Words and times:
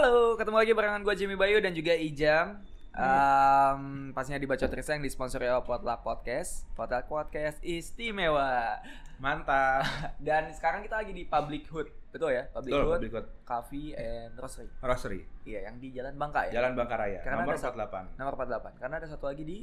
Halo, 0.00 0.32
ketemu 0.32 0.56
lagi 0.56 0.72
barengan 0.72 1.04
gue 1.04 1.12
Jimmy 1.12 1.36
Bayu 1.36 1.60
dan 1.60 1.76
juga 1.76 1.92
Ijam. 1.92 2.56
Um, 2.96 4.16
pastinya 4.16 4.40
di 4.40 4.48
Bacot 4.48 4.72
Risa 4.72 4.96
yang 4.96 5.04
disponsori 5.04 5.44
oleh 5.44 5.60
Potluck 5.60 6.00
Podcast. 6.00 6.64
Potluck 6.72 7.04
Podcast 7.04 7.60
istimewa. 7.60 8.80
Mantap. 9.20 9.84
Dan 10.24 10.56
sekarang 10.56 10.88
kita 10.88 11.04
lagi 11.04 11.12
di 11.12 11.28
Public 11.28 11.68
Hood, 11.68 11.92
betul 12.16 12.32
ya? 12.32 12.48
Public 12.48 12.72
Betul, 12.72 12.80
Hood, 12.88 12.96
Public 12.96 13.12
Hood. 13.12 13.26
Coffee 13.44 13.92
and 13.92 14.32
Roastery. 14.40 14.72
Rosary. 14.80 15.20
Iya, 15.44 15.68
yang 15.68 15.76
di 15.76 15.92
Jalan 15.92 16.16
Bangka 16.16 16.48
ya. 16.48 16.64
Jalan 16.64 16.80
Bangkaraya. 16.80 17.20
Karena 17.20 17.44
nomor 17.44 17.52
ada 17.52 17.60
satu- 17.60 17.76
48. 17.76 18.16
Nomor 18.16 18.32
48. 18.40 18.80
Karena 18.80 18.94
ada 19.04 19.08
satu 19.12 19.24
lagi 19.28 19.44
di 19.44 19.58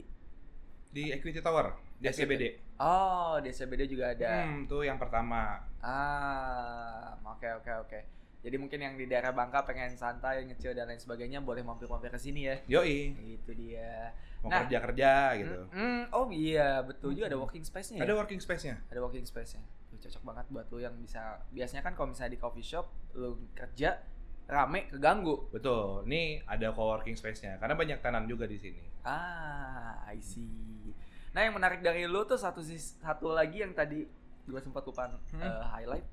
Di 0.93 1.17
Equity 1.17 1.41
Tower, 1.41 1.97
di 1.97 2.13
SCBD. 2.13 2.77
Oh, 2.77 3.41
di 3.41 3.49
SCBD 3.49 3.89
juga 3.89 4.13
ada. 4.13 4.45
Hmm, 4.45 4.69
tuh 4.69 4.85
yang 4.85 5.01
pertama. 5.01 5.65
Ah, 5.81 7.17
oke 7.25 7.49
oke 7.57 7.73
oke. 7.89 7.99
Jadi 8.47 8.55
mungkin 8.55 8.79
yang 8.79 8.95
di 8.95 9.03
daerah 9.05 9.35
Bangka 9.35 9.67
pengen 9.67 9.91
santai, 9.91 10.47
ngecil 10.47 10.71
dan 10.71 10.87
lain 10.87 10.95
sebagainya 10.95 11.43
boleh 11.43 11.59
mampir-mampir 11.61 12.07
ke 12.07 12.15
sini 12.15 12.47
ya. 12.47 12.55
Yoi, 12.79 13.11
Itu 13.35 13.51
dia. 13.51 14.15
mau 14.39 14.47
Nah. 14.47 14.63
kerja-kerja 14.63 15.11
gitu. 15.35 15.67
Mm, 15.67 15.83
mm, 15.83 16.01
oh 16.15 16.31
iya, 16.31 16.79
betul 16.79 17.11
juga 17.11 17.27
ada 17.27 17.35
working 17.35 17.59
space-nya 17.61 17.99
ya. 17.99 18.03
Ada 18.07 18.13
working 18.15 18.39
space-nya. 18.39 18.75
Ada 18.87 18.99
working 19.01 19.25
space-nya. 19.25 19.59
Tuh, 19.89 19.99
cocok 19.99 20.23
banget 20.23 20.45
buat 20.47 20.65
lu 20.69 20.79
yang 20.79 20.95
bisa 20.95 21.43
biasanya 21.49 21.81
kan 21.81 21.91
kalau 21.91 22.15
misalnya 22.15 22.31
di 22.31 22.39
coffee 22.39 22.63
shop 22.63 22.87
lu 23.13 23.35
kerja 23.51 23.99
rame 24.45 24.87
keganggu. 24.87 25.51
Betul. 25.51 26.05
Nih 26.05 26.39
ada 26.45 26.71
co-working 26.71 27.19
space-nya 27.19 27.57
karena 27.57 27.75
banyak 27.75 27.99
tenan 27.99 28.23
juga 28.25 28.47
di 28.47 28.55
sini. 28.55 28.79
Ah, 29.03 30.07
I 30.07 30.21
see. 30.21 30.95
Nah, 31.33 31.43
yang 31.43 31.51
menarik 31.51 31.81
dari 31.81 32.05
lu 32.05 32.23
tuh 32.23 32.39
satu 32.39 32.63
satu 32.63 33.33
lagi 33.33 33.59
yang 33.59 33.73
tadi 33.73 34.07
gua 34.45 34.61
sempat 34.61 34.85
lupa 34.85 35.11
Hmm. 35.33 35.43
eh, 35.43 35.65
highlight 35.67 36.07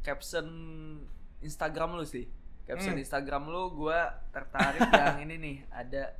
caption 0.00 0.46
Instagram 1.42 1.94
lu 1.94 2.04
sih. 2.04 2.26
Caption 2.62 2.94
Hmm. 2.94 3.02
Instagram 3.02 3.42
lu 3.46 3.74
gua 3.74 4.06
tertarik 4.30 4.78
yang 4.94 5.18
ini 5.20 5.34
nih, 5.36 5.56
ada 5.68 6.14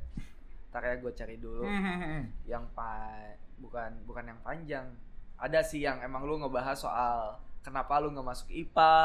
Ntar 0.73 0.81
ya 0.83 0.95
gue 0.97 1.13
cari 1.13 1.37
dulu 1.37 1.69
Hmm. 1.69 2.33
yang 2.43 2.65
pa 2.73 3.13
bukan 3.61 3.93
bukan 4.03 4.25
yang 4.25 4.39
panjang. 4.41 4.89
Ada 5.37 5.61
sih 5.61 5.79
yang 5.79 6.01
emang 6.01 6.25
lu 6.25 6.41
ngebahas 6.41 6.73
soal 6.73 7.37
kenapa 7.61 8.01
lu 8.01 8.09
nggak 8.09 8.25
masuk 8.25 8.49
IPA 8.49 8.97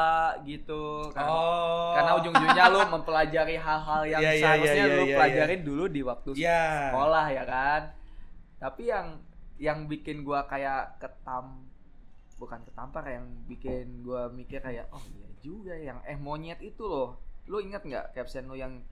gitu 0.43 1.13
kan. 1.13 1.29
Oh. 1.29 1.93
Karena 1.93 2.11
ujung-ujungnya 2.17 2.65
lu 2.67 2.79
mempelajari 2.89 3.55
hal-hal 3.55 4.01
yang 4.03 4.17
Iya, 4.19 4.31
iya, 4.33 4.41
seharusnya 4.41 4.83
iya, 4.83 4.97
lu 4.97 5.03
iya, 5.05 5.15
pelajarin 5.15 5.61
dulu 5.61 5.83
di 5.87 6.01
waktu 6.01 6.29
Iya. 6.35 6.63
sekolah 6.89 7.25
ya 7.29 7.43
kan. 7.45 7.81
Tapi 8.57 8.83
yang 8.89 9.07
yang 9.61 9.79
bikin 9.85 10.25
gua 10.25 10.49
kayak 10.49 10.97
ketam 10.97 11.69
bukan 12.35 12.65
ketampar 12.65 13.05
yang 13.05 13.29
bikin 13.45 14.01
gua 14.01 14.25
mikir 14.27 14.57
kayak 14.57 14.89
oh 14.89 15.03
iya 15.13 15.28
juga 15.41 15.73
yang 15.73 15.99
eh 16.03 16.17
monyet 16.17 16.59
itu 16.61 16.83
loh. 16.83 17.17
Lu 17.45 17.59
ingat 17.59 17.81
nggak 17.83 18.13
caption 18.13 18.45
lu 18.45 18.55
yang 18.55 18.83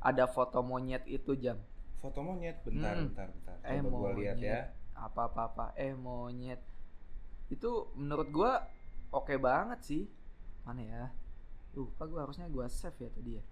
ada 0.00 0.24
foto 0.26 0.62
monyet 0.62 1.04
itu 1.04 1.36
jam? 1.36 1.60
Foto 2.00 2.20
monyet. 2.20 2.56
Bentar, 2.64 2.96
Hmm. 2.96 3.12
bentar, 3.12 3.26
bentar. 3.28 3.56
Eh, 3.62 3.80
Coba 3.80 4.10
lihat 4.16 4.36
monyet. 4.36 4.40
ya. 4.40 4.60
apa-apa-apa 4.92 5.72
eh 5.74 5.96
monyet 5.96 6.60
itu 7.48 7.70
menurut 7.96 8.28
gua 8.28 8.68
oke 9.10 9.32
banget 9.40 9.80
sih 9.80 10.04
mana 10.60 10.84
ya 10.84 11.04
lupa 11.72 12.04
gua 12.04 12.28
harusnya 12.28 12.44
gua 12.52 12.68
save 12.68 13.00
ya 13.00 13.08
tadi 13.08 13.40
ya 13.40 13.44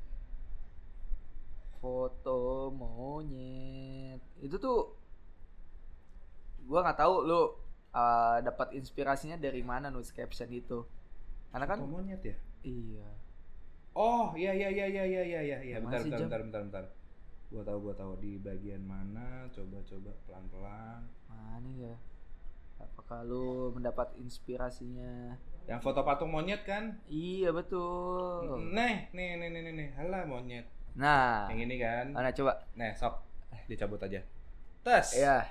foto 1.81 2.69
monyet 2.69 4.21
itu 4.45 4.57
tuh 4.59 4.93
gua 6.67 6.85
nggak 6.85 7.01
tahu 7.01 7.15
lu 7.25 7.41
uh, 7.41 7.49
dapat 8.43 8.77
inspirasinya 8.77 9.41
dari 9.41 9.65
mana 9.65 9.89
nulis 9.89 10.13
caption 10.13 10.53
itu 10.53 10.85
karena 11.53 11.67
kan 11.67 11.79
Kau 11.81 11.89
monyet 11.89 12.21
ya? 12.21 12.37
Iya. 12.65 13.09
Oh, 13.99 14.31
iya 14.39 14.53
iya 14.55 14.69
iya 14.71 14.87
iya 14.87 15.05
iya 15.05 15.23
iya 15.25 15.41
iya. 15.43 15.57
Ya, 15.75 15.79
bentar, 15.83 16.01
bentar, 16.05 16.21
bentar, 16.21 16.41
bentar, 16.45 16.61
bentar. 16.71 16.85
Gua 17.49 17.63
tahu 17.65 17.79
gua 17.89 17.95
tahu 17.97 18.13
di 18.21 18.37
bagian 18.39 18.85
mana, 18.85 19.49
coba-coba 19.51 20.13
pelan-pelan. 20.29 21.01
Mana 21.33 21.71
ya? 21.75 21.95
Apakah 22.79 23.27
lu 23.27 23.75
mendapat 23.75 24.15
inspirasinya? 24.21 25.35
Yang 25.67 25.81
foto 25.83 26.01
patung 26.07 26.31
monyet 26.31 26.63
kan? 26.63 27.01
Iya, 27.11 27.51
betul. 27.51 28.71
Nih, 28.71 29.11
nih, 29.11 29.31
nih, 29.41 29.49
nih, 29.51 29.73
nih, 29.75 29.89
halah 29.99 30.25
monyet. 30.29 30.69
Nah. 30.95 31.51
Yang 31.51 31.61
ini 31.67 31.77
kan? 31.83 32.07
Mana 32.15 32.31
coba. 32.31 32.53
nih 32.79 32.93
sok. 32.95 33.15
Eh, 33.51 33.63
dicabut 33.67 33.99
aja. 33.99 34.21
Tes. 34.85 35.19
Iya. 35.19 35.45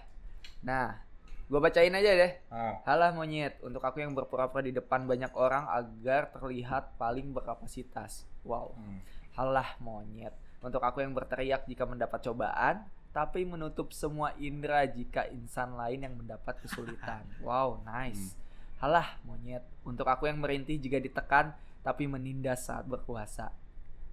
Nah, 0.63 1.06
gue 1.47 1.59
bacain 1.63 1.95
aja 1.95 2.11
deh. 2.11 2.31
Ah, 2.51 2.83
Halah 2.83 3.15
monyet, 3.15 3.55
untuk 3.63 3.79
aku 3.79 4.03
yang 4.03 4.11
berpura-pura 4.11 4.59
di 4.59 4.75
depan 4.75 5.07
banyak 5.07 5.31
orang 5.31 5.63
agar 5.71 6.27
terlihat 6.35 6.99
paling 6.99 7.31
berkapasitas. 7.31 8.27
Wow. 8.43 8.75
hmm. 8.75 8.99
Halah 9.39 9.79
monyet, 9.79 10.35
untuk 10.59 10.83
aku 10.83 10.99
yang 10.99 11.15
berteriak 11.15 11.63
jika 11.63 11.87
mendapat 11.87 12.19
cobaan, 12.19 12.83
tapi 13.15 13.47
menutup 13.47 13.95
semua 13.95 14.35
indera 14.35 14.83
jika 14.83 15.25
insan 15.31 15.73
lain 15.79 16.03
yang 16.03 16.15
mendapat 16.19 16.59
kesulitan. 16.59 17.23
Wow, 17.47 17.79
nice. 17.87 18.35
Halah 18.83 19.15
monyet, 19.23 19.63
untuk 19.87 20.05
aku 20.05 20.27
yang 20.27 20.43
merintih 20.43 20.75
jika 20.77 20.99
ditekan, 20.99 21.55
tapi 21.81 22.11
menindas 22.11 22.67
saat 22.67 22.83
berkuasa. 22.83 23.55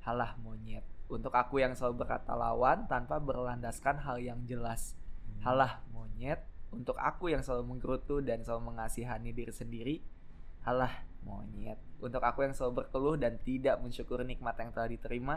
Halah 0.06 0.38
monyet, 0.38 0.86
untuk 1.10 1.34
aku 1.34 1.58
yang 1.58 1.74
selalu 1.74 2.06
berkata 2.06 2.32
lawan 2.38 2.86
tanpa 2.86 3.18
berlandaskan 3.18 3.98
hal 4.06 4.22
yang 4.22 4.40
jelas. 4.46 4.94
Halah 5.42 5.82
monyet, 5.92 6.40
untuk 6.74 6.98
aku 6.98 7.30
yang 7.30 7.40
selalu 7.40 7.74
menggerutu 7.74 8.18
dan 8.18 8.42
selalu 8.42 8.74
mengasihani 8.74 9.30
diri 9.30 9.54
sendiri. 9.54 9.96
Halah 10.66 11.06
monyet, 11.22 11.78
untuk 12.00 12.20
aku 12.24 12.44
yang 12.44 12.52
selalu 12.56 12.84
berkeluh 12.84 13.16
dan 13.16 13.38
tidak 13.40 13.78
mensyukuri 13.80 14.24
nikmat 14.26 14.58
yang 14.58 14.70
telah 14.74 14.88
diterima. 14.90 15.36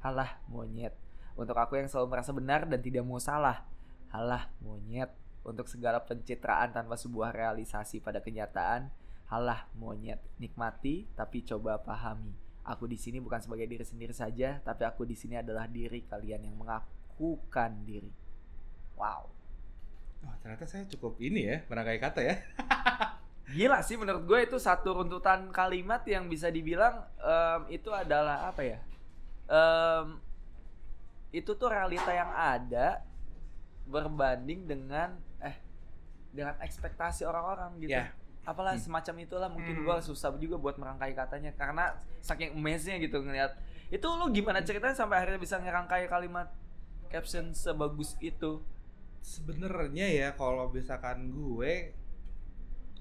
Halah 0.00 0.38
monyet, 0.46 0.94
untuk 1.34 1.56
aku 1.58 1.76
yang 1.80 1.88
selalu 1.90 2.12
merasa 2.16 2.30
benar 2.30 2.64
dan 2.68 2.80
tidak 2.80 3.02
mau 3.04 3.18
salah. 3.18 3.64
Halah 4.12 4.48
monyet, 4.62 5.10
untuk 5.46 5.70
segala 5.70 6.02
pencitraan 6.02 6.74
tanpa 6.74 6.98
sebuah 6.98 7.30
realisasi 7.30 8.02
pada 8.02 8.18
kenyataan. 8.18 8.90
Halah 9.26 9.66
monyet, 9.74 10.22
nikmati 10.38 11.06
tapi 11.18 11.42
coba 11.42 11.82
pahami. 11.82 12.34
Aku 12.66 12.90
di 12.90 12.98
sini 12.98 13.22
bukan 13.22 13.38
sebagai 13.38 13.70
diri 13.70 13.86
sendiri 13.86 14.10
saja, 14.10 14.58
tapi 14.66 14.82
aku 14.82 15.06
di 15.06 15.14
sini 15.14 15.38
adalah 15.38 15.70
diri 15.70 16.02
kalian 16.02 16.50
yang 16.50 16.56
mengakukan 16.58 17.86
diri. 17.86 18.10
Wow. 18.98 19.35
Wah, 20.22 20.36
ternyata 20.40 20.64
saya 20.64 20.84
cukup 20.86 21.18
ini 21.18 21.44
ya, 21.44 21.56
merangkai 21.66 21.98
kata 21.98 22.20
ya. 22.22 22.36
Gila 23.56 23.78
sih 23.78 23.94
menurut 23.94 24.26
gue 24.26 24.38
itu 24.42 24.58
satu 24.58 24.98
runtutan 24.98 25.54
kalimat 25.54 26.02
yang 26.02 26.26
bisa 26.26 26.50
dibilang 26.50 27.06
em, 27.16 27.78
itu 27.78 27.94
adalah 27.94 28.50
apa 28.50 28.62
ya? 28.62 28.78
Em, 29.46 30.18
itu 31.30 31.54
tuh 31.54 31.68
realita 31.70 32.10
yang 32.10 32.30
ada 32.30 33.06
berbanding 33.86 34.66
dengan 34.66 35.14
eh 35.38 35.54
dengan 36.34 36.58
ekspektasi 36.58 37.22
orang-orang 37.22 37.78
gitu. 37.78 37.94
Ya. 37.94 38.10
Apalah 38.42 38.74
Hmm. 38.74 38.82
semacam 38.82 39.14
itulah 39.22 39.48
mungkin 39.50 39.78
Hmm. 39.78 39.84
gue 39.86 39.96
susah 40.02 40.34
juga 40.38 40.58
buat 40.58 40.74
merangkai 40.74 41.14
katanya 41.14 41.54
karena 41.54 41.94
saking 42.18 42.54
amazing 42.54 42.98
gitu 42.98 43.22
ngelihat. 43.22 43.54
Itu 43.86 44.10
lu 44.10 44.26
gimana 44.34 44.58
ceritanya 44.62 44.94
sampai 44.94 45.22
akhirnya 45.22 45.38
bisa 45.38 45.58
ngerangkai 45.58 46.10
kalimat 46.10 46.50
caption 47.06 47.54
sebagus 47.54 48.18
itu? 48.18 48.58
Sebenarnya 49.26 50.06
ya 50.06 50.28
kalau 50.32 50.70
misalkan 50.70 51.34
gue 51.34 51.90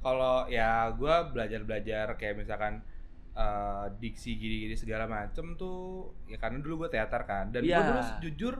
kalau 0.01 0.49
ya 0.49 0.89
gue 0.91 1.13
belajar-belajar 1.29 2.13
kayak 2.15 2.41
misalkan 2.41 2.81
eh, 3.33 3.85
diksi 3.97 4.33
gini-gini 4.33 4.73
segala 4.73 5.05
macem 5.05 5.53
tuh 5.53 6.09
ya 6.25 6.37
karena 6.37 6.61
dulu 6.61 6.85
gue 6.85 6.89
teater 6.89 7.21
kan 7.23 7.49
dan 7.49 7.61
gue 7.61 7.69
Iya. 7.69 7.81
dulu 7.83 8.01
jujur 8.21 8.55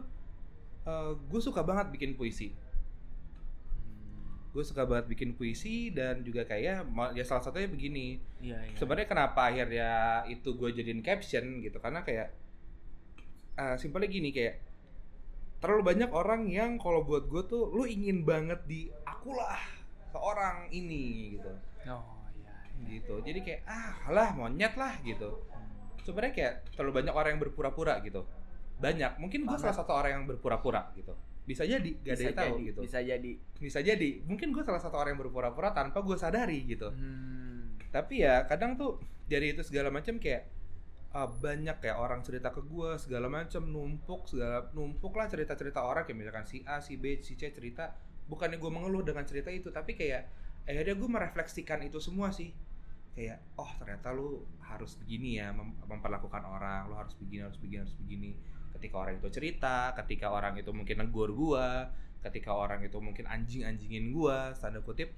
eh, 0.86 1.12
gue 1.16 1.42
suka 1.42 1.62
banget 1.62 1.90
bikin 1.90 2.14
puisi 2.14 2.54
gue 4.50 4.64
suka 4.64 4.88
banget 4.88 5.12
bikin 5.12 5.36
puisi 5.36 5.92
dan 5.92 6.24
juga 6.24 6.48
kayak 6.48 6.88
ya 7.12 7.24
salah 7.24 7.44
satunya 7.44 7.68
begini 7.68 8.24
Iya, 8.40 8.56
iya. 8.64 8.74
sebenarnya 8.74 9.06
kenapa 9.06 9.52
akhirnya 9.52 9.90
itu 10.26 10.56
gue 10.56 10.70
jadiin 10.72 11.02
caption 11.02 11.60
gitu 11.60 11.76
karena 11.78 12.02
kayak 12.02 12.32
eh, 13.56 13.76
simpelnya 13.76 14.08
gini 14.08 14.32
kayak 14.32 14.65
terlalu 15.60 15.96
banyak 15.96 16.12
orang 16.12 16.48
yang 16.52 16.78
kalau 16.78 17.02
buat 17.02 17.26
gue 17.28 17.44
tuh 17.48 17.72
lu 17.72 17.88
ingin 17.88 18.28
banget 18.28 18.62
di 18.68 18.92
akulah 19.08 19.60
seorang 20.12 20.70
ini 20.72 21.36
gitu. 21.38 21.52
Oh 21.92 22.24
iya. 22.38 22.54
iya. 22.80 22.88
gitu. 23.00 23.20
Jadi 23.24 23.40
kayak 23.44 23.62
ah 23.68 23.96
lah 24.12 24.32
monyet 24.36 24.74
lah 24.80 24.96
gitu. 25.04 25.44
Sebenarnya 26.06 26.34
kayak 26.38 26.54
terlalu 26.78 27.02
banyak 27.02 27.14
orang 27.14 27.30
yang 27.36 27.42
berpura-pura 27.42 28.00
gitu. 28.06 28.24
Banyak. 28.78 29.18
Mungkin 29.18 29.48
gue 29.48 29.58
salah 29.58 29.76
satu 29.76 29.92
orang 29.96 30.22
yang 30.22 30.26
berpura-pura 30.30 30.94
gitu. 30.94 31.16
Bisa 31.46 31.62
jadi 31.62 31.92
gak 32.02 32.14
ada 32.14 32.24
yang 32.26 32.38
tahu 32.38 32.56
jadi, 32.58 32.68
gitu. 32.70 32.80
Bisa 32.86 33.00
jadi. 33.02 33.32
bisa 33.58 33.80
jadi. 33.82 34.10
Mungkin 34.26 34.48
gue 34.54 34.64
salah 34.66 34.82
satu 34.82 34.98
orang 34.98 35.18
yang 35.18 35.22
berpura-pura 35.26 35.74
tanpa 35.74 36.02
gue 36.02 36.18
sadari 36.18 36.64
gitu. 36.68 36.90
Hmm. 36.92 37.80
tapi 37.96 38.28
ya 38.28 38.44
kadang 38.44 38.76
tuh 38.76 39.00
dari 39.24 39.56
itu 39.56 39.64
segala 39.64 39.88
macam 39.88 40.20
kayak 40.20 40.52
ah, 41.16 41.32
banyak 41.32 41.80
kayak 41.80 41.96
orang 41.96 42.20
cerita 42.28 42.52
ke 42.52 42.60
gue 42.60 43.00
segala 43.00 43.32
macam 43.32 43.64
numpuk 43.64 44.28
segala 44.28 44.68
numpuk 44.76 45.16
lah 45.16 45.32
cerita-cerita 45.32 45.80
orang 45.80 46.04
kayak 46.04 46.20
misalkan 46.20 46.44
si 46.44 46.60
A 46.68 46.84
si 46.84 47.00
B 47.00 47.24
si 47.24 47.40
C 47.40 47.56
cerita 47.56 47.96
bukannya 48.28 48.60
gue 48.60 48.68
mengeluh 48.68 49.00
dengan 49.08 49.24
cerita 49.24 49.48
itu 49.48 49.72
tapi 49.72 49.96
kayak 49.96 50.28
akhirnya 50.68 50.96
gue 51.00 51.10
merefleksikan 51.10 51.80
itu 51.88 52.04
semua 52.04 52.36
sih. 52.36 52.52
Kayak 53.16 53.40
oh 53.56 53.72
ternyata 53.80 54.12
lu 54.12 54.44
harus 54.60 55.00
begini 55.00 55.40
ya 55.40 55.56
mem- 55.56 55.80
memperlakukan 55.88 56.44
orang 56.44 56.92
lu 56.92 57.00
harus 57.00 57.16
begini 57.16 57.48
harus 57.48 57.56
begini 57.64 57.80
harus 57.88 57.96
begini. 57.96 58.32
Ketika 58.76 58.96
orang 59.00 59.16
itu 59.24 59.30
cerita 59.32 59.96
ketika 59.96 60.28
orang 60.36 60.60
itu 60.60 60.72
mungkin 60.76 61.00
negur 61.00 61.32
gua 61.32 61.96
ketika 62.20 62.52
orang 62.52 62.84
itu 62.84 62.98
mungkin 63.00 63.24
anjing 63.30 63.64
anjingin 63.64 64.12
gua 64.12 64.52
tanda 64.58 64.84
kutip 64.84 65.16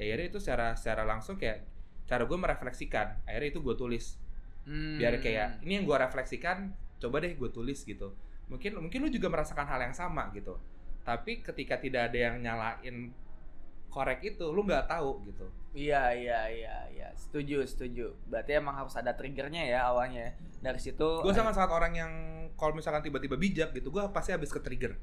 ya 0.00 0.12
akhirnya 0.12 0.26
itu 0.32 0.38
secara 0.40 0.72
secara 0.78 1.02
langsung 1.04 1.36
kayak 1.36 1.66
cara 2.06 2.22
gue 2.24 2.38
merefleksikan 2.38 3.26
akhirnya 3.26 3.48
itu 3.50 3.60
gue 3.64 3.74
tulis 3.74 4.16
Hmm. 4.66 4.98
biar 4.98 5.22
kayak 5.22 5.62
ini 5.62 5.78
yang 5.80 5.84
gue 5.86 5.96
refleksikan 5.96 6.74
coba 6.98 7.22
deh 7.22 7.38
gue 7.38 7.50
tulis 7.54 7.86
gitu 7.86 8.12
mungkin 8.50 8.82
mungkin 8.82 8.98
lu 9.06 9.10
juga 9.10 9.30
merasakan 9.30 9.66
hal 9.66 9.80
yang 9.86 9.94
sama 9.94 10.30
gitu 10.34 10.58
tapi 11.06 11.38
ketika 11.38 11.78
tidak 11.78 12.10
ada 12.10 12.18
yang 12.18 12.42
nyalain 12.42 13.14
korek 13.86 14.26
itu 14.26 14.46
lu 14.50 14.66
nggak 14.66 14.90
tahu 14.90 15.22
gitu 15.30 15.46
Iya 15.76 16.08
iya 16.16 16.40
iya 16.48 16.76
iya 16.88 17.08
setuju 17.12 17.60
setuju. 17.68 18.16
Berarti 18.32 18.56
emang 18.56 18.80
harus 18.80 18.96
ada 18.96 19.12
triggernya 19.12 19.68
ya 19.68 19.92
awalnya. 19.92 20.32
Dari 20.64 20.80
situ. 20.80 21.04
gue 21.20 21.32
sangat 21.36 21.52
sangat 21.52 21.68
orang 21.68 21.92
yang 21.92 22.12
kalau 22.56 22.72
misalkan 22.72 23.04
tiba-tiba 23.04 23.36
bijak 23.36 23.76
gitu 23.76 23.92
gue 23.92 24.00
pasti 24.08 24.32
habis 24.32 24.48
ke 24.48 24.58
trigger 24.64 24.96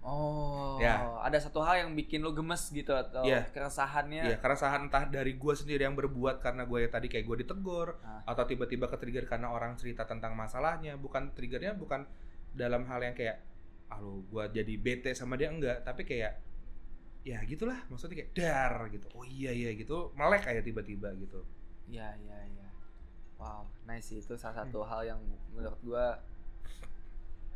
Oh. 0.00 0.80
Ya. 0.80 0.96
Ada 1.20 1.38
satu 1.42 1.60
hal 1.60 1.84
yang 1.84 1.92
bikin 1.92 2.20
lu 2.20 2.32
gemes 2.32 2.68
gitu 2.68 2.90
atau 2.90 3.20
Iya. 3.20 3.44
keresahannya. 3.48 4.22
Iya, 4.24 4.36
keresahan 4.36 4.88
entah 4.88 5.04
dari 5.04 5.34
gue 5.34 5.52
sendiri 5.52 5.84
yang 5.84 5.92
berbuat 5.92 6.40
karena 6.40 6.64
gue 6.64 6.84
tadi 6.86 7.06
kayak 7.06 7.22
gue 7.22 7.36
ditegur 7.38 8.00
Ah. 8.00 8.24
atau 8.24 8.44
tiba-tiba 8.44 8.86
ke 8.86 8.96
trigger 8.96 9.24
karena 9.26 9.48
orang 9.48 9.76
cerita 9.76 10.02
tentang 10.02 10.32
masalahnya 10.32 10.96
bukan 10.96 11.30
triggernya 11.30 11.74
bukan 11.74 12.08
dalam 12.50 12.82
hal 12.84 12.98
yang 12.98 13.12
kayak 13.12 13.44
ah 13.86 13.98
lu 13.98 14.24
gue 14.24 14.44
jadi 14.54 14.74
bete 14.76 15.10
sama 15.12 15.34
dia 15.34 15.50
enggak 15.50 15.82
tapi 15.82 16.02
kayak 16.02 16.38
ya 17.20 17.42
gitulah 17.42 17.76
maksudnya 17.86 18.16
kayak 18.16 18.32
dar 18.32 18.86
gitu 18.88 19.06
oh 19.12 19.22
iya 19.22 19.50
iya 19.50 19.74
gitu 19.74 20.14
melek 20.14 20.42
kayak 20.42 20.62
tiba-tiba 20.62 21.12
gitu 21.14 21.42
Iya 21.86 22.14
iya 22.16 22.38
iya. 22.48 22.68
Wow, 23.34 23.66
nice 23.84 24.14
itu 24.14 24.32
salah 24.34 24.62
Hmm. 24.62 24.70
satu 24.70 24.80
hal 24.82 25.02
yang 25.04 25.20
menurut 25.50 25.74
gua 25.82 26.22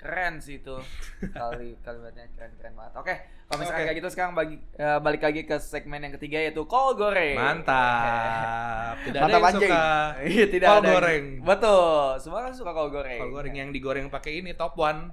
keren 0.04 0.36
sih 0.36 0.60
itu 0.60 0.76
kali 1.34 1.80
kalimatnya 1.80 2.28
keren 2.36 2.52
keren 2.54 2.72
banget. 2.74 2.92
Oke, 2.94 3.14
kalau 3.42 3.56
misalkan 3.56 3.78
Oke. 3.78 3.86
kayak 3.86 3.98
gitu 3.98 4.08
sekarang 4.10 4.32
bagi 4.32 4.56
eh, 4.74 4.98
balik 5.00 5.22
lagi 5.22 5.42
ke 5.42 5.56
segmen 5.56 5.96
yang 5.98 6.12
ketiga 6.12 6.36
yaitu 6.38 6.60
kol 6.64 6.92
goreng. 6.92 7.34
mantap 7.34 9.00
tidak 9.02 9.18
ada 9.18 9.24
Mantap 9.24 9.40
yang 9.40 9.48
anjing. 9.50 9.70
suka 9.70 9.84
Iya, 10.30 10.44
tidak 10.46 10.66
kol 10.66 10.74
ada 10.74 10.82
yang- 10.82 10.92
goreng. 10.92 11.24
Betul, 11.42 11.88
semua 12.18 12.38
kan 12.42 12.52
suka 12.52 12.70
kol 12.70 12.90
goreng. 12.90 13.16
kol 13.18 13.32
goreng 13.32 13.54
yang 13.54 13.70
digoreng 13.70 14.06
pakai 14.08 14.38
ini 14.38 14.52
top 14.52 14.76
one 14.76 15.08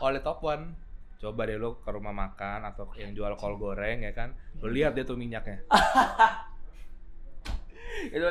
oleh 0.00 0.18
top 0.18 0.42
one 0.42 0.74
coba 1.14 1.46
deh 1.46 1.56
lo 1.56 1.78
ke 1.78 1.88
rumah 1.88 2.12
makan 2.12 2.66
atau 2.66 2.84
yang 2.94 3.12
jual 3.12 3.32
kol 3.34 3.54
goreng 3.54 4.02
ya 4.02 4.12
kan 4.12 4.32
lo 4.58 4.68
lihat 4.68 4.92
deh 4.92 5.04
tuh 5.04 5.14
minyaknya 5.14 5.62
itu 8.06 8.24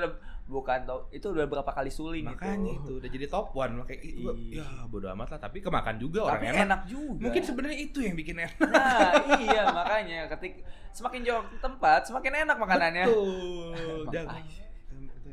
bukan 0.46 0.84
tau 0.84 1.08
itu 1.10 1.24
udah 1.26 1.46
berapa 1.46 1.68
kali 1.68 1.88
suling 1.88 2.26
makanya 2.26 2.74
itu. 2.74 2.84
itu 2.84 2.92
udah 2.98 3.10
jadi 3.10 3.26
top 3.28 3.48
one 3.54 3.74
makanya 3.78 4.02
itu 4.02 4.28
Iya. 4.52 4.62
ya 4.62 4.86
bodo 4.86 5.08
amat 5.10 5.28
lah 5.30 5.40
tapi 5.42 5.58
kemakan 5.58 5.96
juga 5.96 6.20
orang 6.26 6.36
Tapi 6.36 6.48
enak. 6.50 6.64
enak 6.64 6.82
juga. 6.86 7.22
mungkin 7.24 7.42
sebenarnya 7.42 7.80
itu 7.82 8.00
yang 8.00 8.14
bikin 8.14 8.36
enak 8.38 8.56
Nah, 8.60 9.12
iya 9.40 9.64
makanya 9.66 10.20
ketik 10.30 10.54
semakin 10.90 11.22
jauh 11.24 11.44
tempat 11.58 12.04
semakin 12.04 12.44
enak 12.44 12.58
makanannya. 12.58 13.06
betul 13.08 14.06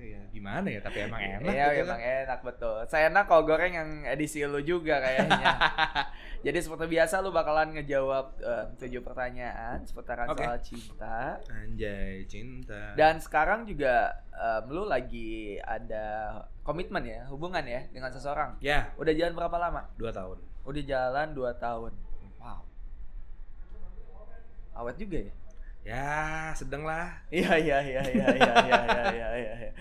ya 0.00 0.22
gimana 0.30 0.64
ya 0.64 0.80
tapi 0.80 0.98
emang 1.02 1.20
enak 1.20 1.42
Iya, 1.44 1.66
gitu 1.74 1.82
emang 1.84 2.00
kan. 2.00 2.16
enak 2.22 2.38
betul. 2.40 2.76
Saya 2.86 3.10
enak 3.10 3.24
kalau 3.26 3.42
goreng 3.44 3.72
yang 3.72 3.88
edisi 4.06 4.40
lu 4.42 4.58
juga 4.60 4.96
kayaknya. 4.96 5.52
Jadi 6.40 6.58
seperti 6.64 6.86
biasa 6.88 7.20
lu 7.20 7.36
bakalan 7.36 7.76
ngejawab 7.76 8.40
eh, 8.40 8.64
tujuh 8.80 9.04
pertanyaan 9.04 9.84
seputar 9.84 10.24
okay. 10.24 10.40
soal 10.40 10.58
cinta. 10.64 11.36
Anjay, 11.52 12.24
cinta. 12.24 12.96
Dan 12.96 13.20
sekarang 13.20 13.68
juga 13.68 14.24
um, 14.32 14.72
lu 14.72 14.82
lagi 14.88 15.60
ada 15.60 16.32
komitmen 16.64 17.04
ya, 17.04 17.28
hubungan 17.28 17.60
ya 17.68 17.84
dengan 17.92 18.08
seseorang. 18.08 18.56
Ya. 18.64 18.68
Yeah. 18.72 18.82
Udah 18.96 19.12
jalan 19.12 19.36
berapa 19.36 19.56
lama? 19.60 19.82
Dua 20.00 20.08
tahun. 20.16 20.40
Udah 20.64 20.82
jalan 20.88 21.28
dua 21.36 21.52
tahun. 21.60 21.92
Wow. 22.40 22.64
Awet 24.80 24.96
juga 24.96 25.18
ya? 25.28 25.32
Ya, 25.80 26.52
sedang 26.56 26.84
lah. 26.84 27.20
Iya, 27.32 27.56
iya, 27.56 27.78
iya, 27.80 28.02
iya, 28.04 28.26
iya, 28.36 28.52
iya, 28.64 28.80
iya, 28.88 29.28
iya. 29.36 29.54
iya. 29.60 29.72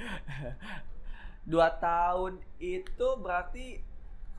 Dua 1.51 1.67
tahun 1.81 2.39
itu 2.61 3.07
berarti 3.19 3.83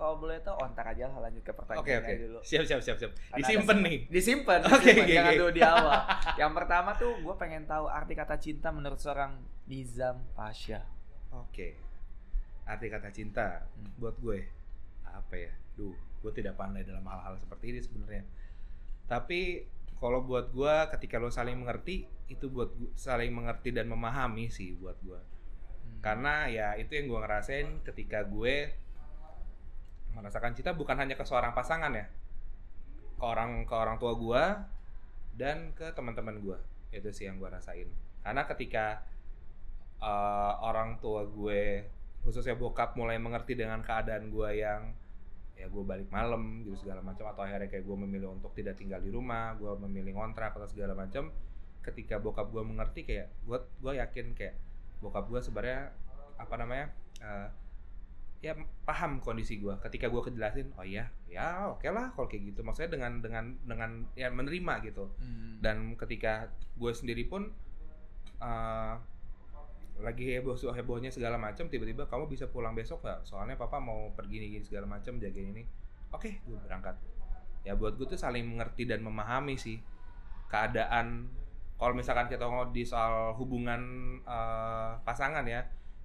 kalau 0.01 0.17
boleh 0.17 0.41
tahu, 0.41 0.57
oh 0.57 0.67
ntar 0.67 0.89
aja 0.89 1.05
lah 1.07 1.21
lanjut 1.21 1.41
ke 1.41 1.53
pertanyaan 1.53 1.85
oke 1.85 1.93
oke 1.95 2.13
dulu. 2.19 2.39
siap 2.41 2.65
siap 2.65 2.81
siap 2.81 2.97
siap 2.97 3.13
disimpan 3.37 3.77
nih 3.79 3.99
Disimpan, 4.09 4.59
Oke, 4.63 4.73
disimpan. 4.89 4.97
oke, 4.99 5.13
jangan 5.13 5.29
oke. 5.29 5.39
dulu 5.39 5.51
di 5.51 5.61
awal. 5.63 6.01
Yang 6.41 6.53
pertama 6.55 6.91
tuh 6.95 7.13
gue 7.15 7.35
pengen 7.37 7.63
tahu 7.65 7.85
arti 7.87 8.15
kata 8.15 8.37
cinta 8.37 8.69
menurut 8.71 8.97
seorang 8.97 9.37
Nizam 9.67 10.25
Pasha. 10.33 10.81
oke 11.31 11.69
arti 12.65 12.87
kata 12.87 13.11
cinta 13.11 13.69
Hmm. 13.69 13.93
buat 13.97 14.17
gue 14.17 14.41
apa 15.05 15.35
ya 15.37 15.53
duh 15.73 15.93
gue 15.93 16.33
tidak 16.33 16.55
pandai 16.55 16.81
dalam 16.81 17.03
hal-hal 17.03 17.37
seperti 17.37 17.65
ini 17.69 17.81
sebenarnya 17.81 18.25
tapi 19.05 19.67
kalau 19.97 20.21
buat 20.21 20.49
gue 20.49 20.75
ketika 20.91 21.17
lo 21.17 21.29
saling 21.29 21.57
mengerti 21.57 22.03
itu 22.27 22.47
buat 22.47 22.71
gu- 22.71 22.95
saling 22.95 23.29
mengerti 23.29 23.71
dan 23.71 23.87
memahami 23.87 24.49
sih 24.49 24.73
buat 24.75 24.97
gue 25.01 25.19
Hmm. 25.81 25.99
karena 26.01 26.35
ya 26.47 26.69
itu 26.75 26.93
yang 26.93 27.07
gue 27.07 27.21
ngerasain 27.21 27.67
ketika 27.83 28.23
gue 28.23 28.71
merasakan 30.17 30.53
cinta 30.57 30.75
bukan 30.75 30.97
hanya 30.99 31.15
ke 31.15 31.25
seorang 31.25 31.55
pasangan 31.55 31.93
ya. 31.95 32.07
Ke 33.21 33.25
orang 33.25 33.65
ke 33.69 33.75
orang 33.75 33.97
tua 34.01 34.13
gue 34.17 34.43
dan 35.37 35.73
ke 35.77 35.93
teman-teman 35.95 36.43
gue 36.43 36.59
itu 36.91 37.09
sih 37.15 37.31
yang 37.31 37.39
gue 37.39 37.49
rasain. 37.49 37.89
Karena 38.21 38.45
ketika 38.49 39.03
eh, 40.03 40.53
orang 40.65 40.99
tua 40.99 41.25
gue 41.29 41.87
khususnya 42.21 42.57
bokap 42.57 42.97
mulai 43.01 43.17
mengerti 43.17 43.57
dengan 43.57 43.81
keadaan 43.81 44.29
gue 44.29 44.51
yang 44.61 44.93
ya 45.61 45.69
gue 45.69 45.85
balik 45.85 46.09
malam 46.09 46.65
gitu 46.65 46.89
segala 46.89 47.05
macam 47.05 47.29
atau 47.29 47.45
akhirnya 47.45 47.69
kayak 47.69 47.85
gue 47.85 47.97
memilih 48.01 48.33
untuk 48.33 48.57
tidak 48.57 48.81
tinggal 48.81 48.97
di 48.97 49.13
rumah 49.13 49.53
gue 49.61 49.69
memilih 49.85 50.17
ngontrak 50.17 50.57
atau 50.57 50.65
segala 50.65 50.97
macam 50.97 51.29
ketika 51.85 52.17
bokap 52.17 52.49
gue 52.49 52.65
mengerti 52.65 53.05
kayak 53.05 53.29
gue 53.45 53.59
gue 53.61 53.93
yakin 54.01 54.33
kayak 54.33 54.57
bokap 55.05 55.29
gue 55.29 55.41
sebenarnya 55.45 55.93
apa 56.41 56.55
namanya 56.57 56.87
eh, 57.21 57.49
ya 58.41 58.57
paham 58.89 59.21
kondisi 59.21 59.61
gue 59.61 59.77
ketika 59.85 60.09
gue 60.09 60.23
kejelasin 60.25 60.73
oh 60.81 60.85
iya 60.85 61.13
ya 61.29 61.69
oke 61.77 61.85
lah 61.93 62.09
kalau 62.17 62.25
kayak 62.25 62.53
gitu. 62.53 62.65
Maksudnya 62.65 62.97
dengan 62.97 63.21
dengan 63.21 63.45
dengan 63.69 63.91
ya 64.17 64.33
menerima 64.33 64.75
gitu. 64.89 65.13
Hmm. 65.21 65.61
dan 65.61 65.93
ketika 66.01 66.49
gue 66.81 66.93
sendiri 66.97 67.29
pun 67.29 67.53
eh, 68.41 68.95
lagi 70.01 70.25
heboh 70.33 70.57
hebohnya 70.73 71.13
segala 71.13 71.37
macam 71.37 71.69
tiba-tiba 71.69 72.09
kamu 72.09 72.33
bisa 72.33 72.49
pulang 72.49 72.73
besok 72.73 73.05
nggak? 73.05 73.29
Soalnya 73.29 73.61
papa 73.61 73.77
mau 73.77 74.09
pergi 74.17 74.41
nih 74.41 74.65
segala 74.65 74.89
macam 74.89 75.21
jagain 75.21 75.53
ini. 75.53 75.63
Oke 76.17 76.41
gue 76.49 76.57
berangkat. 76.65 76.97
Ya 77.69 77.77
buat 77.77 78.01
gue 78.01 78.09
tuh 78.09 78.17
saling 78.17 78.49
mengerti 78.49 78.89
dan 78.89 79.05
memahami 79.05 79.61
sih 79.61 79.77
keadaan. 80.49 81.29
Kalau 81.77 81.97
misalkan 81.97 82.29
kita 82.29 82.45
ngomong 82.45 82.73
di 82.73 82.89
soal 82.89 83.37
hubungan 83.37 83.81
eh, 84.25 84.93
pasangan 85.05 85.45
ya 85.45 85.61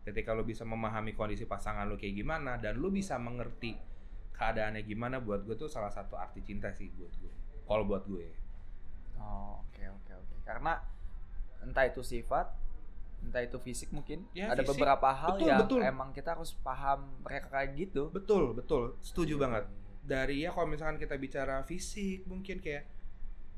ketika 0.06 0.32
lo 0.32 0.46
bisa 0.46 0.62
memahami 0.64 1.12
kondisi 1.12 1.44
pasangan 1.44 1.84
lo 1.84 1.98
kayak 1.98 2.14
gimana 2.16 2.56
dan 2.56 2.78
lo 2.78 2.88
bisa 2.88 3.18
mengerti 3.18 3.74
keadaannya 4.32 4.84
gimana 4.84 5.18
buat 5.18 5.42
gue 5.42 5.56
tuh 5.56 5.66
salah 5.66 5.90
satu 5.90 6.14
arti 6.14 6.40
cinta 6.40 6.70
sih 6.70 6.88
buat 6.94 7.12
gue 7.18 7.34
kalau 7.64 7.84
buat 7.84 8.06
gue 8.06 8.46
Oh, 9.16 9.58
oke 9.64 9.82
oke 9.82 10.12
oke. 10.14 10.36
Karena 10.44 10.76
entah 11.60 11.88
itu 11.88 12.04
sifat, 12.04 12.46
entah 13.24 13.42
itu 13.42 13.58
fisik 13.58 13.90
mungkin. 13.90 14.28
Ya, 14.32 14.52
ada 14.52 14.62
fisik. 14.62 14.76
beberapa 14.76 15.08
hal 15.10 15.34
Betul, 15.34 15.48
yang 15.50 15.60
betul. 15.66 15.80
emang 15.82 16.10
kita 16.12 16.36
harus 16.36 16.54
paham 16.62 17.10
mereka 17.24 17.48
kayak 17.50 17.74
gitu. 17.74 18.12
betul 18.14 18.54
betul 18.54 19.00
setuju 19.02 19.40
banget 19.40 19.66
dari 20.04 20.46
ya 20.46 20.54
kalau 20.54 20.70
misalkan 20.70 21.02
kita 21.02 21.18
bicara 21.18 21.66
fisik 21.66 22.22
mungkin 22.30 22.62
kayak 22.62 22.86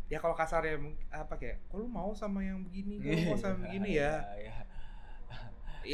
ya 0.07 0.23
kalau 0.23 0.31
kasarnya 0.31 0.79
apa 1.11 1.35
kayak 1.35 1.59
lu 1.75 1.83
mau 1.83 2.15
sama 2.15 2.39
yang 2.39 2.63
begini 2.63 3.03
lu 3.03 3.19
mau 3.27 3.35
sama 3.35 3.59
begini 3.67 3.99
ya 3.99 4.23
Iya, 4.37 4.47
ya 4.47 4.55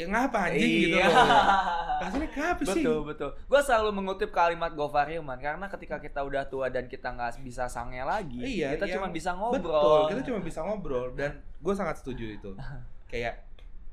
ngapa 0.04 0.38
anjing 0.48 0.72
gitu 0.82 0.96
Iya. 0.96 1.06
loh 1.06 1.22
kasarnya 2.00 2.28
kenapa 2.28 2.62
sih 2.64 2.82
Betul 2.82 2.98
betul. 3.04 3.30
Gue 3.44 3.60
selalu 3.60 3.90
mengutip 3.92 4.30
kalimat 4.30 4.70
Gofar 4.70 5.06
Hilman 5.06 5.38
karena 5.38 5.66
ketika 5.68 5.96
kita 5.96 6.20
udah 6.20 6.44
tua 6.44 6.66
dan 6.66 6.84
kita 6.84 7.08
nggak 7.08 7.38
bisa 7.40 7.64
sange 7.66 7.96
lagi, 7.98 8.36
Iya, 8.36 8.74
kita 8.74 8.84
yang- 8.84 8.98
cuma 8.98 9.08
bisa 9.08 9.30
betul 9.32 9.70
ngobrol. 9.70 10.02
kita 10.08 10.20
cuma 10.24 10.38
bisa 10.40 10.60
ngobrol 10.60 11.06
dan 11.12 11.30
gue 11.56 11.72
sangat 11.72 11.96
setuju 11.96 12.34
itu 12.34 12.50
kayak 13.10 13.40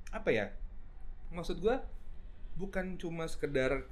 apa 0.10 0.30
ya 0.30 0.46
maksud 1.30 1.58
gue 1.58 1.78
bukan 2.54 2.98
cuma 2.98 3.24
sekedar 3.26 3.86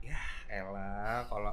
ya 0.00 0.16
elah 0.48 1.26
kalau 1.26 1.52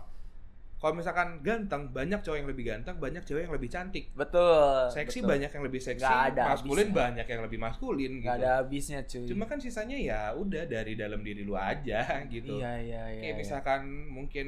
kalau 0.84 0.94
misalkan 0.94 1.40
ganteng 1.40 1.88
banyak 1.90 2.20
cowok 2.20 2.36
yang 2.36 2.50
lebih 2.50 2.66
ganteng 2.68 3.00
banyak 3.00 3.24
cewek 3.24 3.48
yang 3.48 3.56
lebih 3.56 3.72
cantik 3.72 4.12
Betul. 4.12 4.92
seksi 4.92 5.24
betul. 5.24 5.32
banyak 5.32 5.48
yang 5.50 5.64
lebih 5.64 5.80
seksi, 5.80 6.04
Nggak 6.04 6.20
ada 6.30 6.44
maskulin 6.46 6.76
habisnya. 6.84 7.00
banyak 7.00 7.26
yang 7.26 7.42
lebih 7.42 7.60
maskulin 7.62 8.12
Nggak 8.14 8.20
gitu. 8.28 8.44
ada 8.44 8.50
habisnya 8.54 9.00
cuy. 9.02 9.26
Cuma 9.26 9.44
kan 9.46 9.58
sisanya 9.58 9.96
ya 9.96 10.20
udah 10.34 10.64
dari 10.66 10.94
dalam 10.94 11.24
diri 11.24 11.42
lu 11.42 11.56
aja 11.56 12.04
gitu. 12.28 12.60
Iya 12.60 12.72
iya 12.78 13.02
iya. 13.10 13.22
Kayak 13.24 13.32
iya. 13.32 13.40
misalkan 13.40 13.82
mungkin 14.10 14.48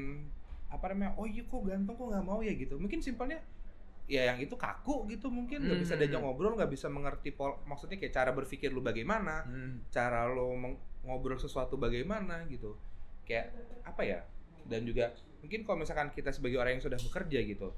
apa 0.67 0.91
namanya, 0.91 1.15
oh 1.15 1.23
iya 1.23 1.39
kok 1.41 1.63
ganteng 1.63 1.95
kok 1.95 2.03
nggak 2.05 2.25
mau 2.25 2.43
ya 2.43 2.51
gitu. 2.51 2.75
Mungkin 2.75 2.99
simpelnya 2.99 3.39
ya 4.05 4.27
yang 4.27 4.37
itu 4.37 4.53
kaku 4.53 5.07
gitu 5.07 5.31
mungkin 5.31 5.63
nggak 5.63 5.81
bisa 5.81 5.95
Hmm. 5.95 6.03
diajak 6.03 6.19
ngobrol 6.19 6.53
nggak 6.53 6.69
bisa 6.69 6.85
mengerti 6.87 7.31
pol 7.31 7.57
maksudnya 7.63 7.95
kayak 7.95 8.13
cara 8.13 8.29
berpikir 8.29 8.69
lu 8.69 8.77
bagaimana 8.79 9.41
Hmm. 9.41 9.81
cara 9.89 10.29
meng- 10.29 10.77
ngobrol 11.01 11.39
sesuatu 11.39 11.73
bagaimana 11.75 12.45
gitu 12.45 12.77
kayak 13.23 13.49
apa 13.81 14.01
ya 14.03 14.19
dan 14.65 14.83
juga 14.83 15.09
mungkin 15.45 15.61
kalau 15.61 15.77
misalkan 15.79 16.09
kita 16.09 16.33
sebagai 16.33 16.57
orang 16.57 16.75
yang 16.75 16.83
sudah 16.83 16.97
bekerja 16.97 17.39
gitu 17.45 17.69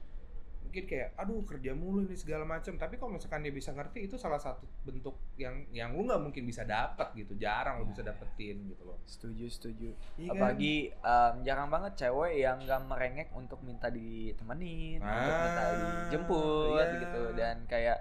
mungkin 0.57 0.83
kayak 0.83 1.15
aduh 1.15 1.47
kerja 1.47 1.71
mulu 1.71 2.03
ini 2.03 2.19
segala 2.19 2.43
macam 2.43 2.75
tapi 2.75 2.99
kalau 2.99 3.15
misalkan 3.15 3.39
dia 3.39 3.51
bisa 3.51 3.71
ngerti 3.71 4.03
itu 4.03 4.19
salah 4.19 4.35
satu 4.35 4.67
bentuk 4.83 5.15
yang 5.35 5.63
yang 5.71 5.95
lu 5.95 6.03
nggak 6.03 6.19
mungkin 6.19 6.43
bisa 6.43 6.67
dapat 6.67 7.15
gitu 7.15 7.39
jarang 7.39 7.79
lo 7.79 7.87
bisa 7.87 8.03
dapetin 8.03 8.67
gitu 8.67 8.83
loh 8.83 8.99
Setuju, 9.07 9.47
setuju. 9.47 9.89
Iya 10.19 10.27
kan? 10.27 10.35
Apalagi 10.35 10.75
em, 10.91 11.33
jarang 11.47 11.71
banget 11.71 11.95
cewek 11.95 12.35
yang 12.35 12.59
gak 12.61 12.83
merengek 12.83 13.31
untuk 13.31 13.63
minta 13.63 13.87
ditemenin, 13.87 14.99
untuk 14.99 15.35
minta 15.39 15.63
Ah, 15.63 15.71
dijemput 15.79 16.75
iya. 16.75 16.99
gitu 16.99 17.21
dan 17.39 17.55
kayak 17.63 17.97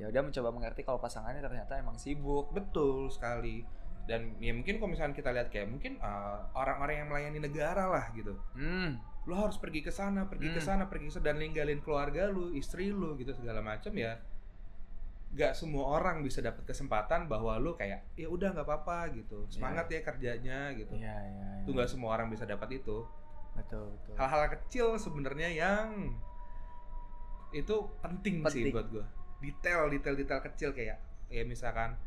ya 0.00 0.08
udah 0.08 0.22
mencoba 0.24 0.48
mengerti 0.48 0.80
kalau 0.82 0.96
pasangannya 0.96 1.44
ternyata 1.44 1.76
emang 1.76 2.00
sibuk. 2.00 2.48
betul 2.50 3.12
sekali 3.12 3.68
dan 4.08 4.40
ya 4.40 4.56
mungkin 4.56 4.80
kalau 4.80 4.88
misalkan 4.88 5.12
kita 5.12 5.28
lihat 5.30 5.52
kayak 5.52 5.68
mungkin 5.68 6.00
uh, 6.00 6.48
orang-orang 6.56 7.04
yang 7.04 7.08
melayani 7.08 7.38
negara 7.38 7.84
lah 7.86 8.08
gitu 8.10 8.32
Hmm. 8.56 8.96
lo 9.28 9.36
harus 9.36 9.60
pergi 9.60 9.84
ke 9.84 9.92
sana, 9.92 10.24
pergi 10.24 10.48
ke 10.48 10.56
Hmm. 10.56 10.64
sana, 10.64 10.82
pergi 10.88 11.06
ke 11.06 11.12
sana 11.12 11.24
dan 11.28 11.36
ninggalin 11.36 11.84
keluarga 11.84 12.24
lu, 12.26 12.48
istri 12.50 12.88
lu 12.88 13.12
gitu 13.14 13.36
segala 13.36 13.60
macam 13.60 13.92
ya. 13.92 14.16
Gak 15.28 15.52
semua 15.52 16.00
orang 16.00 16.24
bisa 16.24 16.40
dapat 16.40 16.64
kesempatan 16.64 17.28
bahwa 17.28 17.60
lu 17.60 17.76
kayak 17.76 18.00
ya 18.16 18.24
udah 18.26 18.56
nggak 18.56 18.64
apa-apa 18.64 19.12
gitu, 19.12 19.44
semangat 19.52 19.92
ya 19.92 20.00
kerjanya 20.00 20.72
gitu. 20.72 20.96
Iya, 20.96 21.12
iya. 21.12 21.48
Itu 21.60 21.76
nggak 21.76 21.92
semua 21.92 22.16
orang 22.16 22.32
bisa 22.32 22.48
dapat 22.48 22.80
itu. 22.80 23.04
Betul, 23.52 23.92
betul. 23.92 24.16
Hal-hal 24.16 24.48
kecil 24.48 24.96
sebenarnya 24.96 25.52
yang 25.52 26.16
itu 27.52 27.76
penting, 28.00 28.40
sih 28.48 28.64
Penting. 28.64 28.72
buat 28.72 28.86
gua. 28.88 29.04
Detail, 29.38 29.88
detail, 29.88 30.16
detail 30.16 30.40
kecil 30.42 30.70
kayak 30.72 30.96
ya 31.28 31.42
misalkan 31.44 32.00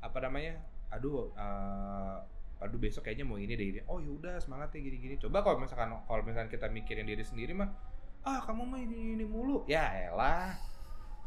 apa 0.00 0.18
namanya, 0.20 0.56
aduh. 0.94 1.34
eh, 1.34 2.16
aduh 2.64 2.78
besok 2.80 3.04
kayaknya 3.04 3.28
mau 3.28 3.36
ini 3.36 3.52
deh 3.58 3.66
ini. 3.76 3.80
Oh 3.90 4.00
yaudah 4.00 4.40
semangat 4.40 4.72
ya 4.72 4.80
gini-gini. 4.80 5.20
Coba 5.20 5.44
kalau 5.44 5.60
misalkan 5.60 5.92
kalau 6.08 6.22
misalkan 6.24 6.48
kita 6.48 6.66
mikirin 6.72 7.04
diri 7.04 7.20
sendiri 7.20 7.52
mah, 7.52 7.68
ah 8.24 8.40
kamu 8.40 8.62
mah 8.64 8.80
ini 8.80 9.18
ini 9.20 9.24
mulu. 9.28 9.68
Ya 9.68 9.84
elah, 10.08 10.56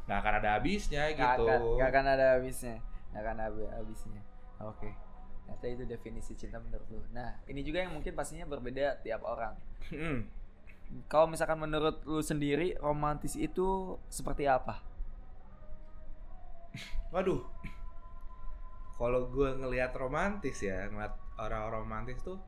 nggak 0.10 0.18
akan 0.18 0.34
ada 0.42 0.50
habisnya 0.58 1.14
Nggak 1.14 1.38
gitu. 1.38 1.44
akan, 1.46 1.60
nggak 1.78 1.90
akan 1.94 2.06
ada 2.10 2.26
habisnya. 2.40 2.76
Nggak 3.14 3.22
akan 3.22 3.38
ada 3.38 3.66
habisnya. 3.78 4.22
Oke. 4.66 4.90
Ternyata 5.48 5.66
itu 5.72 5.84
definisi 5.88 6.34
cinta 6.36 6.60
menurut 6.60 6.88
lu. 6.92 7.00
Nah, 7.16 7.40
ini 7.48 7.64
juga 7.64 7.80
yang 7.80 7.96
mungkin 7.96 8.12
pastinya 8.12 8.44
berbeda 8.44 9.00
tiap 9.00 9.24
orang. 9.24 9.56
Hmm. 9.94 10.28
Kalau 11.08 11.28
misalkan 11.32 11.60
menurut 11.60 12.04
lu 12.04 12.20
sendiri 12.20 12.76
romantis 12.84 13.40
itu 13.40 13.96
seperti 14.12 14.44
apa? 14.44 14.84
Waduh. 17.16 17.44
Kalau 18.98 19.30
gue 19.30 19.50
ngelihat 19.54 19.94
romantis 19.94 20.58
ya, 20.60 20.90
ngeliat 20.90 21.14
orang 21.38 21.70
romantis 21.70 22.18
tuh 22.20 22.42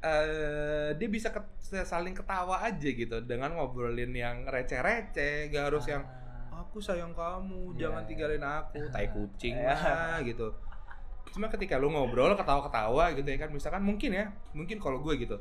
eh 0.00 0.94
dia 0.94 1.08
bisa 1.08 1.32
ket- 1.32 1.56
saling 1.84 2.14
ketawa 2.14 2.62
aja 2.62 2.88
gitu 2.88 3.16
dengan 3.24 3.52
ngobrolin 3.56 4.12
yang 4.12 4.44
receh-receh, 4.46 5.50
gak 5.50 5.64
harus 5.72 5.84
yang 5.88 6.04
Ah, 6.46 6.62
aku 6.64 6.80
sayang 6.80 7.12
kamu, 7.12 7.74
Iya. 7.74 7.80
jangan 7.90 8.02
tinggalin 8.06 8.40
aku, 8.40 8.80
tai 8.88 9.10
kucing 9.14 9.56
Iya. 9.60 9.76
lah 9.76 10.16
gitu. 10.24 10.56
Cuma 11.34 11.52
ketika 11.52 11.76
lu 11.76 11.92
ngobrol 11.92 12.32
ketawa-ketawa 12.32 13.12
gitu 13.12 13.28
ya 13.28 13.36
kan, 13.36 13.50
misalkan 13.52 13.82
mungkin 13.84 14.14
ya, 14.14 14.32
mungkin 14.56 14.80
kalau 14.80 15.02
gue 15.04 15.20
gitu, 15.20 15.36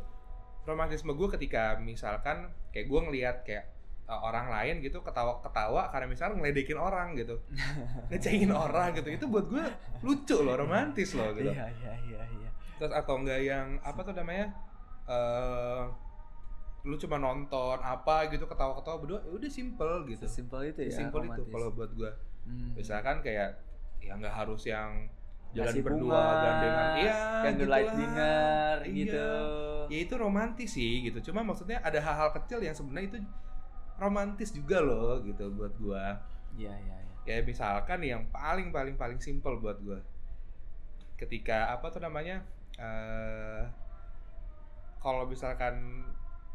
romantisme 0.66 1.14
gue 1.14 1.30
ketika 1.32 1.78
misalkan 1.80 2.52
kayak 2.74 2.90
gue 2.90 3.00
ngelihat 3.06 3.36
kayak 3.48 3.75
uh, 4.06 4.20
orang 4.22 4.48
lain 4.48 4.80
gitu 4.80 5.00
ketawa-ketawa 5.00 5.90
karena 5.90 6.06
misalkan 6.06 6.38
ngeledekin 6.38 6.76
orang 6.76 7.14
gitu, 7.14 7.36
ngecengin 8.10 8.50
orang 8.50 8.94
gitu, 8.94 9.10
itu 9.10 9.26
buat 9.26 9.46
gue 9.46 9.66
lucu 10.02 10.38
loh, 10.40 10.56
romantis 10.56 11.14
loh 11.14 11.30
gitu. 11.32 11.50
Iya, 11.50 11.68
iya, 11.76 11.94
iya, 12.06 12.22
iya. 12.24 12.50
Terus 12.76 12.92
atau 12.92 13.18
enggak 13.18 13.40
yang 13.40 13.80
apa 13.82 14.00
tuh 14.02 14.14
namanya? 14.14 14.50
eh 15.06 15.84
lu 16.82 16.98
cuma 16.98 17.18
nonton 17.18 17.78
apa 17.78 18.26
gitu 18.28 18.46
ketawa-ketawa 18.46 18.98
berdua 19.00 19.20
ya 19.20 19.32
udah 19.32 19.50
simple 19.50 20.06
gitu 20.06 20.22
Sesimpel 20.22 20.70
itu 20.70 20.82
ya. 20.84 20.94
simpel 20.96 21.22
itu 21.24 21.34
romantis. 21.34 21.50
kalau 21.52 21.70
buat 21.72 21.92
gua 21.92 22.12
Hmm. 22.46 22.78
misalkan 22.78 23.22
kayak 23.22 23.58
ya 23.98 24.14
nggak 24.14 24.30
harus 24.32 24.62
yang 24.64 25.10
jalan 25.52 25.66
Ngasih 25.68 25.82
berdua 25.82 26.14
bunga, 26.14 26.26
gandengan 26.40 26.88
iya 26.96 27.14
candlelight 27.42 27.86
gitulah. 27.88 27.98
dinner 28.00 28.76
Iya. 28.78 28.94
gitu. 28.94 29.28
ya 29.88 29.98
itu 30.00 30.14
romantis 30.16 30.70
sih 30.72 30.94
gitu 31.02 31.18
cuma 31.24 31.42
maksudnya 31.42 31.82
ada 31.82 31.98
hal-hal 31.98 32.30
kecil 32.32 32.62
yang 32.62 32.74
sebenarnya 32.74 33.08
itu 33.08 33.18
romantis 34.00 34.52
juga 34.52 34.84
loh 34.84 35.24
gitu 35.24 35.52
buat 35.56 35.74
gua. 35.80 36.20
Iya, 36.56 36.72
iya, 36.72 36.96
iya. 37.04 37.14
kayak 37.26 37.44
misalkan 37.50 38.00
yang 38.06 38.22
paling 38.30 38.70
paling 38.70 38.96
paling 38.96 39.20
simple 39.20 39.60
buat 39.60 39.80
gua. 39.84 40.00
Ketika 41.16 41.72
apa 41.72 41.92
tuh 41.92 42.04
namanya 42.04 42.44
eh 42.76 43.64
kalau 45.00 45.28
misalkan 45.28 46.06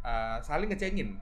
eh, 0.04 0.38
saling 0.44 0.68
ngecengin. 0.68 1.16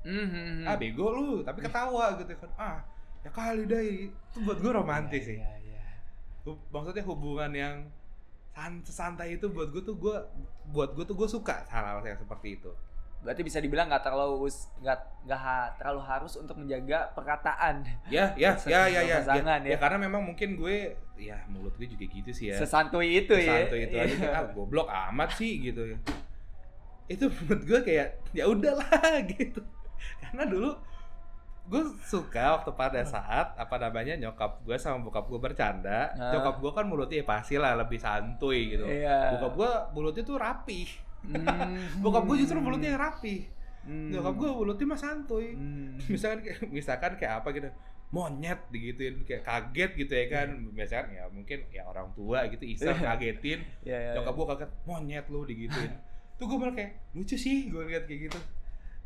Mhm. 0.00 0.64
ah 0.64 0.80
bego 0.80 1.12
lu 1.12 1.44
tapi 1.44 1.60
ketawa 1.60 2.16
gitu 2.16 2.32
kan. 2.40 2.50
Ah 2.56 2.78
ya 3.20 3.30
kali 3.30 3.68
deh. 3.68 4.08
Itu 4.32 4.38
buat 4.46 4.58
gue 4.64 4.72
romantis 4.72 5.28
sih. 5.28 5.36
Iya, 5.36 5.52
iya. 5.60 5.82
Maksudnya 6.72 7.04
hubungan 7.04 7.52
yang 7.52 7.84
san 8.60 8.82
santai 8.84 9.38
itu 9.38 9.46
buat 9.48 9.70
gue 9.70 9.82
tuh 9.82 9.96
gue 9.96 10.16
buat 10.74 10.92
gue 10.92 11.04
tuh 11.06 11.16
gue 11.16 11.28
suka 11.30 11.64
hal-hal 11.70 12.02
yang 12.02 12.18
seperti 12.18 12.60
itu 12.60 12.70
Berarti 13.20 13.42
bisa 13.42 13.60
dibilang 13.60 13.84
nggak 13.86 14.00
terlalu 14.02 14.48
nggak 14.80 14.98
nggak 15.22 15.40
terlalu 15.76 16.00
harus 16.02 16.32
untuk 16.34 16.56
menjaga 16.56 17.12
perkataan. 17.12 17.84
ya 18.08 18.32
ya 18.34 18.56
ya 18.72 18.88
ya 18.88 19.00
ya, 19.02 19.20
pasangan, 19.20 19.60
ya, 19.60 19.66
ya. 19.66 19.72
ya 19.72 19.78
karena 19.78 19.98
memang 20.00 20.24
mungkin 20.24 20.56
gue 20.56 20.96
ya 21.14 21.36
mulut 21.46 21.76
gue 21.76 21.84
juga 21.86 22.04
gitu 22.06 22.30
sih 22.30 22.48
ya 22.48 22.56
Sesantuy 22.56 23.20
itu 23.20 23.36
ya. 23.36 23.68
Santuy 23.68 23.84
itu 23.84 23.94
aja 23.94 24.14
kayak, 24.16 24.32
ah 24.34 24.44
goblok 24.50 24.88
amat 24.88 25.36
sih 25.36 25.60
gitu 25.60 25.84
ya 25.84 25.98
itu 27.06 27.26
menurut 27.26 27.62
gue 27.62 27.80
kayak 27.82 28.08
ya 28.30 28.44
udahlah 28.46 28.88
gitu 29.32 29.60
karena 30.20 30.46
dulu 30.46 30.70
gue 31.66 31.82
suka 32.02 32.56
waktu 32.56 32.70
pada 32.72 33.02
saat 33.04 33.52
apa 33.54 33.76
namanya 33.76 34.16
nyokap 34.16 34.64
gue 34.64 34.74
sama 34.74 35.02
bokap 35.02 35.28
gue 35.28 35.38
bercanda 35.38 36.08
Ah. 36.14 36.32
nyokap 36.32 36.56
gue 36.58 36.70
kan 36.72 36.86
mulutnya 36.86 37.20
ya 37.20 37.26
pasti 37.28 37.54
lah 37.54 37.76
lebih 37.76 37.98
santuy 37.98 38.74
gitu 38.74 38.86
Iya. 38.86 39.36
bokap 39.36 39.52
gue 39.54 39.70
mulutnya 39.92 40.22
tuh 40.24 40.34
rapi 40.34 40.86
Hmm. 41.20 42.00
bokap 42.00 42.24
gue 42.24 42.36
justru 42.40 42.58
mulutnya 42.58 42.96
yang 42.96 43.02
rapi. 43.02 43.36
Hmm. 43.80 44.12
nyokap 44.12 44.34
gue 44.36 44.50
mulutnya 44.50 44.86
mah 44.86 45.00
santuy. 45.00 45.52
Hmm. 45.52 45.96
misalkan 46.12 46.40
kayak- 46.40 46.68
misalkan 46.68 47.12
kayak 47.16 47.34
apa 47.40 47.48
gitu 47.50 47.68
monyet 48.10 48.58
digituin 48.68 49.22
kayak 49.22 49.42
kaget 49.42 49.90
gitu 49.96 50.12
ya 50.12 50.26
kan. 50.28 50.48
Misalkan 50.70 51.06
ya 51.12 51.24
mungkin 51.28 51.58
ya 51.70 51.82
orang 51.84 52.10
tua 52.12 52.44
gitu 52.48 52.64
iseng 52.64 52.98
kagetin. 52.98 53.62
Iya, 53.82 53.96
iya, 53.96 54.10
nyokap 54.18 54.34
gue 54.34 54.46
kaget 54.48 54.70
monyet 54.84 55.26
lu 55.28 55.40
digituin. 55.44 55.92
Tuh 56.40 56.44
gue 56.44 56.58
malah 56.58 56.74
kayak 56.74 56.92
lucu 57.12 57.36
sih 57.36 57.68
gue 57.68 57.82
lihat 57.84 58.04
kayak 58.04 58.32
gitu. 58.32 58.38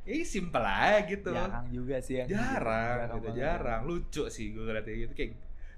Ya 0.04 0.20
simple 0.20 0.60
aja 0.60 1.00
gitu. 1.08 1.32
Jarang 1.32 1.66
juga 1.72 1.96
sih 1.96 2.20
yang 2.20 2.28
jarang, 2.28 3.08
gitu 3.08 3.16
banget. 3.24 3.36
jarang. 3.40 3.80
Lucu 3.88 4.22
sih 4.28 4.52
gue 4.52 4.62
kayak 4.68 4.98
gitu. 5.08 5.12
Kayak 5.16 5.30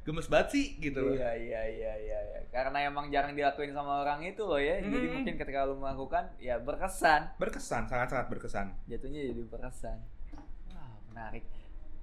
gemes 0.06 0.30
banget 0.30 0.48
sih 0.50 0.66
gitu 0.78 1.02
loh 1.02 1.12
Iya 1.12 1.34
iya 1.34 1.60
iya 1.66 1.92
iya 1.98 2.18
iya. 2.22 2.38
Karena 2.48 2.78
emang 2.80 3.10
jarang 3.10 3.34
dilakuin 3.34 3.70
sama 3.70 4.00
orang 4.00 4.22
itu 4.22 4.40
loh 4.40 4.56
ya. 4.56 4.78
Jadi 4.78 4.94
Hmm. 5.02 5.12
mungkin 5.12 5.34
ketika 5.34 5.66
lu 5.66 5.76
melakukan 5.76 6.30
ya 6.38 6.56
berkesan. 6.56 7.34
berkesan 7.36 7.84
sangat 7.84 8.08
sangat 8.08 8.26
berkesan 8.28 8.70
Jatuhnya 8.86 9.26
jadi 9.26 9.42
berkesan. 9.44 9.98
Wah, 10.70 10.94
menarik. 11.08 11.42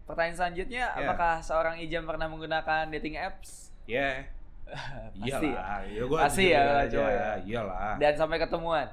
Pertanyaan 0.04 0.36
selanjutnya, 0.36 0.84
Ya. 0.86 1.00
apakah 1.00 1.40
seorang 1.40 1.80
Ijam 1.80 2.04
pernah 2.04 2.28
menggunakan 2.28 2.92
dating 2.92 3.16
apps? 3.16 3.72
ya 3.84 4.28
Pasti 5.16 5.48
ya. 5.48 5.56
iyalah 5.56 5.80
ya 5.86 6.04
gue 6.04 6.20
Pasti 6.20 6.44
ya, 6.46 6.64
cowok 6.88 7.10
ya. 7.10 7.32
iyalah 7.42 7.96
Dan 7.98 8.14
sampai 8.14 8.38
ketemuan. 8.38 8.88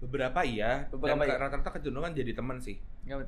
Beberapa 0.00 0.40
iya 0.40 0.88
Beberapa 0.88 1.22
dan 1.22 1.28
iya. 1.28 1.36
rata-rata 1.38 1.70
kecenderungan 1.70 2.12
jadi 2.12 2.32
teman 2.32 2.56
sih 2.56 2.80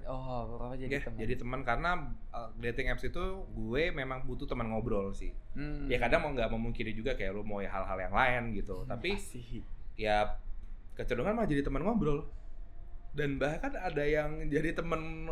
Oh, 0.03 0.41
beberapa 0.49 0.73
jadi 0.75 0.89
Ya, 0.89 1.01
teman. 1.03 1.19
jadi 1.19 1.35
teman 1.37 1.61
karena 1.63 1.91
uh, 2.31 2.49
dating 2.57 2.89
apps 2.89 3.05
itu 3.05 3.23
gue 3.47 3.83
memang 3.91 4.25
butuh 4.25 4.45
teman 4.45 4.67
ngobrol 4.67 5.13
sih 5.13 5.33
Hmm. 5.53 5.85
ya 5.85 6.01
kadang 6.01 6.23
mau 6.23 6.33
nggak 6.33 6.49
memungkiri 6.49 6.93
juga 6.93 7.13
kayak 7.13 7.31
lu 7.31 7.43
mau 7.43 7.59
ya 7.59 7.69
hal-hal 7.69 7.99
yang 8.01 8.11
lain 8.11 8.43
gitu 8.55 8.73
Hmm, 8.79 8.89
tapi 8.89 9.13
pasti. 9.15 9.61
ya 9.95 10.41
kecenderungan 10.93 11.35
mah 11.35 11.45
jadi 11.45 11.61
teman 11.61 11.83
ngobrol 11.83 12.25
dan 13.13 13.37
bahkan 13.37 13.69
ada 13.71 14.01
yang 14.01 14.49
jadi 14.49 14.73
teman 14.73 15.29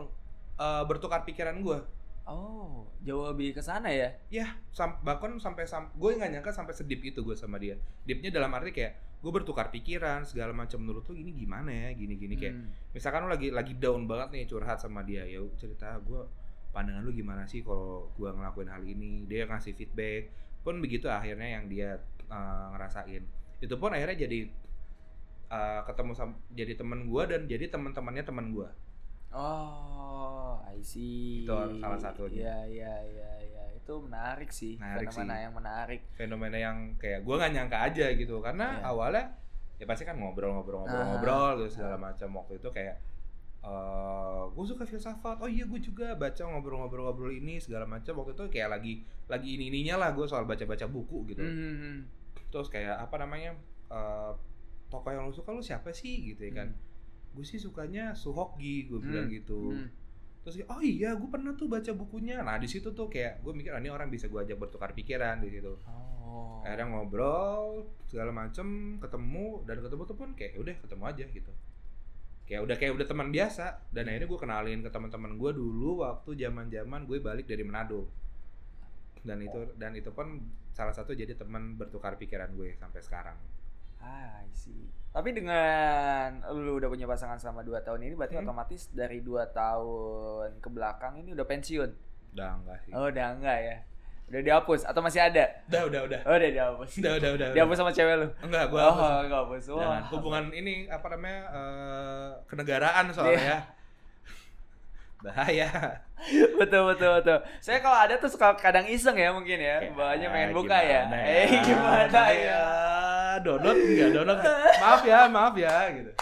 uh, 0.55 0.85
bertukar 0.85 1.25
pikiran 1.25 1.57
gue 1.59 1.81
Oh, 2.29 2.87
jauh 3.03 3.27
lebih 3.33 3.57
ke 3.57 3.63
sana 3.65 3.89
ya? 3.91 4.13
ya 4.31 4.47
sam 4.71 5.01
bahkan 5.03 5.35
sampai 5.41 5.65
sam 5.67 5.91
gue 5.97 6.15
nggak 6.15 6.31
nyangka 6.39 6.53
sampai 6.53 6.77
sedip 6.77 7.01
itu 7.03 7.25
gue 7.25 7.35
sama 7.35 7.57
dia. 7.57 7.75
Deepnya 8.07 8.31
dalam 8.31 8.53
arti 8.55 8.71
kayak 8.71 9.21
gue 9.21 9.33
bertukar 9.33 9.73
pikiran 9.73 10.23
segala 10.29 10.53
macam. 10.55 10.79
Menurut 10.81 11.09
lu 11.11 11.17
ini 11.19 11.33
gimana 11.35 11.71
ya? 11.73 11.89
Gini 11.97 12.15
gini 12.21 12.35
kayak 12.39 12.55
Hmm. 12.55 12.69
misalkan 12.93 13.27
lu 13.27 13.31
lagi 13.33 13.49
lagi 13.51 13.75
down 13.79 14.05
banget 14.07 14.29
nih 14.37 14.45
curhat 14.47 14.79
sama 14.79 15.03
dia 15.03 15.27
ya 15.27 15.41
cerita 15.59 15.97
gue 16.05 16.23
pandangan 16.71 17.03
lu 17.03 17.11
gimana 17.11 17.43
sih 17.51 17.67
kalau 17.67 18.13
gue 18.15 18.31
ngelakuin 18.31 18.71
hal 18.71 18.83
ini? 18.85 19.27
Dia 19.27 19.49
ngasih 19.51 19.75
feedback. 19.75 20.31
Pun 20.63 20.79
begitu 20.79 21.09
akhirnya 21.11 21.59
yang 21.59 21.67
dia 21.67 21.99
uh, 22.31 22.77
ngerasain. 22.77 23.25
Itu 23.59 23.75
pun 23.81 23.91
akhirnya 23.91 24.29
jadi 24.29 24.47
uh, 25.51 25.83
ketemu 25.85 26.13
sama 26.15 26.33
jadi 26.55 26.73
teman 26.79 27.11
gue 27.11 27.23
dan 27.27 27.41
jadi 27.51 27.67
teman-temannya 27.69 28.25
teman 28.25 28.55
gue 28.55 28.69
Oh, 29.31 30.59
I 30.63 30.79
see. 30.81 31.47
Itu 31.47 31.55
salah 31.79 31.97
satunya. 31.97 32.43
Iya, 32.43 32.57
iya, 32.67 32.95
iya, 33.07 33.31
iya. 33.41 33.65
Itu 33.75 34.03
menarik 34.03 34.51
sih. 34.51 34.75
Menarik 34.77 35.09
Fenomena 35.09 35.35
sih. 35.35 35.43
yang 35.43 35.55
menarik. 35.55 36.01
fenomena 36.13 36.57
yang 36.57 36.77
kayak 36.97 37.21
gue 37.23 37.35
nggak 37.35 37.53
nyangka 37.53 37.79
aja 37.83 38.07
gitu 38.13 38.39
karena 38.41 38.67
Iya. 38.77 38.87
awalnya 38.87 39.25
ya 39.77 39.85
pasti 39.85 40.05
kan 40.05 40.15
ngobrol-ngobrol-ngobrol-ngobrol 40.15 41.57
gitu 41.59 41.69
segala 41.75 41.97
macam 41.97 42.29
waktu 42.37 42.59
itu 42.59 42.69
kayak 42.69 42.97
eh 43.61 44.43
gue 44.51 44.65
suka 44.67 44.85
filsafat 44.85 45.37
oh 45.39 45.49
iya 45.49 45.65
gue 45.65 45.81
juga 45.81 46.13
baca 46.15 46.43
ngobrol-ngobrol-ngobrol 46.43 47.29
ini 47.31 47.57
segala 47.57 47.85
macam 47.85 48.13
waktu 48.17 48.33
itu 48.35 48.45
kayak 48.51 48.69
lagi 48.71 48.95
lagi 49.27 49.49
ini 49.55 49.69
ininya 49.69 49.97
lah 49.99 50.11
gue 50.13 50.25
soal 50.25 50.45
baca-baca 50.45 50.85
buku 50.87 51.29
gitu 51.29 51.41
Hmm. 51.41 52.05
terus 52.49 52.69
kayak 52.69 52.97
apa 52.99 53.17
namanya 53.17 53.53
eh 53.89 54.33
tokoh 54.89 55.11
yang 55.11 55.25
lu 55.25 55.33
suka 55.33 55.51
lu 55.51 55.61
siapa 55.61 55.89
sih 55.91 56.31
gitu 56.31 56.41
ya 56.43 56.53
kan 56.57 56.69
gue 57.31 57.43
sih 57.43 57.57
sukanya 57.57 58.13
Suhoki 58.13 58.85
gue 58.85 58.99
bilang 58.99 59.27
Hmm. 59.27 59.35
gitu 59.35 59.61
Hmm. 59.71 59.89
terus 60.41 60.57
oh 60.67 60.81
iya 60.81 61.13
gue 61.13 61.27
pernah 61.27 61.53
tuh 61.53 61.67
baca 61.67 61.93
bukunya 61.93 62.41
nah 62.41 62.57
di 62.57 62.65
situ 62.65 62.91
tuh 62.91 63.07
kayak 63.07 63.41
gue 63.41 63.53
mikir 63.53 63.71
ah, 63.71 63.79
ini 63.79 63.89
orang 63.89 64.09
bisa 64.09 64.27
gue 64.27 64.39
ajak 64.39 64.57
bertukar 64.57 64.91
pikiran 64.91 65.39
di 65.39 65.51
situ 65.51 65.75
Oh. 66.23 66.63
akhirnya 66.63 66.87
ngobrol 66.89 67.83
segala 68.05 68.31
macem 68.31 68.67
ketemu 68.97 69.47
dan 69.65 69.79
ketemu 69.79 70.03
tuh 70.05 70.15
pun 70.15 70.29
kayak 70.33 70.55
udah 70.57 70.75
ketemu 70.79 71.03
aja 71.05 71.25
gitu 71.29 71.53
kayak 72.45 72.61
udah 72.63 72.77
kayak 72.77 72.93
udah 72.95 73.07
teman 73.09 73.29
biasa 73.29 73.67
dan 73.89 74.07
akhirnya 74.07 74.27
gue 74.27 74.39
kenalin 74.39 74.79
ke 74.79 74.89
teman-teman 74.89 75.35
gue 75.35 75.51
dulu 75.53 75.91
waktu 76.01 76.31
zaman 76.37 76.67
zaman 76.67 77.03
gue 77.05 77.19
balik 77.19 77.45
dari 77.45 77.63
Manado 77.63 78.07
dan 79.21 79.39
itu 79.39 79.75
dan 79.75 79.93
itu 79.93 80.11
pun 80.11 80.39
salah 80.71 80.91
satu 80.91 81.13
jadi 81.13 81.35
teman 81.35 81.75
bertukar 81.75 82.15
pikiran 82.15 82.51
gue 82.53 82.75
sampai 82.75 83.01
sekarang 83.01 83.37
Ah, 84.01 84.41
I 84.41 84.51
see. 84.51 84.89
Tapi 85.11 85.31
dengan 85.31 86.31
lu 86.51 86.77
udah 86.77 86.87
punya 86.87 87.05
pasangan 87.05 87.35
selama 87.35 87.61
2 87.61 87.81
tahun 87.81 88.01
ini 88.03 88.15
berarti 88.15 88.35
Hmm. 88.35 88.45
otomatis 88.45 88.89
dari 88.91 89.21
2 89.21 89.45
tahun 89.47 90.59
ke 90.59 90.69
belakang 90.69 91.15
ini 91.17 91.33
udah 91.33 91.45
pensiun. 91.45 91.91
udah 92.31 92.49
enggak 92.57 92.79
sih 92.81 92.93
Oh, 92.93 93.07
udah 93.07 93.27
enggak 93.35 93.59
ya? 93.61 93.77
Udah 94.27 94.41
dihapus 94.41 94.81
atau 94.85 95.01
masih 95.01 95.19
ada? 95.21 95.45
udah 95.67 95.83
udah 95.85 96.01
udah 96.07 96.21
Oh, 96.23 96.33
udah 96.33 96.47
dihapus. 96.49 96.91
udah 96.97 97.13
udah 97.17 97.31
udah 97.35 97.47
Dihapus 97.51 97.77
sama 97.77 97.91
cewek 97.91 98.15
lu. 98.17 98.29
enggak 98.41 98.65
gue 98.67 98.79
oh, 98.79 98.95
enggak 99.21 99.41
hapus. 99.43 99.65
Wah. 99.69 99.83
Jangan. 99.83 100.03
hubungan 100.15 100.45
ini 100.53 100.75
apa 100.87 101.07
namanya 101.11 101.41
eh, 101.51 102.29
kenegaraan 102.47 103.05
soalnya 103.11 103.35
Iya. 103.35 103.51
ya 103.51 103.59
bahaya 105.21 105.69
betul 106.59 106.83
betul 106.87 107.11
betul. 107.19 107.39
Saya 107.59 107.79
kalau 107.79 107.99
ada 107.99 108.17
tuh 108.17 108.31
suka 108.31 108.57
kadang 108.57 108.87
iseng 108.87 109.13
ya 109.15 109.29
mungkin 109.31 109.59
ya. 109.59 109.77
Ya, 109.83 109.93
Bawahnya 109.93 110.29
pengen 110.31 110.51
buka 110.55 110.79
ya. 110.81 111.03
Eh, 111.13 111.49
gimana 111.61 112.23
ya? 112.31 112.61
Donut 112.63 113.10
enggak, 113.39 114.11
donut 114.11 114.39
enggak. 114.41 114.57
Maaf 114.81 115.03
ya, 115.07 115.21
maaf 115.31 115.55
ya 115.55 115.75
gitu. 115.95 116.13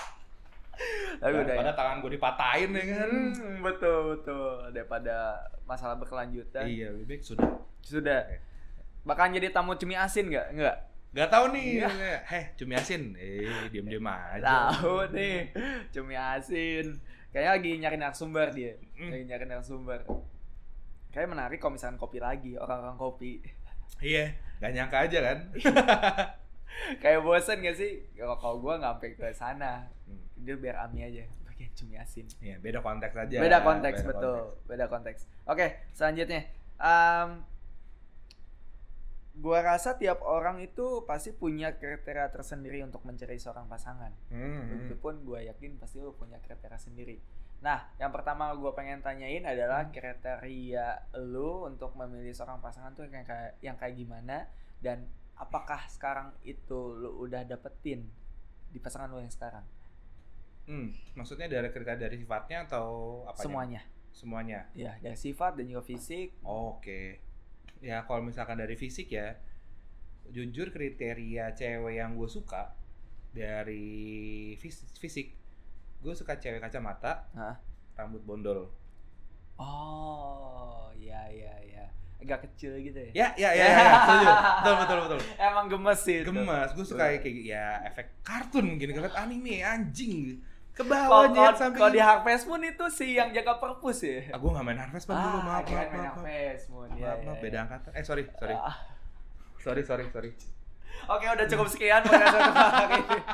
Tapi 1.19 1.33
udah 1.35 1.43
ya. 1.43 1.47
Daripada 1.51 1.73
tangan 1.75 1.97
gue 2.05 2.11
dipatahin 2.15 2.71
ya 2.71 2.85
kan. 2.95 3.11
Hmm, 3.35 3.57
betul 3.65 3.99
betul. 4.15 4.51
Daripada 4.71 5.17
masalah 5.67 5.97
berkelanjutan. 5.99 6.65
Iya, 6.69 6.95
lebih 6.95 7.07
baik 7.11 7.23
sudah. 7.27 7.51
Sudah. 7.83 8.21
Bahkan 9.03 9.35
jadi 9.35 9.51
tamu 9.51 9.75
cumi 9.75 9.99
asin 9.99 10.31
nggak? 10.31 10.47
Nggak. 10.55 10.77
Gak 11.09 11.33
tahu 11.33 11.57
nih, 11.57 11.81
Iya. 11.81 12.21
heh 12.21 12.45
cumi 12.61 12.77
asin, 12.77 13.17
eh 13.17 13.73
diem-diem 13.73 14.05
aja. 14.05 14.69
Tahu 14.77 15.09
nih, 15.17 15.51
cumi 15.89 16.13
asin. 16.13 17.01
Kayaknya 17.33 17.51
lagi 17.57 17.71
nyari 17.81 17.97
narasumber 17.97 18.47
dia. 18.53 18.77
Hmm. 18.93 19.09
Lagi 19.09 19.25
nyari 19.25 19.45
narasumber. 19.49 20.05
Kayak 21.09 21.33
menarik 21.33 21.59
kalau 21.59 21.81
misalkan 21.81 21.97
kopi 21.97 22.21
lagi, 22.21 22.61
orang-orang 22.61 23.01
kopi. 23.01 23.41
Iya, 24.05 24.37
gak 24.61 24.73
nyangka 24.77 24.99
aja 25.09 25.19
kan. 25.25 25.39
Kayak 27.03 27.21
bosen 27.27 27.61
gak 27.61 27.77
sih? 27.77 28.05
Kalau 28.17 28.61
gua 28.61 28.79
nggak 28.79 28.93
sampai 28.97 29.11
ke 29.17 29.27
sana. 29.35 29.73
Hmm. 30.07 30.25
Dia 30.39 30.55
biar 30.55 30.77
Ami 30.87 31.05
aja 31.05 31.27
bagian 31.59 31.75
cumi 31.75 31.99
asin. 31.99 32.27
Iya, 32.39 32.63
beda 32.63 32.79
konteks 32.79 33.15
aja. 33.19 33.39
beda 33.43 33.59
konteks 33.67 33.99
beda 34.07 34.09
betul, 34.15 34.39
konteks. 34.39 34.69
beda 34.71 34.85
konteks. 34.87 35.21
Oke, 35.51 35.67
selanjutnya. 35.91 36.47
Em, 36.79 37.43
gua 39.43 39.59
rasa 39.67 39.99
tiap 39.99 40.23
orang 40.23 40.63
itu 40.63 41.03
pasti 41.03 41.35
punya 41.35 41.75
kriteria 41.75 42.31
tersendiri 42.31 42.87
untuk 42.87 43.03
mencari 43.03 43.35
seorang 43.43 43.67
pasangan. 43.67 44.15
Hmm, 44.31 44.39
hmm. 44.39 44.67
Begitupun 44.71 45.27
gue 45.27 45.51
yakin 45.51 45.83
pasti 45.83 45.99
lu 45.99 46.15
punya 46.15 46.39
kriteria 46.39 46.79
sendiri. 46.79 47.19
Nah, 47.59 47.91
yang 47.99 48.15
pertama 48.15 48.55
gue 48.55 48.71
pengen 48.79 49.03
tanyain 49.03 49.43
adalah 49.43 49.91
kriteria 49.91 51.11
lu 51.27 51.67
untuk 51.67 51.99
memilih 51.99 52.31
seorang 52.31 52.63
pasangan 52.63 52.95
tuh 52.95 53.11
yang 53.11 53.27
kayak 53.27 53.59
yang 53.59 53.75
kayak 53.75 53.99
gimana 53.99 54.47
dan 54.79 55.11
apakah 55.39 55.87
sekarang 55.87 56.35
itu 56.43 56.99
lu 56.99 57.25
udah 57.25 57.47
dapetin 57.47 58.11
di 58.69 58.79
pasangan 58.83 59.09
lu 59.09 59.23
yang 59.23 59.33
sekarang? 59.33 59.65
Hmm, 60.69 60.93
maksudnya 61.17 61.49
dari 61.49 61.73
kriteria 61.73 61.97
dari 61.97 62.17
sifatnya 62.21 62.69
atau 62.69 63.23
apa? 63.25 63.41
Semuanya. 63.41 63.81
Semuanya. 64.13 64.69
Ya, 64.77 64.99
dari 65.01 65.17
sifat 65.17 65.57
dan 65.57 65.71
juga 65.71 65.87
fisik. 65.87 66.37
Oke. 66.45 67.23
Ya 67.81 68.05
kalau 68.05 68.21
misalkan 68.27 68.59
dari 68.59 68.75
fisik 68.77 69.09
ya, 69.15 69.39
jujur 70.29 70.69
kriteria 70.75 71.57
cewek 71.57 71.95
yang 71.97 72.19
gue 72.19 72.29
suka 72.29 72.75
dari 73.33 74.53
fis- 74.61 74.93
fisik, 74.99 75.33
gue 76.03 76.13
suka 76.13 76.37
cewek 76.37 76.61
kacamata, 76.61 77.31
Hah? 77.33 77.57
rambut 77.97 78.21
bondol. 78.27 78.69
Oh, 79.59 80.91
iya 80.95 81.31
iya 81.33 81.55
iya. 81.65 81.87
Agak 82.19 82.39
kecil 82.45 82.75
gitu 82.79 82.99
ya. 82.99 83.11
Ya, 83.15 83.29
ya, 83.37 83.51
ya, 83.53 83.65
ya, 83.65 83.79
ya. 83.79 83.93
setuju. 83.97 84.27
Betul, 84.59 84.75
betul, 84.77 84.99
betul. 85.01 85.19
Emang 85.37 85.65
gemes 85.67 85.99
sih 85.99 86.17
itu. 86.19 86.29
Gemas, 86.29 86.69
gue 86.73 86.83
suka 86.83 87.05
kayak 87.09 87.23
gitu. 87.23 87.49
ya 87.49 87.67
efek 87.85 88.07
kartun 88.21 88.65
mungkin 88.69 88.91
ngeliat 88.91 89.15
anime 89.15 89.61
anjing 89.61 90.43
ke 90.73 90.83
Kalau 90.83 90.91
bawah 90.91 91.11
kalau- 91.25 91.31
nyet 91.33 91.55
sampai 91.55 91.75
kalau 91.77 91.91
di 91.91 92.01
Harvest 92.01 92.45
Moon 92.45 92.63
itu 92.65 92.85
si 92.89 93.07
yang 93.15 93.31
jaga 93.31 93.57
perpus 93.57 93.99
ya. 94.01 94.31
Ah, 94.31 94.37
gue 94.37 94.47
gak 94.49 94.63
main 94.63 94.79
Harvest 94.79 95.07
Moon 95.07 95.17
dulu, 95.17 95.39
maaf, 95.41 95.63
kirain 95.63 95.79
maaf, 95.79 95.91
main 95.91 95.99
maaf, 96.01 96.11
maaf. 96.13 96.15
Harvest 96.19 96.67
Moon. 96.69 96.89
Iya, 96.89 97.03
Maaf, 97.05 97.17
iya, 97.17 97.25
maaf, 97.25 97.35
iya. 97.35 97.43
beda 97.45 97.59
angkatan. 97.61 97.91
Eh, 97.93 98.05
sorry, 98.05 98.23
sorry. 98.33 98.55
Ah. 98.55 98.77
Sorry, 99.57 99.83
sorry, 99.83 100.05
sorry. 100.09 100.31
Oke, 101.09 101.25
udah 101.25 101.47
cukup 101.47 101.67
sekian 101.69 102.01
podcast 102.01 102.35
untuk 102.37 102.55
hari 102.75 102.95
ini. 102.97 103.19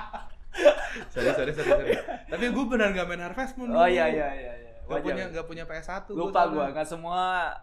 Sorry, 1.11 1.27
sorry, 1.33 1.51
sorry, 1.51 1.67
sorry. 1.69 1.93
Tapi 2.29 2.45
gue 2.47 2.65
benar 2.67 2.89
gak 2.91 3.07
main 3.07 3.19
Harvest 3.21 3.57
Moon 3.57 3.69
Oh 3.69 3.83
dulu. 3.83 3.91
iya 3.91 4.07
iya 4.07 4.29
iya 4.31 4.53
iya. 4.55 4.74
Gak 4.85 4.91
Wajar. 4.95 5.05
punya, 5.07 5.25
gak 5.31 5.47
punya 5.47 5.65
PS1 5.65 6.13
lupa 6.13 6.41
gua, 6.47 6.65
nggak 6.69 6.85
semua 6.85 7.21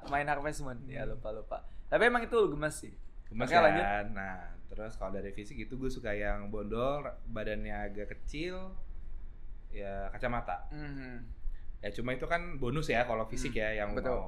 main 0.08 0.26
Harvest 0.26 0.62
Moon. 0.62 0.78
Ya 0.86 1.02
Hmm. 1.02 1.14
lupa 1.14 1.30
lupa. 1.30 1.58
Tapi 1.86 2.04
emang 2.04 2.22
itu 2.22 2.38
gemes 2.48 2.76
sih. 2.76 2.94
Gemes 3.28 3.46
kan? 3.48 3.62
lanjut. 3.64 3.86
Nah, 4.12 4.38
terus 4.68 4.94
kalau 4.96 5.12
dari 5.12 5.30
fisik 5.30 5.58
itu 5.60 5.76
gue 5.76 5.88
suka 5.88 6.12
yang 6.12 6.48
bondol, 6.48 7.04
badannya 7.28 7.72
agak 7.72 8.12
kecil, 8.12 8.74
ya 9.70 10.10
kacamata. 10.10 10.68
Mhm. 10.70 11.40
Ya 11.80 11.90
cuma 11.92 12.12
itu 12.12 12.26
kan 12.26 12.58
bonus 12.58 12.88
ya 12.88 13.04
kalau 13.04 13.26
fisik 13.26 13.52
Hmm, 13.52 13.62
ya 13.64 13.70
yang 13.78 13.90
betul. 13.94 14.12
mau. 14.12 14.28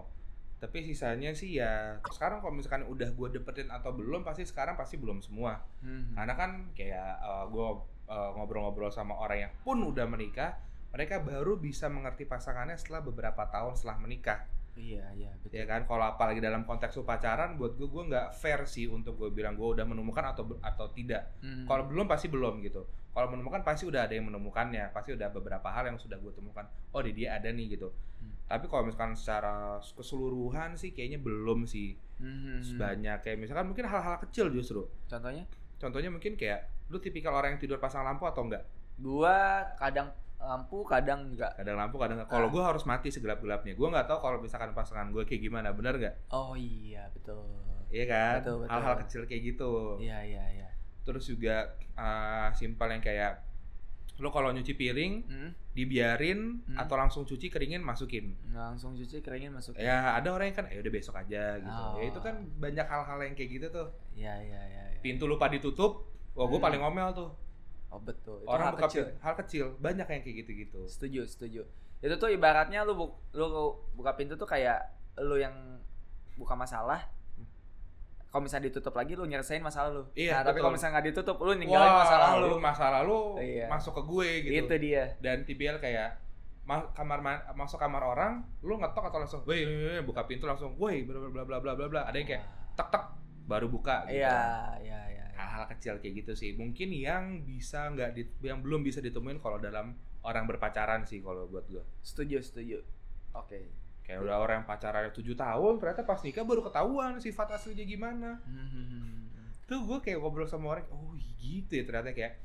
Tapi 0.58 0.80
sisanya 0.82 1.32
sih 1.32 1.58
ya 1.58 2.00
sekarang 2.06 2.40
kalau 2.40 2.54
misalkan 2.54 2.86
udah 2.86 3.10
gue 3.10 3.28
dapetin 3.32 3.68
atau 3.68 3.92
belum 3.92 4.24
pasti 4.24 4.42
sekarang 4.42 4.74
pasti 4.74 4.96
belum 4.96 5.20
semua. 5.20 5.60
Mhm. 5.80 6.14
Karena 6.14 6.34
kan 6.34 6.52
kayak 6.72 7.14
gue 7.50 7.68
ngobrol-ngobrol 8.08 8.90
sama 8.90 9.16
orang 9.18 9.38
yang 9.42 9.54
pun 9.60 9.80
udah 9.82 10.06
menikah, 10.06 10.56
mereka 10.94 11.18
baru 11.20 11.58
bisa 11.58 11.90
mengerti 11.90 12.24
pasangannya 12.24 12.78
setelah 12.78 13.02
beberapa 13.02 13.44
tahun 13.46 13.74
setelah 13.74 13.98
menikah. 13.98 14.46
Iya 14.74 15.06
iya 15.14 15.30
betul. 15.38 15.54
ya 15.54 15.66
kan 15.66 15.86
kalau 15.86 16.02
apalagi 16.08 16.42
dalam 16.42 16.62
konteks 16.64 16.94
lu 16.96 17.04
pacaran 17.04 17.58
buat 17.58 17.74
gue 17.74 17.86
gue 17.86 18.04
nggak 18.10 18.34
fair 18.34 18.66
sih 18.66 18.86
untuk 18.86 19.14
gue 19.16 19.30
bilang 19.30 19.54
gue 19.54 19.70
udah 19.70 19.86
menemukan 19.86 20.34
atau 20.34 20.58
atau 20.60 20.90
tidak 20.90 21.30
Mhm. 21.46 21.70
kalau 21.70 21.86
belum 21.86 22.10
pasti 22.10 22.26
belum 22.26 22.58
gitu 22.60 22.82
kalau 23.10 23.30
menemukan 23.30 23.62
pasti 23.62 23.86
udah 23.86 24.10
ada 24.10 24.18
yang 24.18 24.26
menemukannya 24.26 24.90
pasti 24.90 25.14
udah 25.14 25.30
beberapa 25.30 25.70
hal 25.70 25.86
yang 25.86 26.02
sudah 26.02 26.18
gue 26.18 26.34
temukan 26.34 26.66
oh 26.90 27.02
di 27.02 27.14
dia 27.14 27.38
ada 27.38 27.54
nih 27.54 27.78
gitu 27.78 27.94
Hmm. 28.18 28.34
tapi 28.50 28.66
kalau 28.66 28.82
misalkan 28.84 29.14
secara 29.14 29.78
keseluruhan 29.78 30.74
sih 30.74 30.90
kayaknya 30.90 31.22
belum 31.22 31.64
sih 31.64 31.94
Mhm. 32.18 32.74
banyak 32.74 33.18
kayak 33.22 33.38
misalkan 33.38 33.66
mungkin 33.68 33.86
hal-hal 33.86 34.18
kecil 34.20 34.50
justru 34.50 34.90
Contohnya? 35.06 35.46
contohnya 35.78 36.10
mungkin 36.10 36.34
kayak 36.34 36.90
lu 36.90 36.98
tipikal 36.98 37.30
orang 37.32 37.54
yang 37.54 37.62
tidur 37.62 37.78
pasang 37.78 38.02
lampu 38.02 38.26
atau 38.26 38.42
enggak 38.42 38.66
Gua 38.96 39.66
kadang 39.76 40.10
lampu, 40.46 40.84
kadang 40.84 41.20
enggak. 41.28 41.52
kadang 41.54 41.76
lampu 41.76 41.96
kadang 41.96 42.16
enggak 42.18 42.30
kalau 42.30 42.48
Ah. 42.48 42.52
gue 42.52 42.64
harus 42.66 42.84
mati 42.84 43.08
segelap 43.08 43.40
gelapnya 43.40 43.72
gue 43.72 43.88
nggak 43.88 44.06
tahu 44.06 44.20
kalau 44.20 44.38
misalkan 44.38 44.72
pasangan 44.72 45.08
gue 45.10 45.24
kayak 45.24 45.42
gimana 45.42 45.70
benar 45.70 45.96
nggak 45.96 46.16
Oh 46.30 46.54
iya 46.54 47.08
betul. 47.10 47.44
iya 47.88 48.04
kan 48.06 48.40
Betul, 48.40 48.56
betul. 48.60 48.70
hal-hal 48.70 48.96
kecil 49.00 49.22
kayak 49.24 49.42
gitu 49.48 49.72
Iya 49.98 50.20
iya 50.22 50.44
iya. 50.54 50.68
terus 51.02 51.24
juga 51.26 51.56
uh, 51.94 52.52
simpel 52.52 52.88
yang 52.90 53.00
kayak 53.00 53.44
lo 54.16 54.30
kalau 54.30 54.50
nyuci 54.50 54.74
piring 54.74 55.14
Hmm? 55.24 55.50
dibiarin 55.74 56.62
Hmm. 56.64 56.78
atau 56.78 56.96
langsung 56.96 57.24
cuci 57.24 57.48
keringin 57.48 57.80
masukin 57.80 58.38
Langsung 58.48 58.94
cuci 58.94 59.20
keringin 59.20 59.50
masuk. 59.50 59.74
ya 59.76 60.14
ada 60.14 60.30
orang 60.30 60.48
yang 60.48 60.58
kan 60.58 60.66
eh 60.68 60.78
udah 60.78 60.92
besok 60.92 61.16
aja 61.16 61.58
gitu 61.58 61.82
Oh. 61.82 61.98
ya 61.98 62.08
itu 62.08 62.20
kan 62.20 62.36
banyak 62.56 62.84
hal-hal 62.84 63.20
yang 63.20 63.34
kayak 63.34 63.50
gitu 63.52 63.68
tuh 63.70 63.88
Iya 64.14 64.34
iya 64.40 64.62
iya. 64.64 64.84
iya. 64.90 65.00
pintu 65.00 65.24
lupa 65.24 65.48
ditutup 65.48 66.06
wah 66.32 66.46
gue 66.46 66.56
Hmm. 66.56 66.64
paling 66.64 66.80
ngomel 66.80 67.10
tuh 67.12 67.30
Oh 67.94 68.02
betul. 68.02 68.42
Itu 68.42 68.50
orang 68.50 68.68
hal 68.68 68.74
buka 68.74 68.88
kecil. 68.88 69.06
hal 69.22 69.34
kecil 69.38 69.66
banyak 69.78 70.08
yang 70.08 70.22
kayak 70.22 70.36
gitu-gitu 70.40 70.82
Setuju, 70.84 71.22
setuju. 71.24 71.62
Itu 72.00 72.16
tuh 72.18 72.28
ibaratnya 72.28 72.82
lu, 72.82 72.98
bu- 72.98 73.16
lu 73.32 73.46
buka 73.94 74.18
pintu 74.18 74.34
tuh 74.34 74.44
kayak 74.44 74.82
lu 75.20 75.38
yang 75.38 75.54
buka 76.34 76.58
masalah. 76.58 77.06
Kalau 78.28 78.42
misalnya 78.42 78.66
ditutup 78.68 78.92
lagi 78.92 79.14
lu 79.14 79.24
nyelesain 79.24 79.62
masalah 79.62 79.94
lu. 79.94 80.04
Iya, 80.12 80.42
nah, 80.42 80.50
tapi 80.50 80.58
kalau 80.58 80.74
misalnya 80.74 80.98
nggak 80.98 81.08
ditutup 81.14 81.38
lu 81.38 81.54
ninggalin 81.54 81.86
masalah 81.96 82.30
lu. 82.36 82.50
masalah 82.58 83.00
lu 83.06 83.20
Iya. 83.38 83.70
masuk 83.70 83.94
ke 83.94 84.02
gue 84.04 84.30
gitu 84.42 84.54
Itu 84.66 84.76
dia. 84.82 85.04
dan 85.22 85.46
tipikal 85.46 85.78
kayak 85.78 86.18
ma- 86.66 86.90
kamar 86.92 87.22
ma- 87.22 87.46
masuk 87.54 87.78
kamar 87.78 88.02
orang 88.02 88.42
lu 88.60 88.74
ngetok 88.76 89.06
atau 89.06 89.22
langsung 89.22 89.42
woi, 89.46 89.62
buka 90.02 90.26
pintu 90.26 90.50
langsung 90.50 90.74
woi 90.76 91.06
bla 91.06 91.22
bla 91.22 91.46
bla 91.46 91.60
bla 91.62 91.74
bla 91.76 91.86
bla 91.88 92.02
ada 92.04 92.18
yang 92.18 92.26
kayak 92.26 92.42
tek 92.74 92.90
tek 92.90 93.04
baru 93.46 93.70
buka 93.70 94.10
gitu 94.10 94.18
Iya, 94.18 94.40
iya, 94.82 95.00
iya. 95.54 95.56
iya. 95.56 95.70
hal-hal 95.70 95.70
kecil 95.70 95.94
kayak 96.00 96.14
gitu 96.18 96.34
sih 96.34 96.52
mungkin 96.54 96.90
yang 96.90 97.24
bisa 97.44 97.88
nggak 97.88 98.10
di- 98.12 98.34
yang 98.42 98.60
belum 98.60 98.82
bisa 98.82 98.98
ditemuin 99.00 99.38
kalau 99.38 99.58
dalam 99.58 99.94
orang 100.22 100.44
berpacaran 100.44 101.06
sih 101.06 101.20
kalau 101.20 101.46
buat 101.46 101.68
gua 101.68 101.86
Setuju, 102.02 102.42
setuju. 102.42 102.82
Oke. 103.32 103.70
kayak 104.04 104.20
udah 104.20 104.36
orang 104.38 104.56
yang 104.60 104.68
pacarannya 104.68 105.12
tujuh 105.12 105.32
tahun 105.34 105.80
ternyata 105.80 106.04
pas 106.04 106.20
nikah 106.20 106.44
baru 106.44 106.60
ketahuan 106.62 107.18
sifat 107.18 107.54
aslinya 107.54 107.84
gimana 107.84 108.36
Hmm. 108.44 109.32
tuh 109.64 109.80
gue 109.80 110.00
kayak 110.02 110.20
ngobrol 110.20 110.44
sama 110.44 110.76
orang 110.76 110.84
oh 110.90 111.14
gitu 111.38 111.72
ya 111.72 111.88
ternyata 111.88 112.12
kayak 112.12 112.36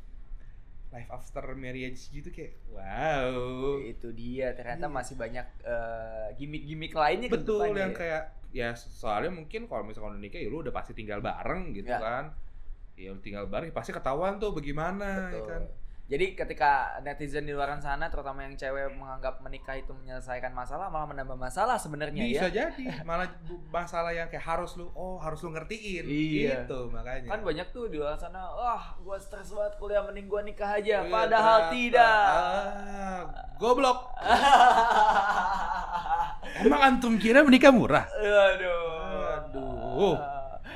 life 0.88 1.10
after 1.10 1.42
marriage 1.52 2.08
gitu 2.08 2.30
kayak 2.30 2.54
wow 2.68 3.76
Itu 3.82 4.14
dia, 4.14 4.54
ternyata 4.54 4.86
Iya. 4.86 4.94
masih 4.94 5.14
banyak 5.14 5.46
eh, 5.60 6.28
gimmick-gimmick 6.36 6.94
lainnya 6.94 7.28
betul 7.28 7.74
yang 7.74 7.90
ya. 7.90 7.96
kayak 7.96 8.22
ya 8.48 8.68
soalnya 8.72 9.34
mungkin 9.34 9.66
kalau 9.66 9.82
misalkan 9.82 10.14
udah 10.14 10.22
nikah 10.22 10.38
ya 10.38 10.48
lu 10.48 10.62
udah 10.62 10.70
pasti 10.70 10.94
tinggal 10.94 11.18
bareng 11.18 11.74
gitu 11.74 11.90
Ya. 11.90 11.98
kan 11.98 12.32
ya 12.98 13.10
tinggal 13.16 13.46
bareng 13.46 13.64
ya 13.64 13.72
pasti 13.72 13.90
ketahuan 13.90 14.36
tuh 14.36 14.50
bagaimana 14.50 15.28
ya 15.28 15.32
Betul. 15.32 15.46
kan 15.46 15.62
Jadi 16.08 16.32
ketika 16.32 16.96
netizen 17.04 17.44
di 17.44 17.52
luar 17.52 17.68
sana, 17.76 18.08
terutama 18.08 18.40
yang 18.40 18.56
cewek 18.56 18.90
menganggap 18.90 19.38
menikah 19.38 19.76
itu 19.76 19.92
menyelesaikan 19.92 20.50
masalah, 20.50 20.88
malah 20.88 21.04
menambah 21.04 21.36
masalah 21.36 21.76
sebenarnya 21.76 22.24
bisa 22.24 22.48
ya. 22.48 22.64
jadi 22.64 23.04
malah 23.04 23.28
masalah 23.68 24.08
yang 24.08 24.24
kayak 24.24 24.40
harus 24.40 24.72
lu 24.74 24.88
oh 24.90 25.14
harus 25.16 25.38
lu 25.38 25.52
ngertiin 25.52 26.08
Iya. 26.08 26.64
gitu 26.64 26.88
makanya 26.88 27.28
Kan 27.28 27.44
banyak 27.44 27.68
tuh 27.68 27.86
di 27.86 28.00
luar 28.00 28.16
sana, 28.16 28.40
wah 28.48 28.96
gua 28.98 29.20
stres 29.20 29.52
banget 29.52 29.76
kuliah 29.76 30.00
mending 30.00 30.26
gua 30.26 30.40
nikah 30.40 30.74
aja. 30.74 31.04
Iya, 31.04 31.06
Padahal 31.06 31.58
ternyata. 31.60 31.76
tidak. 31.76 32.24
ah, 32.32 33.20
goblok 33.60 33.98
emang 36.58 36.80
antum 36.82 37.14
kira 37.16 37.44
menikah 37.44 37.68
murah 37.68 38.08
Aduh. 38.08 39.44
Aduh. 39.44 40.16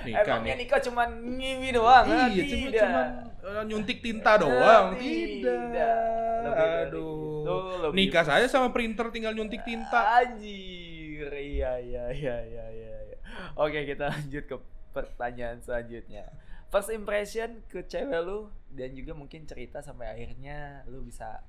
Nikah 0.03 0.25
Emangnya 0.35 0.55
nikah 0.57 0.81
cuma 0.81 1.03
ngimi 1.07 1.71
doang? 1.71 2.05
Iya 2.05 2.43
cuma 2.45 2.67
tidak. 2.67 2.83
cuman 2.83 3.07
eh, 3.41 3.63
nyuntik 3.65 3.99
tinta 3.99 4.33
doang 4.37 4.87
Ah, 4.89 4.99
tidak 4.99 5.97
Lebih 6.43 6.69
aduh 6.83 7.23
itu, 7.39 7.57
lebih- 7.81 7.97
nikah 8.03 8.25
saya 8.25 8.47
sama 8.47 8.71
printer 8.71 9.07
tinggal 9.09 9.31
nyuntik 9.31 9.63
tinta 9.63 10.01
Anjir, 10.19 11.31
iya 11.31 11.79
iya 11.79 12.05
iya 12.11 12.37
iya 12.43 12.67
iya. 12.69 12.97
iya. 13.05 13.19
Oke 13.55 13.85
kita 13.85 14.09
lanjut 14.09 14.45
ke 14.45 14.57
pertanyaan 14.91 15.59
selanjutnya. 15.59 16.27
First 16.69 16.91
impression 16.91 17.63
ke 17.67 17.83
cewek 17.83 18.21
lu 18.21 18.47
dan 18.71 18.91
juga 18.91 19.13
mungkin 19.13 19.45
cerita 19.45 19.79
sampai 19.79 20.09
akhirnya 20.09 20.83
lu 20.85 21.01
bisa 21.01 21.45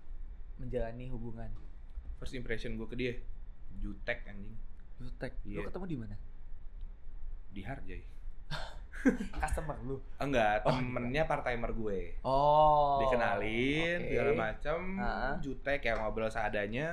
menjalani 0.56 1.08
hubungan. 1.08 1.50
first 2.16 2.34
impression 2.34 2.74
gue 2.74 2.86
ke 2.86 2.96
dia 2.96 3.14
jutek 3.78 4.24
anjing 4.26 4.56
Jutek, 4.96 5.36
lu 5.44 5.60
Iya. 5.60 5.68
ketemu 5.68 5.86
di 5.86 5.98
mana? 5.98 6.16
di 7.50 7.62
Harjai 7.62 8.02
Customer 9.36 9.76
lu. 9.82 10.00
enggak 10.16 10.64
Oh, 10.64 10.72
temennya 10.72 11.24
part 11.24 11.42
timer 11.42 11.72
gue 11.72 12.16
Oh. 12.22 13.00
dikenalin 13.02 14.00
oke. 14.00 14.08
segala 14.08 14.32
macam 14.34 14.80
Ah. 14.96 15.36
jutek 15.38 15.80
kayak 15.80 15.98
ngobrol 15.98 16.28
seadanya 16.28 16.92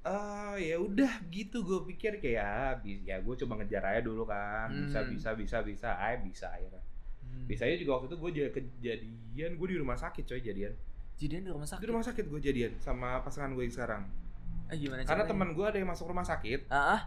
ah 0.00 0.54
ya 0.54 0.78
udah 0.78 1.18
gitu 1.28 1.60
gue 1.60 1.82
pikir 1.88 2.16
kayak 2.16 2.78
bi- 2.80 3.02
ya 3.02 3.18
gue 3.18 3.34
coba 3.36 3.58
ngejar 3.58 3.82
aja 3.84 4.00
dulu 4.00 4.22
kan 4.24 4.70
bisa 4.70 5.02
Hmm. 5.02 5.10
bisa 5.10 5.30
bisa 5.34 5.56
bisa 5.60 5.88
aja 5.92 6.16
bisa 6.16 6.46
akhirnya 6.48 6.78
Hmm. 7.20 7.44
bisanya 7.44 7.74
juga 7.74 7.98
waktu 7.98 8.06
itu 8.06 8.16
gue 8.16 8.30
jadi 8.32 8.50
kejadian 8.50 9.50
gue 9.52 9.66
di 9.66 9.76
rumah 9.76 9.94
sakit 9.94 10.22
coy 10.24 10.40
jadian 10.40 10.72
Jadian 11.16 11.42
di 11.42 11.50
rumah 11.50 11.64
sakit. 11.64 11.80
di 11.80 11.88
rumah 11.88 12.04
sakit 12.04 12.24
gue 12.24 12.40
jadian 12.40 12.72
sama 12.76 13.18
pasangan 13.20 13.50
gue 13.50 13.62
yang 13.62 13.74
sekarang 13.74 14.02
Eh, 14.66 14.76
gimana 14.76 15.02
karena 15.02 15.24
teman 15.24 15.50
gue 15.52 15.62
ada 15.64 15.74
yang 15.76 15.86
masuk 15.86 16.06
rumah 16.06 16.22
sakit 16.22 16.66
Ah, 16.68 16.94
ah, 16.94 17.00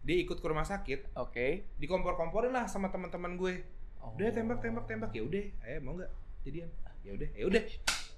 dia 0.00 0.16
ikut 0.16 0.40
ke 0.40 0.46
rumah 0.48 0.64
sakit. 0.64 1.12
Oke. 1.16 1.68
dikompor-komporin 1.76 2.52
lah 2.52 2.64
sama 2.66 2.88
teman-teman 2.88 3.36
gue. 3.36 3.54
Oh. 4.00 4.16
udah 4.16 4.32
tembak 4.32 4.64
tembak 4.64 4.88
tembak 4.88 5.12
ya 5.12 5.20
udah 5.20 5.44
ayo 5.68 5.78
mau 5.84 5.92
nggak? 5.92 6.10
Jadian. 6.48 6.68
Ya 7.04 7.10
udah 7.12 7.28
ya 7.36 7.44
udah. 7.48 7.62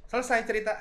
Selesai 0.07 0.47
cerita. 0.47 0.73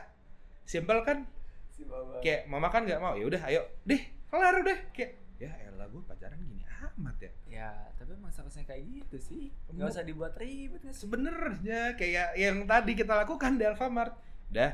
Simpel 0.61 1.01
kan? 1.01 1.25
Si 1.73 1.81
Baba. 1.87 2.21
kayak 2.21 2.45
mama 2.45 2.69
kan 2.69 2.85
nggak 2.85 3.01
mau? 3.01 3.17
Ya 3.17 3.25
udah 3.25 3.41
ayo. 3.49 3.61
Deh 3.81 4.01
kelar 4.29 4.61
udah. 4.61 4.77
Kayak 4.93 5.17
ya 5.41 5.49
elah 5.65 5.89
gue 5.89 6.01
pacaran 6.05 6.37
gini 6.37 6.61
amat 6.81 7.17
ya. 7.17 7.31
Ya, 7.49 7.69
tapi 7.97 8.13
emang 8.13 8.29
seharusnya 8.29 8.65
kayak 8.65 8.85
gitu 8.85 9.17
sih. 9.17 9.43
Mau- 9.73 9.85
Gak 9.85 9.97
usah 9.97 10.05
dibuat 10.05 10.33
ribet 10.37 10.81
nggak 10.85 10.97
sebenarnya 10.97 11.97
kayak 11.97 12.37
yang 12.37 12.65
tadi 12.69 12.93
kita 12.93 13.13
lakukan 13.25 13.57
di 13.57 13.65
Alfamart. 13.65 14.13
Udah 14.53 14.71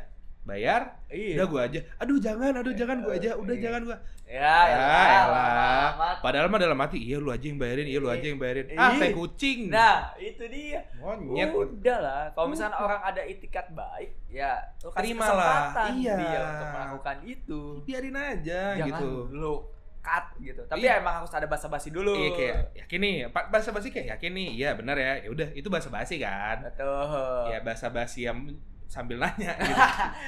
bayar 0.48 0.82
Iya. 1.08 1.36
udah 1.36 1.46
gue 1.46 1.62
aja 1.62 1.80
aduh 1.98 2.18
jangan 2.18 2.52
aduh 2.56 2.72
jangan 2.72 2.98
gue 3.00 3.14
aja 3.14 3.36
udah 3.36 3.52
Iya. 3.52 3.62
jangan 3.62 3.82
gue 3.84 3.98
Ya, 4.28 4.44
ya 4.44 4.76
elah, 4.76 5.08
elah 5.24 5.48
amat. 5.90 6.16
padahal 6.20 6.48
mah 6.48 6.60
dalam 6.60 6.76
hati 6.78 7.00
iya 7.00 7.16
lu 7.16 7.28
aja 7.28 7.44
yang 7.44 7.56
bayarin 7.56 7.84
iya 7.84 7.96
lu 7.98 8.08
aja 8.08 8.26
yang 8.26 8.36
bayarin 8.36 8.68
ah 8.74 8.92
Iya. 8.92 9.00
teh 9.00 9.12
kucing 9.14 9.60
Nah, 9.68 10.12
itu 10.18 10.44
dia. 10.48 10.84
monyet 10.98 11.48
Udah 11.50 11.98
lah. 11.98 12.24
Kalau 12.34 12.48
misalnya 12.50 12.76
orang 12.76 13.00
ada 13.02 13.22
itikat 13.22 13.72
baik, 13.72 14.20
ya 14.28 14.60
lu 14.78 14.90
kasih 14.90 15.16
Terimalah. 15.16 15.32
kesempatan 15.32 15.92
Iya. 15.94 16.16
dia 16.18 16.40
untuk 16.46 16.68
melakukan 16.70 17.18
itu. 17.26 17.62
biarin 17.84 18.16
aja 18.18 18.62
Jangan 18.74 18.84
gitu 18.86 19.10
lu 19.34 19.54
cut 19.98 20.26
gitu. 20.38 20.62
Tapi 20.66 20.80
Iya. 20.82 21.00
emang 21.00 21.16
harus 21.18 21.32
ada 21.32 21.44
basa-basi 21.46 21.88
dulu. 21.90 22.12
Iya 22.14 22.30
kayak 22.34 22.56
yakin 22.78 23.00
nih, 23.02 23.16
Pak 23.28 23.44
bahasa 23.48 23.72
basi 23.72 23.88
kayak 23.90 24.08
yakin 24.16 24.32
nih, 24.34 24.50
iya 24.58 24.70
benar 24.72 24.96
ya. 24.96 25.24
Ya 25.24 25.30
udah 25.30 25.48
itu 25.54 25.68
bahasa 25.68 25.88
basi 25.88 26.16
kan. 26.18 26.64
Betul. 26.64 27.48
Ya 27.48 27.60
bahasa 27.62 27.88
basi 27.88 28.24
yang 28.24 28.44
sambil 28.88 29.20
nanya 29.20 29.52
gitu. 29.60 29.76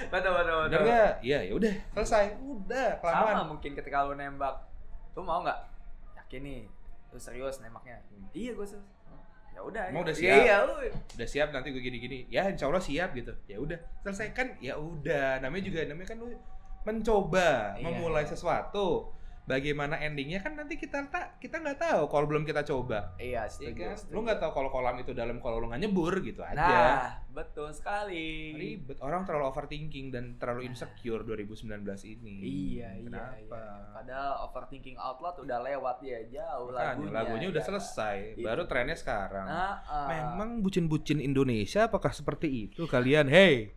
Betul 0.08 0.32
betul 0.36 0.56
betul. 0.68 0.84
Iya 1.20 1.40
ya 1.42 1.54
udah 1.56 1.74
selesai. 1.94 2.36
Udah 2.38 3.00
Sama 3.00 3.32
kelamaan. 3.34 3.48
mungkin 3.50 3.72
ketika 3.74 4.04
lu 4.04 4.14
nembak, 4.14 4.56
lu 5.16 5.24
mau 5.24 5.40
nggak? 5.42 5.60
Yakin 6.16 6.42
nih, 6.44 6.62
lu 7.10 7.18
serius 7.18 7.60
nembaknya? 7.60 8.04
Iya 8.32 8.52
gue 8.54 8.68
serius. 8.68 8.88
Ya 9.50 9.60
udah. 9.64 9.84
Mau 9.92 10.04
udah 10.04 10.16
Iya, 10.16 10.36
siap? 10.36 10.68
Iya. 10.72 10.92
Udah 11.16 11.28
siap 11.28 11.48
nanti 11.50 11.68
gue 11.70 11.82
gini-gini. 11.82 12.28
Ya 12.28 12.48
insya 12.48 12.68
Allah 12.68 12.80
siap 12.80 13.12
gitu. 13.12 13.34
Ya 13.44 13.58
udah 13.58 13.76
selesai 14.04 14.32
kan. 14.32 14.56
Ya 14.60 14.76
udah. 14.76 15.40
Namanya 15.40 15.64
juga 15.66 15.80
namanya 15.84 16.08
kan 16.08 16.18
lu 16.20 16.32
mencoba 16.84 17.76
Iya, 17.76 17.84
memulai 17.84 18.24
sesuatu. 18.24 19.12
Bagaimana 19.50 19.98
endingnya 19.98 20.40
kan 20.40 20.54
nanti 20.54 20.78
kita 20.78 21.10
tak 21.10 21.40
kita 21.40 21.58
nggak 21.58 21.80
tahu 21.80 22.06
kalau 22.06 22.26
belum 22.26 22.46
kita 22.46 22.62
coba. 22.64 23.18
Iya, 23.18 23.42
Iya 23.42 23.44
setuju. 23.48 23.82
kan? 23.84 23.98
setuju. 23.98 24.14
Lu 24.14 24.20
nggak 24.22 24.38
tahu 24.38 24.52
kalau 24.54 24.70
kolam 24.70 24.96
itu 24.96 25.12
dalam 25.12 25.38
kalau 25.38 25.58
lu 25.58 25.66
nggak 25.66 25.82
nyebur 25.82 26.14
gitu 26.22 26.42
aja. 26.42 26.54
Nah, 26.54 27.02
betul 27.32 27.74
sekali. 27.74 28.54
ribet 28.54 29.00
orang 29.00 29.24
terlalu 29.24 29.46
overthinking 29.48 30.08
dan 30.08 30.38
terlalu 30.38 30.62
Nah. 30.62 30.70
insecure 30.70 31.24
2019 31.24 31.82
ini 32.04 32.36
Iya, 32.40 32.90
iya, 32.92 33.02
kenapa 33.02 33.58
iya. 33.58 33.90
Padahal 33.92 34.32
overthinking 34.46 34.96
outlet 34.96 35.36
udah 35.40 35.60
lewat 35.62 35.98
ya 36.02 36.20
jauh 36.30 36.70
Makanya, 36.70 36.86
lagunya. 36.94 37.12
lagunya 37.12 37.48
udah 37.48 37.56
ya 37.56 37.66
kan? 37.66 37.70
selesai 37.74 38.18
Itu. 38.32 38.46
baru 38.46 38.64
trennya 38.64 38.94
sekarang 38.94 39.46
Nah, 39.46 39.82
ah. 39.82 40.08
memang 40.08 40.62
bucin-bucin 40.62 41.18
Indonesia 41.20 41.86
apakah 41.86 42.12
seperti 42.12 42.48
itu 42.68 42.86
kalian 42.86 43.26
hey 43.26 43.74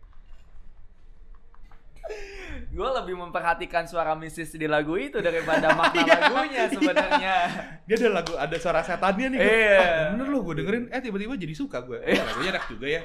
gue 2.73 2.89
lebih 2.95 3.13
memperhatikan 3.15 3.85
suara 3.85 4.11
mistis 4.13 4.49
di 4.51 4.65
lagu 4.65 4.97
itu 4.97 5.17
daripada 5.19 5.69
makna 5.77 6.01
Iya, 6.01 6.15
lagunya 6.19 6.63
sebenarnya. 6.67 7.35
dia 7.83 7.95
ada 7.95 8.09
lagu 8.11 8.33
ada 8.33 8.57
suara 8.57 8.81
setannya 8.81 9.27
nih 9.29 9.39
gua, 9.39 9.45
Iya. 9.47 9.77
ah, 9.77 10.05
bener 10.11 10.27
loh 10.27 10.41
gue 10.41 10.53
dengerin 10.57 10.83
eh 10.89 10.99
tiba-tiba 10.99 11.33
jadi 11.35 11.53
suka 11.53 11.77
gue 11.81 12.01
Iya. 12.01 12.21
lagunya 12.23 12.49
enak 12.51 12.65
juga 12.67 12.87
ya 12.89 13.03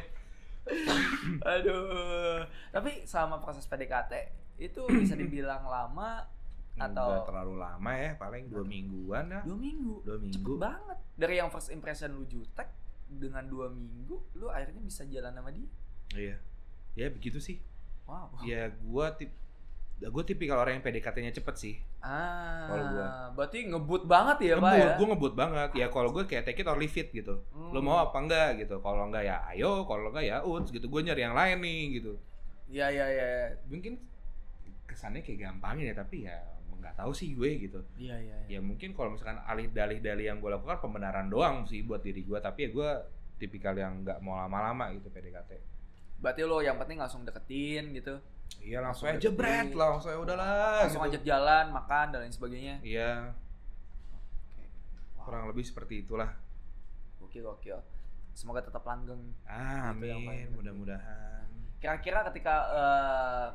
Aduh. 1.40 2.44
Tapi 2.68 3.04
selama 3.04 3.38
proses 3.38 3.64
PDKT 3.64 4.12
itu 4.59 4.83
bisa 4.90 5.14
dibilang 5.14 5.64
lama 5.64 6.26
Nggak 6.74 6.94
atau 6.94 7.11
terlalu 7.24 7.54
lama 7.57 7.90
ya 7.90 8.14
paling 8.14 8.46
dua 8.46 8.62
mingguan 8.62 9.26
ya 9.26 9.40
dua 9.42 9.57
minggu. 9.57 9.94
dua 10.02 10.16
Cepet 10.16 10.28
minggu 10.31 10.52
banget. 10.57 10.98
Dari 11.14 11.35
yang 11.37 11.48
first 11.48 11.68
impression 11.68 12.12
lu 12.12 12.22
jutek 12.24 12.70
dengan 13.09 13.42
dua 13.44 13.66
minggu, 13.66 14.14
lu 14.37 14.46
akhirnya 14.46 14.78
bisa 14.78 15.02
jalan 15.04 15.33
sama 15.33 15.48
dia. 15.48 15.68
iya 16.11 16.37
ya 16.94 17.09
begitu 17.09 17.37
sih 17.38 17.59
Wow. 18.04 18.40
ya 18.40 18.68
gue 18.70 19.07
tip 19.16 19.28
gue 20.00 20.24
tipikal 20.24 20.56
orang 20.56 20.78
yang 20.78 20.84
PDKT-nya 20.84 21.32
cepet 21.32 21.54
sih 21.54 21.74
Ah, 21.98 22.64
Kalau 22.64 22.84
gua. 22.88 23.06
berarti 23.34 23.66
ngebut 23.66 24.02
banget 24.04 24.38
ya, 24.40 24.54
Pak 24.54 24.62
ngebut, 24.62 24.78
ya? 24.80 24.94
gue 24.94 25.06
ngebut 25.08 25.34
banget 25.34 25.70
ya 25.74 25.87
kalau 25.88 26.08
gue 26.08 26.22
kayak 26.22 26.44
take 26.44 26.61
it 26.61 26.66
or 26.66 26.74
leave 26.74 26.94
it 26.94 27.11
gitu 27.11 27.42
Hmm. 27.50 27.70
lo 27.70 27.80
mau 27.80 27.98
apa 28.00 28.14
enggak 28.16 28.48
gitu 28.58 28.78
kalau 28.78 29.04
enggak 29.04 29.24
ya 29.24 29.42
ayo 29.48 29.82
kalau 29.82 30.08
enggak 30.08 30.24
ya 30.24 30.38
uts 30.40 30.70
gitu 30.70 30.87
gue 30.87 31.00
nyari 31.02 31.20
yang 31.20 31.34
lain 31.34 31.58
nih 31.58 31.82
gitu 31.96 32.12
Iya, 32.68 32.87
iya, 32.88 33.06
iya. 33.08 33.28
mungkin 33.64 33.98
kesannya 34.84 35.20
kayak 35.20 35.38
gampangin 35.42 35.88
ya 35.88 35.96
tapi 35.96 36.24
ya 36.24 36.37
nggak 36.70 36.94
tahu 36.94 37.11
sih 37.11 37.34
gue 37.34 37.50
gitu 37.58 37.80
Iya, 37.96 38.16
iya, 38.16 38.37
iya. 38.44 38.46
ya 38.48 38.61
mungkin 38.61 38.92
kalau 38.92 39.11
misalkan 39.11 39.42
alih 39.42 39.66
dalih 39.68 39.98
dalih 39.98 40.26
yang 40.26 40.38
gue 40.38 40.46
lakukan 40.48 40.78
pembenaran 40.78 41.26
doang 41.26 41.64
sih 41.64 41.82
buat 41.82 42.00
diri 42.00 42.22
gue 42.22 42.38
tapi 42.38 42.64
ya 42.64 42.70
gue 42.70 42.90
tipikal 43.37 43.72
yang 43.72 44.02
nggak 44.02 44.18
mau 44.20 44.38
lama-lama 44.38 44.90
gitu 44.92 45.08
PDKT 45.08 45.58
Berarti 46.18 46.42
lo 46.42 46.58
yang 46.58 46.74
penting 46.76 46.98
langsung 46.98 47.22
deketin 47.22 47.90
gitu. 47.92 48.18
Iya 48.58 48.78
langsung 48.84 49.08
aja 49.08 49.28
lah 49.28 49.88
langsung 49.96 50.11
ya 50.12 50.18
udahlah 50.18 50.48
langsung 50.84 51.02
gitu. 51.06 51.11
ajak 51.16 51.22
jalan, 51.24 51.64
makan 51.72 52.06
dan 52.12 52.18
lain 52.24 52.34
sebagainya. 52.34 52.74
iya 52.84 53.32
Wow. 55.16 55.24
kurang 55.28 55.44
lebih 55.50 55.64
seperti 55.66 56.06
itulah 56.06 56.30
Gokil, 57.18 57.44
gokil. 57.44 57.78
Semoga 58.32 58.62
tetap 58.64 58.87
langgeng. 58.87 59.34
ah, 59.44 59.90
amin 59.92 60.48
mudah-mudahan 60.54 61.44
Kira-kira 61.78 62.24
ketika 62.32 62.54
eh, 62.72 63.46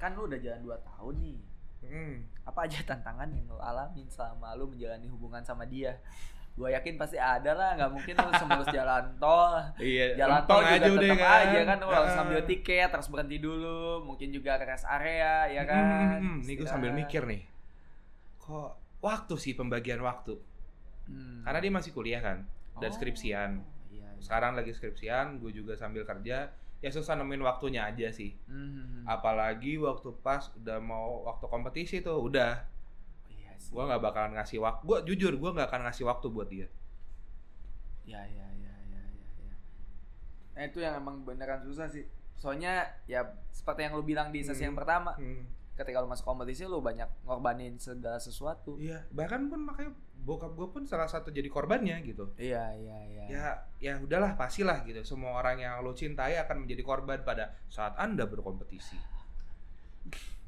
kan 0.00 0.16
lu 0.16 0.24
udah 0.24 0.40
jalan 0.40 0.64
2 0.64 0.88
tahun 0.88 1.14
nih. 1.20 1.38
Hmm. 1.80 2.16
Apa 2.48 2.64
aja 2.64 2.80
tantangan 2.84 3.28
yang 3.32 3.44
lu 3.46 3.60
alamin 3.60 4.08
selama 4.08 4.56
lu 4.56 4.68
menjalani 4.72 5.06
hubungan 5.12 5.44
sama 5.44 5.68
dia? 5.68 6.00
Gua 6.52 6.68
yakin 6.68 6.94
pasti 6.94 7.16
ada 7.16 7.52
lah, 7.52 7.72
nggak 7.72 7.90
mungkin 7.90 8.14
lu 8.14 8.30
semulus 8.34 8.68
jalan 8.76 9.04
tol. 9.16 9.54
Iya, 9.76 10.12
Jalan 10.14 10.42
tol 10.44 10.60
juga 10.60 10.88
udah 10.90 11.08
tetap 11.08 11.32
aja 11.40 11.60
kan, 11.64 11.76
lu 11.78 11.88
harus 11.88 12.10
Ah. 12.10 12.16
sambil 12.16 12.40
tiket, 12.42 12.88
terus 12.88 13.08
berhenti 13.08 13.38
dulu, 13.38 13.80
mungkin 14.02 14.28
juga 14.28 14.56
ke 14.56 14.64
rest 14.64 14.84
area, 14.84 15.48
ya 15.48 15.62
Hmm, 15.62 15.70
kan. 15.70 15.82
hmm, 15.82 16.20
hmm. 16.20 16.38
Nih 16.44 16.54
gue 16.54 16.68
sambil 16.68 16.92
mikir 16.92 17.22
nih. 17.24 17.42
Kok 18.38 18.70
waktu 19.00 19.34
sih 19.36 19.52
pembagian 19.54 20.00
waktu? 20.00 20.36
Hmm. 21.06 21.42
Karena 21.42 21.58
dia 21.58 21.72
masih 21.72 21.90
kuliah 21.90 22.20
kan 22.20 22.44
dan 22.76 22.90
Oh, 22.90 22.94
skripsian. 22.94 23.50
Iya. 23.88 24.04
iya. 24.06 24.08
Sekarang 24.18 24.52
lagi 24.52 24.70
skripsian, 24.70 25.38
gue 25.38 25.50
juga 25.50 25.74
sambil 25.74 26.04
kerja. 26.04 26.52
Ya 26.78 26.88
susah 26.88 27.12
nemuin 27.14 27.40
waktunya 27.42 27.84
aja 27.84 28.08
sih. 28.08 28.32
Hmm. 28.44 29.04
Apalagi 29.04 29.76
waktu 29.76 30.12
pas 30.18 30.48
udah 30.54 30.78
mau 30.78 31.24
waktu 31.24 31.44
kompetisi 31.46 32.00
tuh 32.00 32.20
udah 32.22 32.64
Sih. 33.60 33.70
gue 33.70 33.84
nggak 33.84 34.00
bakalan 34.00 34.32
ngasih 34.34 34.58
waktu. 34.58 34.82
Gue 34.82 34.98
jujur 35.04 35.32
gue 35.36 35.50
nggak 35.52 35.68
akan 35.68 35.80
ngasih 35.84 36.04
waktu 36.08 36.26
buat 36.26 36.48
dia. 36.48 36.66
Ya 38.02 38.24
ya 38.24 38.46
ya 38.56 38.74
ya 38.88 39.02
ya 39.04 39.26
ya. 39.38 39.54
Nah, 40.56 40.62
itu 40.64 40.78
yang 40.80 40.96
emang 40.96 41.22
beneran 41.22 41.60
susah 41.60 41.86
sih. 41.86 42.08
Soalnya 42.34 42.88
ya 43.04 43.20
seperti 43.52 43.84
yang 43.84 43.94
lu 43.94 44.02
bilang 44.02 44.32
di 44.32 44.40
sesi 44.40 44.64
Hmm. 44.64 44.72
yang 44.72 44.76
pertama, 44.76 45.12
Hmm. 45.14 45.44
ketika 45.76 46.00
lu 46.00 46.08
masuk 46.08 46.24
kompetisi 46.24 46.64
lu 46.64 46.80
banyak 46.80 47.06
ngorbanin 47.22 47.76
segala 47.76 48.16
sesuatu. 48.16 48.74
Iya, 48.76 49.04
bahkan 49.12 49.46
pun 49.46 49.60
makanya 49.62 49.92
bokap 50.20 50.52
gue 50.52 50.68
pun 50.68 50.82
salah 50.84 51.08
satu 51.08 51.28
jadi 51.28 51.48
korbannya 51.48 52.00
gitu. 52.02 52.32
Iya 52.36 52.64
iya 52.76 52.98
iya. 53.06 53.24
Ya, 53.28 53.44
ya 53.78 53.92
udahlah 53.96 54.36
pastilah 54.36 54.84
gitu. 54.84 55.00
Semua 55.06 55.36
orang 55.36 55.56
yang 55.56 55.80
lo 55.80 55.92
cintai 55.92 56.36
akan 56.36 56.64
menjadi 56.64 56.80
korban 56.80 57.20
pada 57.20 57.56
saat 57.68 57.92
anda 57.96 58.24
berkompetisi. 58.24 58.96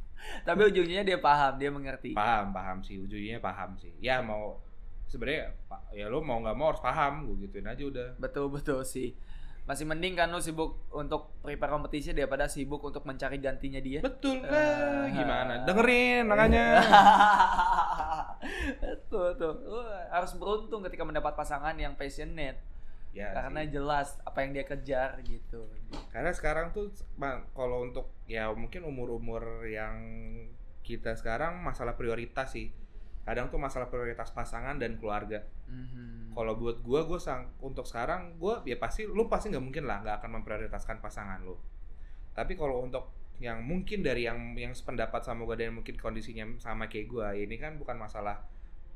Tapi 0.42 0.60
ujungnya 0.66 1.02
dia 1.02 1.18
paham, 1.18 1.58
dia 1.58 1.70
mengerti. 1.70 2.12
Paham, 2.12 2.50
paham 2.50 2.78
sih. 2.80 2.98
Ujungnya 2.98 3.38
paham 3.38 3.74
sih. 3.76 3.92
Ya 3.98 4.18
mau 4.18 4.58
sebenarnya 5.06 5.52
ya 5.92 6.08
lo 6.08 6.20
mau 6.20 6.40
nggak 6.40 6.54
mau 6.54 6.70
harus 6.70 6.80
paham. 6.80 7.26
Gue 7.26 7.46
gituin 7.46 7.66
aja 7.66 7.82
udah. 7.82 8.08
Betul 8.16 8.48
betul 8.48 8.80
sih. 8.82 9.14
Masih 9.62 9.86
mending 9.86 10.18
kan 10.18 10.26
lu 10.26 10.42
sibuk 10.42 10.90
untuk 10.90 11.38
prepare 11.38 11.70
kompetisi 11.70 12.10
daripada 12.10 12.50
sibuk 12.50 12.82
untuk 12.82 13.06
mencari 13.06 13.38
gantinya 13.38 13.78
dia. 13.78 14.02
Betul 14.02 14.42
Ah. 14.42 14.50
lah. 14.50 15.06
Gimana? 15.06 15.52
Dengerin 15.62 16.26
makanya. 16.26 16.64
Betul 18.82 19.38
tuh. 19.38 19.54
Harus 20.10 20.34
beruntung 20.34 20.82
ketika 20.82 21.04
mendapat 21.04 21.32
pasangan 21.32 21.74
yang 21.74 21.94
passionate 21.94 22.58
ya. 23.12 23.28
karena 23.36 23.62
sih. 23.64 23.70
jelas 23.76 24.08
apa 24.24 24.38
yang 24.44 24.50
dia 24.56 24.64
kejar 24.64 25.20
gitu. 25.24 25.68
Karena 26.08 26.32
sekarang 26.32 26.72
tuh 26.72 26.92
Bang, 27.16 27.48
kalau 27.52 27.84
untuk 27.84 28.12
ya 28.24 28.48
mungkin 28.52 28.88
umur-umur 28.88 29.68
yang 29.68 29.96
kita 30.82 31.14
sekarang 31.14 31.60
masalah 31.62 31.94
prioritas 31.94 32.52
sih. 32.52 32.72
Kadang 33.22 33.54
tuh 33.54 33.60
masalah 33.60 33.86
prioritas 33.86 34.34
pasangan 34.34 34.74
dan 34.82 34.98
keluarga. 34.98 35.46
Mhm. 35.70 36.34
Kalau 36.34 36.58
buat 36.58 36.82
gua, 36.82 37.06
gua 37.06 37.20
sang 37.22 37.54
untuk 37.62 37.86
sekarang 37.86 38.40
gua 38.40 38.64
ya 38.66 38.74
pasti 38.80 39.06
lu 39.06 39.30
pasti 39.30 39.52
nggak 39.52 39.62
mungkin 39.62 39.84
lah 39.86 40.02
nggak 40.02 40.16
akan 40.24 40.42
memprioritaskan 40.42 40.98
pasangan 40.98 41.38
lu. 41.44 41.54
Tapi 42.34 42.58
kalau 42.58 42.82
untuk 42.82 43.14
yang 43.38 43.62
mungkin 43.62 44.02
dari 44.02 44.26
yang 44.26 44.58
yang 44.58 44.74
sependapat 44.74 45.22
sama 45.22 45.46
gua 45.46 45.54
dan 45.54 45.76
mungkin 45.76 45.94
kondisinya 45.94 46.58
sama 46.58 46.90
kayak 46.90 47.06
gua, 47.06 47.36
ini 47.36 47.54
kan 47.60 47.78
bukan 47.78 47.94
masalah 47.94 48.42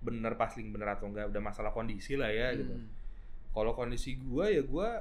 bener 0.03 0.35
pasling 0.35 0.75
bener 0.75 0.91
atau 0.91 1.07
enggak, 1.07 1.31
udah 1.31 1.43
masalah 1.43 1.71
kondisi 1.71 2.19
lah 2.19 2.33
ya 2.33 2.51
gitu. 2.57 2.75
Kalau 3.57 3.73
kondisi 3.73 4.21
gua 4.21 4.47
ya 4.47 4.61
gua 4.63 5.01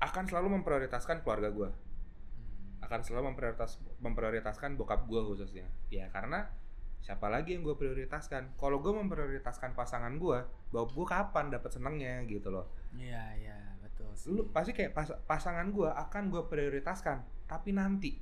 akan 0.00 0.24
selalu 0.24 0.48
memprioritaskan 0.56 1.20
keluarga 1.20 1.48
gua 1.48 1.70
Hmm. 1.70 2.82
akan 2.82 3.00
selalu 3.00 3.30
memprioritas 3.30 3.70
memprioritaskan 3.98 4.74
bokap 4.74 5.04
gue 5.04 5.20
khususnya 5.22 5.62
ya 5.88 6.08
karena 6.08 6.48
siapa 6.98 7.28
lagi 7.28 7.52
yang 7.52 7.62
gue 7.62 7.76
prioritaskan 7.76 8.56
kalau 8.56 8.78
gue 8.78 8.90
memprioritaskan 8.90 9.70
pasangan 9.72 10.16
gue 10.16 10.38
bokap 10.68 10.90
gue 10.92 11.06
kapan 11.08 11.44
dapat 11.48 11.70
senengnya 11.70 12.24
gitu 12.24 12.48
loh 12.48 12.66
Iya 12.92 13.22
iya 13.36 13.58
betul 13.78 14.10
sih. 14.12 14.32
lu 14.32 14.48
pasti 14.48 14.72
kayak 14.72 14.90
pas- 14.92 15.18
pasangan 15.22 15.68
gue 15.68 15.86
akan 15.86 16.22
gue 16.28 16.42
prioritaskan 16.44 17.20
tapi 17.44 17.70
nanti 17.70 18.18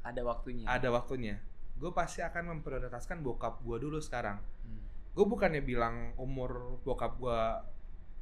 ada 0.00 0.22
waktunya. 0.22 0.64
ada 0.64 0.88
waktunya 0.88 1.36
gue 1.74 1.90
pasti 1.90 2.22
akan 2.22 2.54
memprioritaskan 2.54 3.20
bokap 3.20 3.60
gue 3.60 3.76
dulu 3.76 3.98
sekarang 3.98 4.40
Hmm. 4.62 4.85
Gue 5.16 5.24
bukannya 5.24 5.64
bilang 5.64 6.12
umur 6.20 6.76
bokap 6.84 7.16
gue 7.16 7.40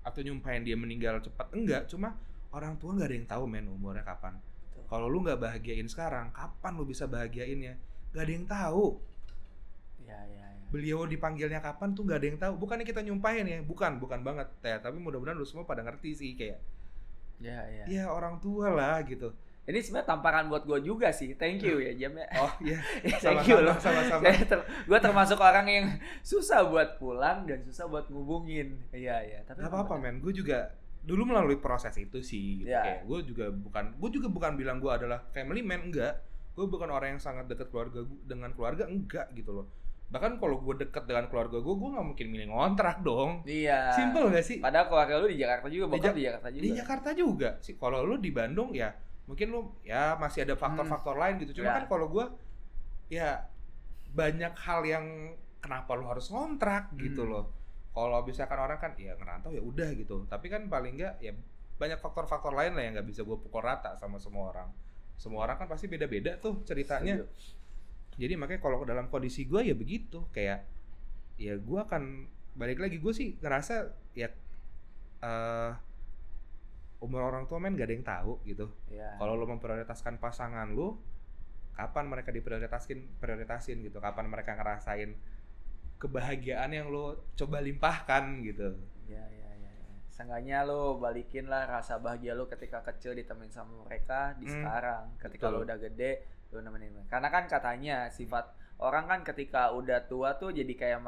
atau 0.06 0.20
nyumpahin 0.22 0.62
dia 0.62 0.78
meninggal 0.78 1.18
cepat 1.18 1.50
enggak. 1.50 1.90
Cuma 1.90 2.14
orang 2.54 2.78
tua 2.78 2.94
nggak 2.94 3.08
ada 3.10 3.16
yang 3.18 3.26
tahu 3.26 3.44
men 3.50 3.66
umurnya 3.66 4.06
kapan. 4.06 4.38
Kalau 4.86 5.10
lu 5.10 5.26
nggak 5.26 5.42
bahagiain 5.42 5.90
sekarang 5.90 6.30
kapan 6.30 6.72
lu 6.78 6.86
bisa 6.86 7.10
bahagiainnya? 7.10 7.74
Nggak 8.14 8.22
ada 8.22 8.32
yang 8.32 8.46
tahu. 8.46 8.86
Iya 10.06 10.18
iya 10.30 10.46
iya. 10.54 10.66
beliau 10.70 11.02
dipanggilnya 11.08 11.58
kapan 11.58 11.98
tuh 11.98 12.06
nggak 12.06 12.18
ada 12.22 12.26
yang 12.30 12.38
tahu. 12.38 12.54
Bukannya 12.62 12.86
kita 12.86 13.02
nyumpahin 13.02 13.50
ya? 13.50 13.58
Bukan 13.66 13.98
bukan 13.98 14.22
banget. 14.22 14.46
Ya 14.62 14.78
tapi 14.78 15.02
mudah-mudahan 15.02 15.34
lu 15.34 15.42
semua 15.42 15.66
pada 15.66 15.82
ngerti 15.82 16.14
sih 16.14 16.30
kayak 16.38 16.62
Iya 17.42 17.60
iya. 17.66 17.84
ya 17.90 18.04
orang 18.14 18.38
tua 18.38 18.70
lah 18.70 19.02
gitu 19.02 19.34
Ini 19.64 19.80
sebenarnya 19.80 20.06
tamparan 20.06 20.46
buat 20.46 20.62
gue 20.62 20.76
juga 20.82 21.08
sih. 21.08 21.32
Thank 21.34 21.64
you 21.64 21.80
ya 21.80 21.96
Jam 21.96 22.12
ya. 22.14 22.26
oh 22.36 22.52
iya 22.60 22.78
Thank 23.24 23.48
you 23.48 23.58
loh. 23.58 23.72
sama-sama 23.76 24.20
Saya 24.28 24.44
ter- 24.44 24.66
gue 24.84 24.98
termasuk 24.98 25.38
orang 25.38 25.66
yang 25.66 25.86
susah 26.20 26.64
buat 26.64 26.96
pulang 26.96 27.48
dan 27.48 27.64
susah 27.64 27.88
buat 27.88 28.04
ngubungin. 28.06 28.76
Iya 28.92 29.24
iya. 29.24 29.38
Tapi 29.42 29.64
Gak 29.64 29.72
apa-apa 29.72 29.96
men, 29.96 30.20
gue 30.20 30.30
juga 30.30 30.68
dulu 31.00 31.28
melalui 31.28 31.56
proses 31.56 31.96
itu 31.96 32.20
sih 32.20 32.60
gitu. 32.60 32.68
Ya. 32.68 32.84
Kayak 32.84 33.00
gue 33.04 33.18
juga 33.26 33.46
bukan, 33.50 33.84
gue 33.94 34.10
juga 34.12 34.28
bukan 34.28 34.52
bilang 34.54 34.80
gue 34.80 34.88
adalah 34.88 35.24
family 35.32 35.64
man, 35.64 35.88
enggak. 35.88 36.20
Gue 36.52 36.68
bukan 36.68 36.86
orang 36.86 37.16
yang 37.16 37.22
sangat 37.22 37.48
dekat 37.48 37.68
keluarga 37.68 38.04
gua- 38.04 38.20
dengan 38.22 38.52
keluarga, 38.52 38.84
enggak 38.84 39.32
gitu 39.32 39.52
loh. 39.52 39.66
Bahkan 40.04 40.36
kalau 40.36 40.60
gue 40.60 40.76
deket 40.78 41.04
dengan 41.04 41.26
keluarga 41.26 41.56
gue, 41.58 41.74
gue 41.74 41.88
nggak 41.90 42.06
mungkin 42.06 42.26
milih 42.28 42.48
ngontrak 42.52 43.00
dong. 43.00 43.40
Iya. 43.42 43.96
Simple 43.96 44.28
gak 44.28 44.44
sih? 44.44 44.60
Padahal 44.60 44.86
keluarga 44.86 45.14
lu 45.18 45.26
di 45.26 45.40
Jakarta 45.40 45.66
juga, 45.66 45.84
Di 45.88 45.98
Jak- 45.98 46.14
di, 46.14 46.22
Jakarta 46.22 46.48
juga. 46.48 46.60
Di 46.62 46.70
Jakarta 46.70 47.10
juga 47.12 47.48
sih. 47.58 47.74
Kalau 47.74 47.98
lu 48.00 48.16
di 48.16 48.30
Bandung 48.30 48.70
ya 48.70 48.92
mungkin 49.24 49.48
lu 49.48 49.60
ya 49.82 50.16
masih 50.16 50.44
ada 50.44 50.52
faktor-faktor 50.54 51.16
lain 51.16 51.40
gitu. 51.40 51.60
Cuma 51.60 51.72
Ya. 51.72 51.74
kan 51.80 51.86
kalau 51.88 52.06
gue 52.08 52.26
ya 53.08 53.48
banyak 54.10 54.52
hal 54.54 54.80
yang 54.84 55.06
kenapa 55.58 55.96
lu 55.96 56.04
harus 56.04 56.28
ngontrak 56.28 56.92
gitu 56.94 57.24
Hmm. 57.24 57.30
loh. 57.32 57.44
Kalau 57.90 58.20
misalkan 58.22 58.58
orang 58.58 58.76
kan 58.76 58.92
ya 58.98 59.14
ngerantau 59.14 59.50
ya 59.50 59.62
udah 59.62 59.88
gitu. 59.94 60.26
Tapi 60.26 60.46
kan 60.48 60.66
paling 60.66 60.98
enggak 60.98 61.16
ya 61.18 61.32
banyak 61.74 61.98
faktor-faktor 61.98 62.52
lain 62.52 62.74
lah 62.74 62.82
yang 62.84 62.92
nggak 62.94 63.08
bisa 63.08 63.22
gue 63.22 63.34
pukul 63.34 63.62
rata 63.62 63.96
sama 63.96 64.18
semua 64.18 64.50
orang. 64.50 64.68
Semua 65.16 65.46
orang 65.46 65.56
kan 65.56 65.66
pasti 65.66 65.86
beda-beda 65.86 66.36
tuh 66.36 66.60
ceritanya. 66.62 67.22
Setuju. 67.22 67.54
Jadi 68.14 68.34
makanya 68.38 68.60
kalau 68.60 68.82
dalam 68.84 69.08
kondisi 69.08 69.42
gue 69.44 69.62
ya 69.64 69.74
begitu 69.74 70.22
kayak 70.30 70.62
ya 71.34 71.58
gue 71.58 71.78
akan 71.80 72.30
balik 72.54 72.78
lagi 72.78 73.02
gue 73.02 73.10
sih 73.10 73.34
ngerasa 73.42 73.90
ya 74.14 74.30
eh 75.20 75.70
umur 77.04 77.28
orang 77.28 77.44
tua 77.44 77.60
men 77.60 77.76
gak 77.76 77.86
ada 77.86 77.94
yang 77.94 78.06
tahu 78.06 78.32
gitu. 78.48 78.66
Iya. 78.88 79.20
Kalau 79.20 79.36
lo 79.36 79.44
memprioritaskan 79.44 80.16
pasangan 80.16 80.72
lo, 80.72 80.96
kapan 81.76 82.08
mereka 82.08 82.32
diprioritasin 82.32 83.20
prioritasin 83.20 83.84
gitu? 83.84 84.00
Kapan 84.00 84.32
mereka 84.32 84.56
ngerasain 84.56 85.12
kebahagiaan 86.00 86.70
yang 86.72 86.88
lo 86.88 87.28
coba 87.36 87.60
limpahkan 87.60 88.40
gitu? 88.42 88.72
Iya 89.04 89.24
iya 89.28 89.50
iya. 89.60 89.70
iya. 89.76 89.92
Seenggaknya 90.08 90.64
lu 90.64 90.96
balikin 90.96 91.46
lah 91.48 91.68
rasa 91.68 92.00
bahagia 92.00 92.32
lu 92.32 92.48
ketika 92.48 92.80
kecil 92.82 93.12
ditemenin 93.12 93.52
sama 93.52 93.84
mereka 93.84 94.32
di 94.40 94.48
Hmm, 94.48 94.54
sekarang. 94.64 95.04
Ketika 95.20 95.52
betul. 95.52 95.60
lu 95.60 95.66
udah 95.68 95.78
gede, 95.80 96.12
lu 96.52 96.58
nemenin. 96.64 97.04
Karena 97.08 97.28
kan 97.28 97.44
katanya 97.44 98.08
sifat 98.08 98.48
orang 98.80 99.06
kan 99.06 99.20
ketika 99.22 99.70
udah 99.70 100.02
tua 100.10 100.34
tuh 100.40 100.50
jadi 100.50 100.72
kayak 100.74 101.00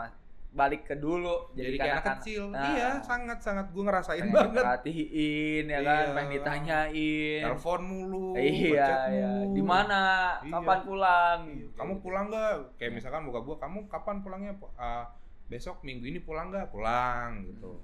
balik 0.56 0.82
ke 0.82 0.96
dulu 0.96 1.52
Jadi, 1.52 1.60
jadi, 1.62 1.76
kayak 1.76 1.94
anak 1.94 2.06
kecil. 2.16 2.42
Nah, 2.48 2.64
iya, 2.72 2.88
sangat 3.04 3.38
sangat 3.38 3.66
gue 3.68 3.82
ngerasain 3.84 4.18
pengen 4.18 4.32
banget. 4.32 4.56
diperhatiin 4.56 5.64
ya 5.68 5.80
kan, 5.84 6.00
Iya. 6.00 6.14
pengen 6.16 6.30
ditanyain. 6.32 7.42
Telepon 7.44 7.80
mulu, 7.84 8.28
Iya, 8.32 8.88
iya. 9.12 9.30
Di 9.52 9.62
mana? 9.62 10.02
Iya. 10.40 10.50
Kapan 10.50 10.78
pulang? 10.82 11.40
Iya, 11.46 11.66
Kamu 11.76 11.92
pulang 12.00 12.24
nggak? 12.26 12.52
Kayak 12.74 12.92
misalkan 12.94 13.22
buka 13.24 13.40
gua, 13.40 13.56
kamu 13.58 13.78
kapan 13.86 14.16
pulangnya? 14.18 14.52
Ah, 14.74 15.12
besok 15.46 15.84
minggu 15.84 16.04
ini 16.04 16.18
pulang 16.18 16.48
nggak? 16.48 16.72
Pulang 16.72 17.44
gitu. 17.44 17.76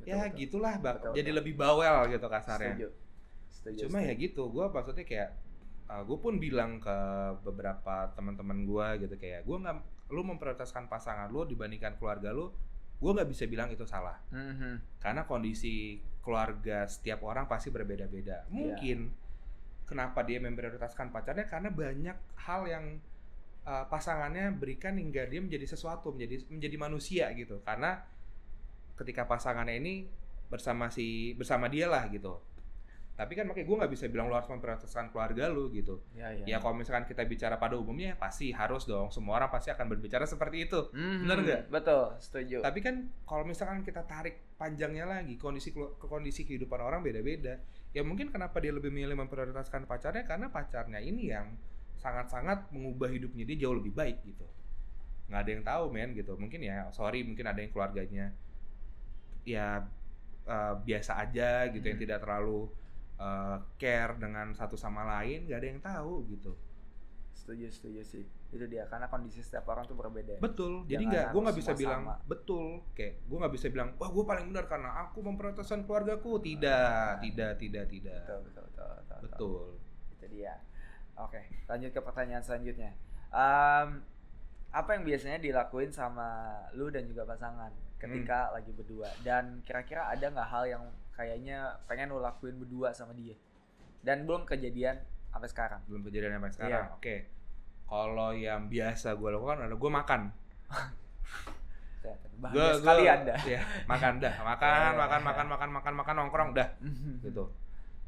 Betul, 0.00 0.08
ya 0.08 0.26
betul. 0.26 0.34
gitulah, 0.34 0.74
Betul, 0.76 1.12
jadi 1.12 1.28
betul. 1.28 1.38
lebih 1.38 1.54
bawel 1.54 1.94
gitu 2.08 2.26
kasarnya. 2.26 2.74
Setuju. 2.74 2.88
Setuju. 3.52 3.78
Cuma 3.86 3.98
setuju. 4.00 4.08
ya 4.08 4.14
gitu, 4.18 4.42
gue 4.48 4.64
maksudnya 4.66 5.04
kayak 5.04 5.30
gue 5.92 6.16
pun 6.16 6.40
bilang 6.40 6.80
ke 6.80 6.96
beberapa 7.44 8.08
teman-teman 8.16 8.64
gue 8.64 8.86
gitu 9.04 9.14
kayak 9.14 9.44
gue 9.44 9.56
nggak, 9.60 9.76
lu 10.12 10.22
memprioritaskan 10.28 10.92
pasangan 10.92 11.32
lu 11.32 11.48
dibandingkan 11.48 11.96
keluarga 11.96 12.30
lu, 12.30 12.52
gue 13.00 13.10
nggak 13.10 13.30
bisa 13.32 13.48
bilang 13.48 13.72
itu 13.72 13.88
salah. 13.88 14.20
Mhm. 14.30 15.00
Karena 15.00 15.24
kondisi 15.24 15.98
keluarga 16.22 16.86
setiap 16.86 17.24
orang 17.26 17.48
pasti 17.50 17.72
berbeda-beda. 17.72 18.46
Mungkin 18.52 19.10
kenapa 19.88 20.22
dia 20.22 20.38
memprioritaskan 20.38 21.10
pacarnya 21.10 21.48
karena 21.50 21.72
banyak 21.72 22.16
hal 22.46 22.62
yang 22.68 23.02
uh, 23.66 23.84
pasangannya 23.90 24.54
berikan 24.54 24.94
hingga 24.94 25.26
dia 25.26 25.42
menjadi 25.42 25.66
sesuatu, 25.66 26.14
menjadi 26.14 26.46
menjadi 26.46 26.76
manusia 26.78 27.24
gitu. 27.34 27.58
Karena 27.66 27.98
ketika 28.94 29.26
pasangannya 29.26 29.80
ini 29.80 29.94
bersama 30.46 30.92
si 30.92 31.34
bersama 31.34 31.66
dia 31.66 31.88
lah 31.88 32.06
gitu. 32.12 32.38
Tapi 33.22 33.38
kan 33.38 33.46
makanya 33.46 33.66
gue 33.70 33.76
nggak 33.78 33.92
bisa 33.94 34.04
bilang 34.10 34.26
lu 34.26 34.34
harus 34.34 34.50
memprioritaskan 34.50 35.14
keluarga 35.14 35.46
lu 35.46 35.70
gitu 35.70 36.02
Ya, 36.12 36.34
ya. 36.34 36.42
ya 36.44 36.56
kalau 36.58 36.74
misalkan 36.74 37.06
kita 37.06 37.22
bicara 37.22 37.54
pada 37.54 37.78
umumnya 37.78 38.18
pasti 38.18 38.50
harus 38.50 38.82
dong 38.82 39.08
semua 39.08 39.38
orang 39.38 39.46
pasti 39.46 39.70
akan 39.70 39.86
berbicara 39.86 40.26
seperti 40.26 40.66
itu 40.66 40.90
Mhm, 40.90 41.22
bener 41.22 41.38
nggak? 41.40 41.62
Betul, 41.70 42.04
setuju. 42.18 42.58
tapi 42.60 42.82
kan 42.82 42.94
kalau 43.22 43.46
misalkan 43.46 43.80
kita 43.80 44.02
tarik 44.02 44.42
panjangnya 44.58 45.06
lagi 45.06 45.38
kondisi 45.38 45.70
ke 45.70 45.78
kondisi 46.02 46.42
kehidupan 46.42 46.78
orang 46.78 47.00
beda-beda 47.00 47.62
ya 47.90 48.02
mungkin 48.02 48.28
kenapa 48.28 48.58
dia 48.58 48.74
lebih 48.74 48.90
milih 48.90 49.14
memprioritaskan 49.16 49.86
pacarnya 49.86 50.26
karena 50.26 50.50
pacarnya 50.50 50.98
ini 50.98 51.30
yang 51.30 51.54
sangat-sangat 51.94 52.74
mengubah 52.74 53.06
hidupnya 53.06 53.46
dia 53.46 53.62
jauh 53.62 53.78
lebih 53.78 53.94
baik 53.94 54.18
gitu 54.26 54.42
nggak 55.30 55.38
ada 55.38 55.50
yang 55.54 55.62
tahu 55.62 55.84
men 55.88 56.10
gitu 56.12 56.34
mungkin 56.34 56.58
ya 56.60 56.90
sorry 56.90 57.22
mungkin 57.22 57.46
ada 57.46 57.62
yang 57.62 57.70
keluarganya 57.70 58.34
ya 59.44 59.86
eh, 60.42 60.74
biasa 60.82 61.22
aja 61.22 61.70
gitu 61.70 61.82
yang 61.82 61.98
Hmm. 61.98 62.04
tidak 62.04 62.18
terlalu 62.22 62.66
eh, 63.18 63.56
care 63.76 64.14
dengan 64.16 64.54
satu 64.54 64.76
sama 64.78 65.04
lain 65.04 65.48
nggak 65.50 65.58
ada 65.58 65.68
yang 65.68 65.82
tahu 65.82 66.14
gitu 66.30 66.52
Setuju, 67.42 67.66
setuju 67.74 68.00
sih. 68.06 68.24
Itu 68.54 68.70
dia 68.70 68.86
karena 68.86 69.10
kondisi 69.10 69.42
setiap 69.42 69.66
orang 69.74 69.82
tuh 69.90 69.98
berbeda. 69.98 70.38
Betul. 70.38 70.86
Jadi 70.86 71.10
nggak, 71.10 71.34
gue 71.34 71.40
nggak 71.42 71.58
bisa 71.58 71.72
bilang 71.74 72.02
sama. 72.06 72.14
betul. 72.22 72.86
Kayak 72.94 73.18
gue 73.26 73.36
nggak 73.42 73.54
bisa 73.58 73.66
bilang, 73.66 73.88
wah 73.98 74.10
gue 74.14 74.24
paling 74.24 74.46
benar 74.54 74.70
karena 74.70 74.90
aku 75.02 75.18
memprioritaskan 75.26 75.82
keluargaku. 75.82 76.38
Tidak, 76.38 77.18
tidak, 77.18 77.52
tidak, 77.58 77.84
tidak. 77.90 78.22
Betul, 78.22 78.38
betul, 78.46 78.64
betul, 78.70 78.86
betul. 78.86 78.94
betul. 79.02 79.18
Betul. 79.26 79.66
Itu 80.14 80.26
dia. 80.30 80.54
Oke, 81.18 81.40
lanjut 81.66 81.90
ke 81.90 82.00
pertanyaan 82.00 82.44
selanjutnya. 82.46 82.94
Em, 83.34 83.88
apa 84.70 84.90
yang 84.94 85.02
biasanya 85.02 85.38
dilakuin 85.42 85.90
sama 85.90 86.62
lu 86.78 86.94
dan 86.94 87.10
juga 87.10 87.26
pasangan 87.26 87.74
ketika 87.98 88.54
lagi 88.54 88.70
berdua? 88.70 89.10
Dan 89.26 89.66
kira-kira 89.66 90.06
ada 90.06 90.30
nggak 90.30 90.46
hal 90.48 90.64
yang 90.70 90.84
kayaknya 91.16 91.78
pengen 91.86 92.12
lu 92.12 92.20
lakuin 92.20 92.56
berdua 92.58 92.92
sama 92.92 93.12
dia? 93.14 93.36
Dan 94.02 94.26
belum 94.26 94.44
kejadian 94.48 94.98
sampai 95.30 95.48
sekarang. 95.48 95.80
Belum 95.86 96.02
kejadian 96.04 96.36
sampai 96.40 96.52
sekarang. 96.52 96.86
Iya. 96.90 96.96
Oke. 96.98 97.16
Kalau 97.86 98.30
yang 98.32 98.72
biasa 98.72 99.14
gue 99.14 99.28
lakukan 99.32 99.68
adalah 99.68 99.78
gue 99.78 99.90
makan. 99.92 100.20
Bahagia 102.42 102.74
sekali 102.82 103.04
Anda. 103.06 103.34
Ya, 103.46 103.60
makan 103.86 104.18
dah, 104.18 104.34
makan, 104.42 104.90
makan, 105.02 105.20
makan, 105.22 105.46
makan, 105.46 105.70
makan, 105.70 105.94
makan, 105.94 106.14
nongkrong 106.18 106.50
dah, 106.58 106.68
gitu. 107.26 107.46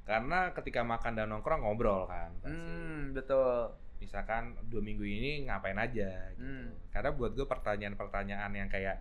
Karena 0.03 0.51
ketika 0.51 0.83
makan 0.83 1.15
dan 1.15 1.31
nongkrong 1.31 1.63
ngobrol 1.63 2.11
kan. 2.11 2.35
pasti. 2.43 2.51
Hmm, 2.51 3.15
betul. 3.15 3.71
Misalkan 4.03 4.59
dua 4.67 4.83
minggu 4.83 5.07
ini 5.07 5.47
ngapain 5.47 5.79
aja. 5.79 6.35
Gitu. 6.35 6.43
Hmm. 6.43 6.69
Karena 6.91 7.15
buat 7.15 7.33
gue 7.33 7.47
pertanyaan-pertanyaan 7.47 8.53
yang 8.53 8.69
kayak 8.69 9.01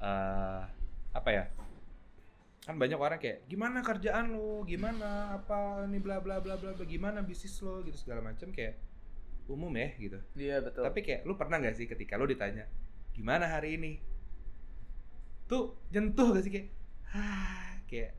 eh 0.00 0.60
apa 1.12 1.28
ya? 1.28 1.44
Kan 2.66 2.76
banyak 2.76 3.00
orang 3.00 3.16
kayak 3.16 3.48
gimana 3.48 3.80
kerjaan 3.80 4.36
lu, 4.36 4.62
gimana 4.68 5.32
apa 5.40 5.88
ini 5.88 5.98
bla 5.98 6.20
bla 6.20 6.38
bla 6.44 6.60
bla 6.60 6.76
gimana 6.84 7.24
bisnis 7.24 7.56
lo 7.64 7.80
gitu 7.82 7.96
segala 7.96 8.20
macam 8.20 8.52
kayak 8.52 8.76
umum 9.50 9.72
ya 9.74 9.88
gitu. 9.98 10.18
Iya, 10.36 10.62
betul. 10.62 10.84
Tapi 10.86 11.00
kayak 11.02 11.20
lu 11.26 11.34
pernah 11.34 11.58
nggak 11.58 11.74
sih 11.74 11.86
ketika 11.88 12.14
lu 12.20 12.28
ditanya 12.28 12.68
gimana 13.16 13.48
hari 13.50 13.74
ini? 13.80 13.92
Tuh 15.50 15.74
nyentuh 15.90 16.30
gak 16.30 16.44
sih 16.46 16.52
kayak 16.54 16.68
ah, 17.10 17.74
kayak 17.90 18.14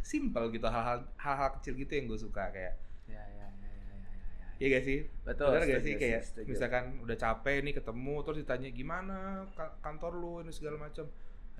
simple 0.00 0.48
gitu 0.54 0.64
hal-hal 0.64 1.04
hal-hal 1.20 1.50
kecil 1.60 1.76
gitu 1.76 1.92
yang 1.98 2.06
gue 2.08 2.16
suka 2.16 2.48
kayak 2.48 2.80
ya, 3.10 3.20
ya, 3.20 3.44
ya, 3.44 3.48
ya, 3.60 3.68
ya, 3.68 3.92
ya, 3.92 3.96
ya. 4.00 4.48
Iya 4.56 4.66
gak 4.78 4.84
sih? 4.88 4.98
Betul. 5.26 5.52
Bener 5.52 5.64
gak 5.68 5.82
sih 5.84 5.94
kayak 6.00 6.22
setuju. 6.24 6.48
misalkan 6.48 6.84
udah 7.04 7.16
capek 7.20 7.60
nih 7.60 7.74
ketemu 7.76 8.14
terus 8.24 8.38
ditanya 8.40 8.68
gimana 8.72 9.16
ka- 9.52 9.76
kantor 9.84 10.12
lu 10.16 10.32
ini 10.40 10.52
segala 10.54 10.80
macam. 10.80 11.04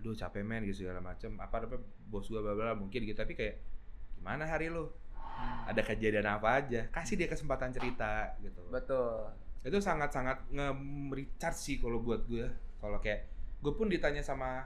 Aduh 0.01 0.13
capek 0.13 0.43
men 0.45 0.65
gitu 0.69 0.87
segala 0.87 1.01
macam. 1.01 1.37
Apa 1.41 1.65
apa 1.65 1.77
bos 2.09 2.29
gua 2.29 2.41
bla 2.43 2.55
bla 2.55 2.73
mungkin 2.77 3.05
gitu 3.05 3.17
tapi 3.17 3.37
kayak 3.37 3.61
gimana 4.19 4.45
hari 4.47 4.69
lu? 4.69 4.89
Hmm. 5.17 5.69
Ada 5.69 5.83
kejadian 5.85 6.27
apa 6.29 6.65
aja? 6.65 6.89
Kasih 6.93 7.21
dia 7.21 7.29
kesempatan 7.29 7.73
cerita 7.73 8.37
gitu. 8.41 8.61
Betul. 8.73 9.33
Itu 9.67 9.83
sangat-sangat 9.83 10.49
nge-recharge 10.55 11.59
sih 11.59 11.77
kalau 11.83 12.01
buat 12.01 12.25
gue. 12.25 12.47
Kalau 12.79 13.03
kayak 13.03 13.27
gue 13.61 13.73
pun 13.75 13.91
ditanya 13.91 14.23
sama 14.23 14.63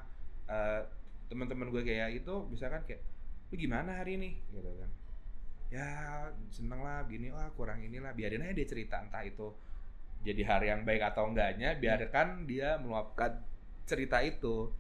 eh, 0.51 0.83
teman-teman 1.31 1.71
gue 1.71 1.83
kayak 1.87 2.21
itu 2.23 2.35
misalkan 2.51 2.83
kayak 2.85 3.01
lu 3.51 3.59
gimana 3.59 4.03
hari 4.03 4.19
ini 4.19 4.31
gitu 4.51 4.67
kan 4.67 4.91
ya 5.71 5.87
seneng 6.51 6.83
lah 6.83 7.07
gini 7.07 7.31
wah 7.31 7.47
kurang 7.55 7.79
inilah 7.83 8.11
biarin 8.15 8.43
aja 8.43 8.55
dia 8.55 8.67
cerita 8.67 8.99
entah 8.99 9.23
itu 9.23 9.55
jadi 10.27 10.43
hari 10.43 10.67
yang 10.75 10.83
baik 10.83 11.15
atau 11.15 11.31
enggaknya 11.31 11.79
biarkan 11.79 12.47
dia 12.51 12.77
meluapkan 12.83 13.39
cerita 13.87 14.19
itu 14.23 14.71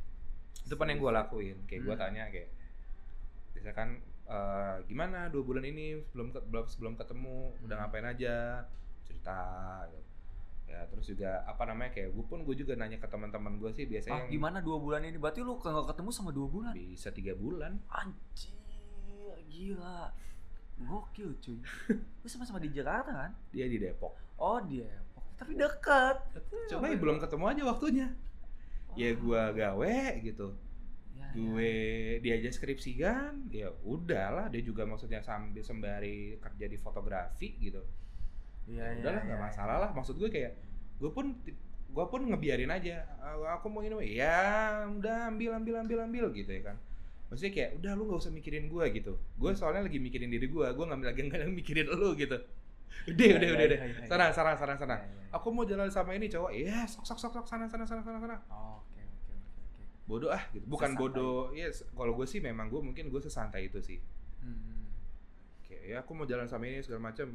itu 0.61 0.75
pun 0.75 0.87
yang 0.87 0.99
gue 0.99 1.13
lakuin 1.13 1.57
kayak 1.65 1.83
gue 1.83 1.93
Hmm. 1.93 2.03
tanya 2.03 2.25
kayak 2.29 2.49
misalkan 3.53 3.89
eh, 4.25 4.77
gimana 4.85 5.27
dua 5.27 5.43
bulan 5.43 5.65
ini 5.65 5.99
sebelum 6.05 6.31
belum 6.31 6.65
sebelum 6.65 6.95
ketemu 6.95 7.37
udah 7.61 7.75
Hmm. 7.75 7.83
ngapain 7.85 8.07
aja 8.07 8.63
cerita 9.03 9.39
gitu. 9.89 10.07
ya 10.69 10.87
terus 10.87 11.03
juga 11.05 11.43
apa 11.45 11.67
namanya 11.67 11.91
kayak 11.91 12.11
gue 12.11 12.25
pun 12.25 12.39
gue 12.41 12.55
juga 12.55 12.73
nanya 12.75 12.95
ke 12.95 13.05
teman-teman 13.05 13.59
gue 13.59 13.71
sih 13.73 13.85
biasanya 13.85 14.15
Ah, 14.15 14.21
yang 14.21 14.31
gimana 14.31 14.59
dua 14.61 14.79
bulan 14.79 15.03
ini? 15.03 15.19
Berarti 15.19 15.43
lu 15.43 15.59
nggak 15.59 15.91
ketemu 15.91 16.11
sama 16.11 16.31
dua 16.31 16.47
bulan? 16.47 16.71
bisa 16.73 17.11
tiga 17.11 17.35
bulan 17.35 17.75
Anjir, 17.91 18.55
gila. 19.45 20.15
Gokil 20.81 21.35
cuy. 21.37 21.59
Lu 22.17 22.27
sama-sama 22.27 22.57
di 22.57 22.71
Jakarta 22.71 23.11
kan? 23.11 23.31
dia 23.51 23.67
di 23.67 23.77
Depok 23.77 24.15
Oh 24.39 24.63
dia, 24.63 24.87
tapi 25.35 25.53
dekat. 25.55 26.17
coba 26.71 26.87
ya 26.87 26.97
belum 26.97 27.19
ketemu 27.19 27.45
aja 27.47 27.63
waktunya 27.67 28.09
ya 29.01 29.11
gue 29.23 29.43
gawe 29.61 29.97
gitu. 30.27 30.47
Ya, 31.19 31.27
gue 31.37 31.73
dia 32.25 32.33
aja 32.39 32.51
skripsian 32.57 33.33
ya 33.53 33.69
udahlah 33.85 34.47
dia 34.53 34.63
juga 34.69 34.83
maksudnya 34.91 35.21
sambil 35.23 35.63
sembari 35.65 36.17
kerja 36.45 36.67
di 36.73 36.79
fotografi 36.85 37.49
gitu. 37.59 37.83
Ya 38.71 38.87
iya, 38.95 39.01
udahlah 39.03 39.23
iya, 39.23 39.29
nggak 39.29 39.41
iya. 39.41 39.47
masalah 39.49 39.77
lah. 39.83 39.91
Maksud 39.97 40.15
gue 40.21 40.31
kayak 40.31 40.53
gue 41.01 41.11
pun 41.17 41.27
gue 41.91 42.05
pun 42.07 42.23
ngebiarin 42.23 42.71
aja 42.71 43.03
"Ah, 43.19 43.59
aku 43.59 43.67
mau 43.67 43.83
ini 43.83 43.97
ya 44.15 44.39
udah 44.87 45.17
ambil 45.35 45.51
ambil 45.59 45.75
ambil 45.83 45.99
ambil 46.07 46.25
gitu 46.39 46.51
ya 46.53 46.63
kan. 46.73 46.77
Maksudnya 47.31 47.53
kayak 47.55 47.71
udah 47.83 47.93
lu 47.99 48.03
nggak 48.11 48.21
usah 48.27 48.33
mikirin 48.35 48.67
gue 48.71 48.85
gitu. 48.95 49.13
Gue 49.39 49.51
soalnya 49.59 49.87
lagi 49.87 49.99
mikirin 49.99 50.31
diri 50.31 50.47
gue 50.47 50.67
gue 50.67 50.85
nggak 50.87 50.99
lagi 51.03 51.23
nggak 51.27 51.41
mikirin 51.61 51.87
lu 51.91 52.15
gitu. 52.15 52.39
Udah 53.11 53.27
Iya, 53.27 53.35
udah 53.39 53.49
iya, 53.49 53.55
udah 53.55 53.67
iya, 53.67 53.69
udah. 53.71 53.79
iya. 53.87 54.07
sana 54.11 54.25
sana 54.35 54.53
sana 54.59 54.75
sana. 54.77 54.97
Aku 55.31 55.49
mau 55.55 55.63
jalan 55.67 55.87
sama 55.91 56.11
ini 56.15 56.27
cowok. 56.27 56.51
Ya 56.55 56.83
sok 56.87 57.07
sok 57.07 57.19
sok 57.23 57.33
sok 57.39 57.47
sana 57.47 57.65
sana 57.71 57.87
sana 57.87 58.03
sana 58.03 58.19
sana. 58.19 58.37
Oh, 58.51 58.83
Oke, 58.83 58.99
oke, 59.03 59.33
oke, 59.35 59.63
oke. 59.63 59.83
Bodoh 60.11 60.29
ah 60.29 60.43
gitu 60.51 60.67
bukan 60.67 60.91
Sesantai. 60.91 61.03
bodoh 61.07 61.39
ya 61.53 61.67
s- 61.67 61.87
kalau 61.89 62.13
gue 62.13 62.27
sih 62.27 62.39
memang 62.39 62.67
gue 62.67 62.81
mungkin 62.81 63.07
gue 63.07 63.21
sesantai 63.21 63.65
itu 63.65 63.79
sih 63.79 63.99
Hmm. 64.41 64.89
kayak 65.63 65.83
ya 65.87 65.97
aku 65.99 66.11
mau 66.13 66.25
jalan 66.25 66.45
sama 66.45 66.65
ini 66.65 66.81
segala 66.81 67.07
macam 67.07 67.29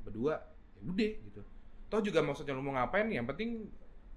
berdua 0.00 0.38
ya 0.72 0.80
udah 0.84 1.12
gitu 1.20 1.40
toh 1.86 2.00
juga 2.00 2.20
maksudnya 2.20 2.52
lu 2.52 2.62
mau 2.62 2.72
ngapain 2.72 3.06
yang 3.06 3.26
penting 3.26 3.68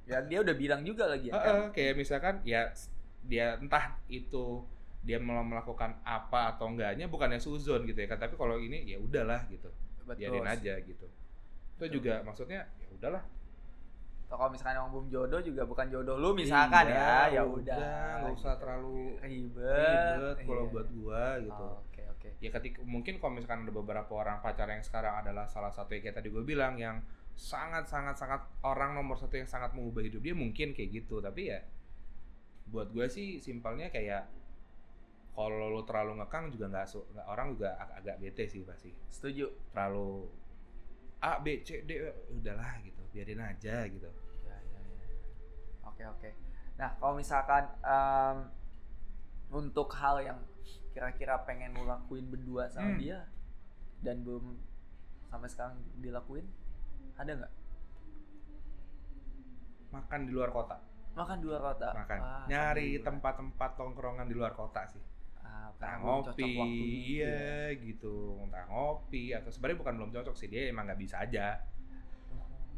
Ya 0.06 0.22
dia 0.22 0.38
udah 0.40 0.54
bilang 0.54 0.82
juga 0.82 1.10
lagi 1.10 1.28
ya. 1.28 1.34
eh, 1.34 1.42
kan? 1.42 1.58
kayak 1.72 1.94
misalkan 1.96 2.36
ya 2.44 2.70
dia 3.24 3.58
entah 3.58 3.98
itu 4.06 4.62
dia 5.02 5.18
mau 5.18 5.42
melakukan 5.42 5.98
apa 6.02 6.54
atau 6.54 6.70
enggaknya 6.70 7.06
bukannya 7.06 7.38
suzon 7.38 7.84
gitu 7.84 7.98
ya 7.98 8.08
kan 8.08 8.20
tapi 8.20 8.34
kalau 8.34 8.54
ini 8.56 8.86
ya 8.86 8.98
udahlah 8.98 9.42
gitu 9.48 9.66
Betul. 10.00 10.14
biarin 10.16 10.46
aja 10.46 10.78
gitu 10.80 11.06
itu 11.06 11.10
Betul. 11.76 11.90
juga 11.92 12.22
maksudnya 12.22 12.70
ya 12.78 12.88
udahlah 12.92 13.26
kalau 14.28 14.50
misalkan 14.50 14.76
emang 14.76 14.92
belum 14.92 15.08
jodoh 15.08 15.40
juga 15.40 15.64
bukan 15.64 15.88
jodoh 15.88 16.16
lu 16.16 16.34
misalkan 16.34 16.90
ya, 16.90 17.30
Iya, 17.30 17.40
ya 17.40 17.44
udah. 17.46 17.78
nggak 18.20 18.34
usah 18.34 18.54
terlalu 18.58 19.16
ribet. 19.22 20.18
ribet 20.18 20.38
kalau 20.44 20.64
Iya. 20.66 20.72
buat 20.72 20.88
gua 20.92 21.24
gitu 21.40 21.66
Oh, 21.66 21.78
Oke, 21.86 22.02
oke. 22.10 22.30
ya 22.40 22.50
ketika 22.50 22.80
mungkin 22.84 23.18
kalau 23.18 23.34
misalkan 23.34 23.64
ada 23.64 23.72
beberapa 23.72 24.12
orang 24.12 24.42
pacar 24.42 24.66
yang 24.68 24.82
sekarang 24.82 25.22
adalah 25.22 25.46
salah 25.46 25.70
satu 25.70 25.94
yang 25.94 26.04
kayak 26.04 26.18
tadi 26.18 26.30
gue 26.30 26.42
bilang 26.42 26.76
yang 26.76 27.00
sangat 27.36 27.86
sangat 27.86 28.16
sangat 28.16 28.42
orang 28.62 28.96
nomor 28.96 29.14
satu 29.16 29.36
yang 29.36 29.46
sangat 29.46 29.76
mengubah 29.76 30.02
hidup 30.02 30.20
dia 30.20 30.32
mungkin 30.32 30.72
kayak 30.72 30.90
gitu 30.96 31.20
tapi 31.20 31.52
ya 31.52 31.60
buat 32.66 32.90
gue 32.90 33.06
sih 33.06 33.38
simpelnya 33.38 33.92
kayak 33.92 34.26
kalau 35.32 35.68
lo 35.68 35.84
terlalu 35.84 36.24
ngekang 36.24 36.48
juga 36.50 36.72
nggak 36.72 36.88
orang 37.28 37.52
juga 37.54 37.76
ag- 37.76 38.00
agak 38.00 38.16
bete 38.18 38.48
sih 38.48 38.64
pasti 38.64 38.90
Setuju. 39.12 39.52
terlalu 39.70 40.32
A 41.20 41.44
B 41.44 41.60
C 41.60 41.84
D 41.84 41.92
eh, 42.00 42.16
udahlah 42.32 42.80
gitu 42.82 42.95
biarin 43.16 43.40
aja 43.40 43.88
gitu 43.88 44.12
Ya, 44.44 44.58
ya, 44.60 44.80
ya. 44.84 45.08
Oke, 45.86 46.04
oke. 46.06 46.30
Nah, 46.76 46.92
kalau 47.00 47.16
misalkan 47.16 47.64
em, 47.80 48.38
untuk 49.50 49.88
hal 49.96 50.20
yang 50.20 50.40
kira-kira 50.92 51.40
pengen 51.42 51.72
lu 51.72 51.84
lakuin 51.84 52.28
berdua 52.28 52.68
sama 52.68 52.92
Hmm. 52.92 53.00
dia 53.00 53.20
dan 54.00 54.22
belum 54.22 54.60
sampai 55.26 55.48
sekarang 55.48 55.76
dilakuin, 55.98 56.44
ada 57.16 57.32
nggak? 57.34 57.54
makan 59.92 60.28
di 60.28 60.32
luar 60.34 60.52
kota 60.52 60.76
Makan 61.16 61.40
dua 61.40 61.58
kota. 61.64 61.96
makan 61.96 62.20
Wah, 62.20 62.44
nyari 62.46 63.00
tempat-tempat 63.00 63.80
tongkrongan 63.80 64.28
di 64.28 64.36
luar 64.36 64.52
kota 64.52 64.84
sih 64.86 65.00
Ah, 65.40 65.72
entah 65.72 65.96
ngopi 66.02 66.44
gitu 66.44 67.24
ya. 67.24 67.32
iya 67.32 67.48
gitu 67.80 68.16
entah 68.44 68.68
ngopi 68.68 69.32
atau 69.32 69.48
sebenarnya 69.48 69.80
bukan 69.80 69.94
belum 69.96 70.12
cocok 70.12 70.36
sih 70.36 70.52
dia 70.52 70.68
emang 70.68 70.84
nggak 70.84 71.00
bisa 71.00 71.24
aja 71.24 71.64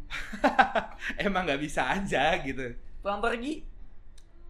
emang 1.25 1.43
nggak 1.43 1.59
bisa 1.59 1.87
aja 1.89 2.37
gitu 2.39 2.73
Pulang 2.99 3.19
pergi? 3.19 3.63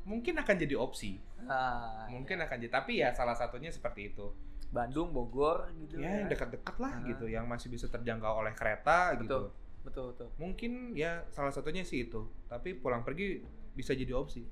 mungkin 0.04 0.38
akan 0.38 0.56
jadi 0.56 0.76
opsi 0.76 1.20
Ah, 1.44 2.08
mungkin 2.08 2.40
akan 2.40 2.58
jadi 2.58 2.72
tapi 2.74 2.98
ya 2.98 3.12
salah 3.12 3.34
satunya 3.34 3.70
seperti 3.70 4.10
itu 4.10 4.26
Bandung, 4.68 5.12
Bogor 5.12 5.72
gitu. 5.78 5.96
ya 5.98 6.12
yang 6.18 6.28
dekat-dekat 6.28 6.76
lah 6.78 6.94
Ah. 6.94 7.06
gitu 7.06 7.26
yang 7.26 7.46
masih 7.46 7.68
bisa 7.68 7.88
terjangkau 7.88 8.42
oleh 8.42 8.52
kereta 8.52 9.14
Betul. 9.14 9.22
gitu 9.22 9.40
Betul, 9.84 10.06
betul. 10.12 10.28
mungkin 10.36 10.72
ya 10.92 11.24
salah 11.30 11.48
satunya 11.50 11.82
sih 11.82 12.06
itu 12.06 12.20
tapi 12.46 12.76
pulang 12.76 13.04
pergi 13.04 13.40
bisa 13.72 13.94
jadi 13.94 14.12
opsi 14.12 14.44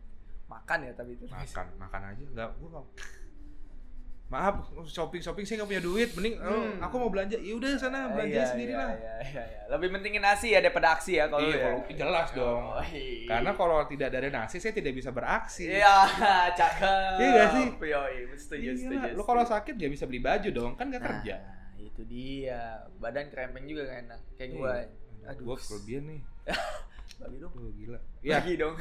Makan 0.45 0.79
ya 0.83 0.93
tapi 0.93 1.15
itu. 1.15 1.25
makan 1.25 1.67
makan 1.75 2.01
aja 2.05 2.23
nggak 2.23 2.49
gua 2.61 2.85
maaf 4.25 4.57
shopping 4.83 5.21
shopping 5.21 5.45
saya 5.45 5.61
nggak 5.61 5.69
punya 5.69 5.83
duit 5.83 6.09
mending 6.11 6.35
oh, 6.39 6.49
Hmm. 6.49 6.81
aku 6.81 6.95
mau 6.97 7.07
belanja 7.07 7.37
ya 7.37 7.53
udah 7.53 7.77
sana 7.77 8.09
belanja 8.09 8.33
Iya, 8.35 8.45
sendiri 8.47 8.73
iya, 8.73 8.79
lah 8.79 8.89
Iya, 8.89 9.13
iya, 9.21 9.43
iya. 9.45 9.59
Lebih 9.67 9.87
pentingin 9.91 10.17
nasi 10.19 10.47
ya 10.49 10.59
daripada 10.59 10.87
aksi 10.91 11.11
ya 11.15 11.25
kalau 11.27 11.41
Iya, 11.43 11.53
ya. 11.53 11.61
kalau 11.63 11.79
jelas 11.87 12.27
dong. 12.31 12.61
Oh, 12.67 12.81
iya. 12.87 13.25
karena 13.27 13.51
kalau 13.53 13.77
tidak 13.85 14.07
ada 14.09 14.29
nasi 14.33 14.57
saya 14.57 14.73
tidak 14.73 14.93
bisa 14.93 15.09
beraksi 15.09 15.69
Iya, 15.69 15.97
cakep. 16.59 17.15
Iya 17.15 17.27
nggak 17.29 17.49
sih? 17.51 17.65
Yoi, 17.85 18.15
setuju, 18.33 18.61
Iya, 18.63 18.73
setuju. 18.75 19.07
lu 19.13 19.23
kalau 19.23 19.43
sakit 19.43 19.73
nggak 19.73 19.91
bisa 19.93 20.03
beli 20.03 20.19
baju 20.19 20.49
dong 20.49 20.73
kan 20.73 20.85
nggak 20.87 20.99
Nah, 20.99 21.09
kerja 21.13 21.35
itu 21.77 22.01
dia. 22.03 22.61
Badan 22.97 23.29
krempeng 23.29 23.63
juga 23.63 23.87
kan 23.87 24.09
enak. 24.09 24.19
Kayak 24.35 24.49
gua. 24.51 24.71
Iya. 24.75 24.85
Aduh. 25.27 25.43
gua 25.43 25.55
kelebihan 25.55 26.03
nih 26.07 26.21
Bagi 27.15 27.37
dong. 27.39 27.51
tuh 27.51 27.71
gila 27.71 27.99
ya 28.19 28.37
Bagi 28.37 28.53
dong. 28.57 28.75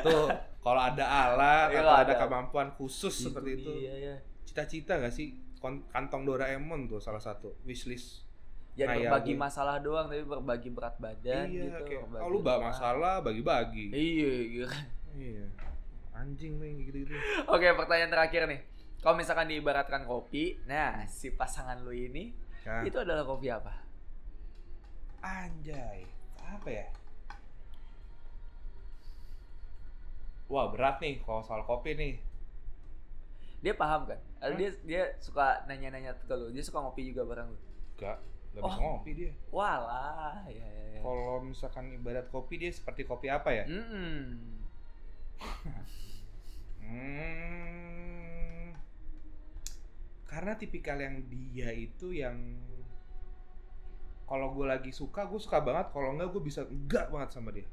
tuh 0.00 0.28
kalau 0.58 0.80
ada 0.82 1.04
alat 1.04 1.68
Iya, 1.70 1.80
atau 1.82 1.94
ada 1.98 2.14
kemampuan 2.14 2.68
khusus 2.70 3.16
seperti 3.22 3.58
itu 3.58 3.72
Iya, 3.78 3.94
iya. 3.98 4.14
Cita-cita 4.50 4.98
gak 4.98 5.14
sih 5.14 5.38
kantong 5.88 6.26
Doraemon 6.26 6.84
tuh 6.86 6.98
salah 6.98 7.20
satu 7.20 7.54
wishlist 7.62 8.26
Jangan 8.72 8.96
Kayak 8.96 9.02
berbagi 9.06 9.32
gue. 9.32 9.38
masalah 9.40 9.76
doang 9.78 10.06
tapi 10.06 10.22
berbagi 10.22 10.70
berat 10.70 10.96
badan 10.96 11.46
iya 11.46 11.64
gitu. 11.68 11.82
kayak 11.84 12.00
berbagi 12.04 12.22
oh, 12.22 12.28
lu 12.28 12.38
bawa 12.40 12.58
masalah 12.66 13.14
bagi-bagi 13.20 13.86
Iya, 13.90 14.32
iya. 14.48 14.66
iya 15.12 15.46
anjing 16.10 16.56
nih 16.56 16.72
gitu-gitu 16.82 17.14
Oke, 17.46 17.66
pertanyaan 17.72 18.10
terakhir 18.10 18.44
nih. 18.44 18.60
Kalau 18.98 19.16
misalkan 19.16 19.48
diibaratkan 19.48 20.04
kopi, 20.04 20.60
nah 20.66 21.06
si 21.06 21.30
pasangan 21.30 21.80
lu 21.80 21.90
ini 21.90 22.34
Nah, 22.60 22.84
itu 22.84 22.96
adalah 22.96 23.24
kopi 23.24 23.48
apa? 23.48 23.72
anjay 25.20 26.04
apa 26.38 26.68
ya 26.68 26.86
wah 30.48 30.66
berat 30.68 30.98
nih 30.98 31.20
kalau 31.20 31.40
soal 31.40 31.62
kopi 31.62 31.94
nih 31.94 32.12
Dia 33.60 33.74
paham 33.74 34.04
kan? 34.04 34.16
Hah? 34.40 34.48
Atau 34.48 34.56
Dia 34.56 34.70
dia 34.82 35.02
suka 35.18 35.64
nanya-nanya 35.64 36.16
ke 36.16 36.32
lu. 36.32 36.48
Dia 36.50 36.60
suka 36.60 36.80
ngopi 36.80 37.04
juga 37.06 37.24
bareng 37.24 37.48
lu. 37.48 37.58
gak 37.96 38.16
gak 38.50 38.62
bisa 38.64 38.78
Oh. 38.80 38.96
ngopi 38.96 39.12
dia 39.14 39.30
Walah, 39.48 40.42
ya 40.48 40.64
ya 40.64 40.84
ya. 40.96 41.00
kalau 41.00 41.38
misalkan 41.40 41.92
ibarat 41.92 42.26
kopi 42.28 42.56
dia 42.56 42.72
seperti 42.72 43.04
kopi 43.04 43.28
apa 43.28 43.52
ya 43.52 43.64
Mm-mm. 43.68 44.40
Hmm, 47.70 48.74
karena 50.26 50.52
tipikal 50.54 50.96
yang 50.96 51.22
dia 51.26 51.70
itu 51.70 52.10
yang 52.10 52.36
kalau 54.24 54.54
gue 54.54 54.64
lagi 54.64 54.90
suka 54.90 55.26
gue 55.26 55.36
suka 55.36 55.58
banget 55.60 55.90
kalau 55.90 56.14
enggak 56.14 56.30
gue 56.30 56.40
bisa 56.40 56.62
enggak 56.64 57.06
banget 57.08 57.30
sama 57.30 57.50
dia 57.50 57.66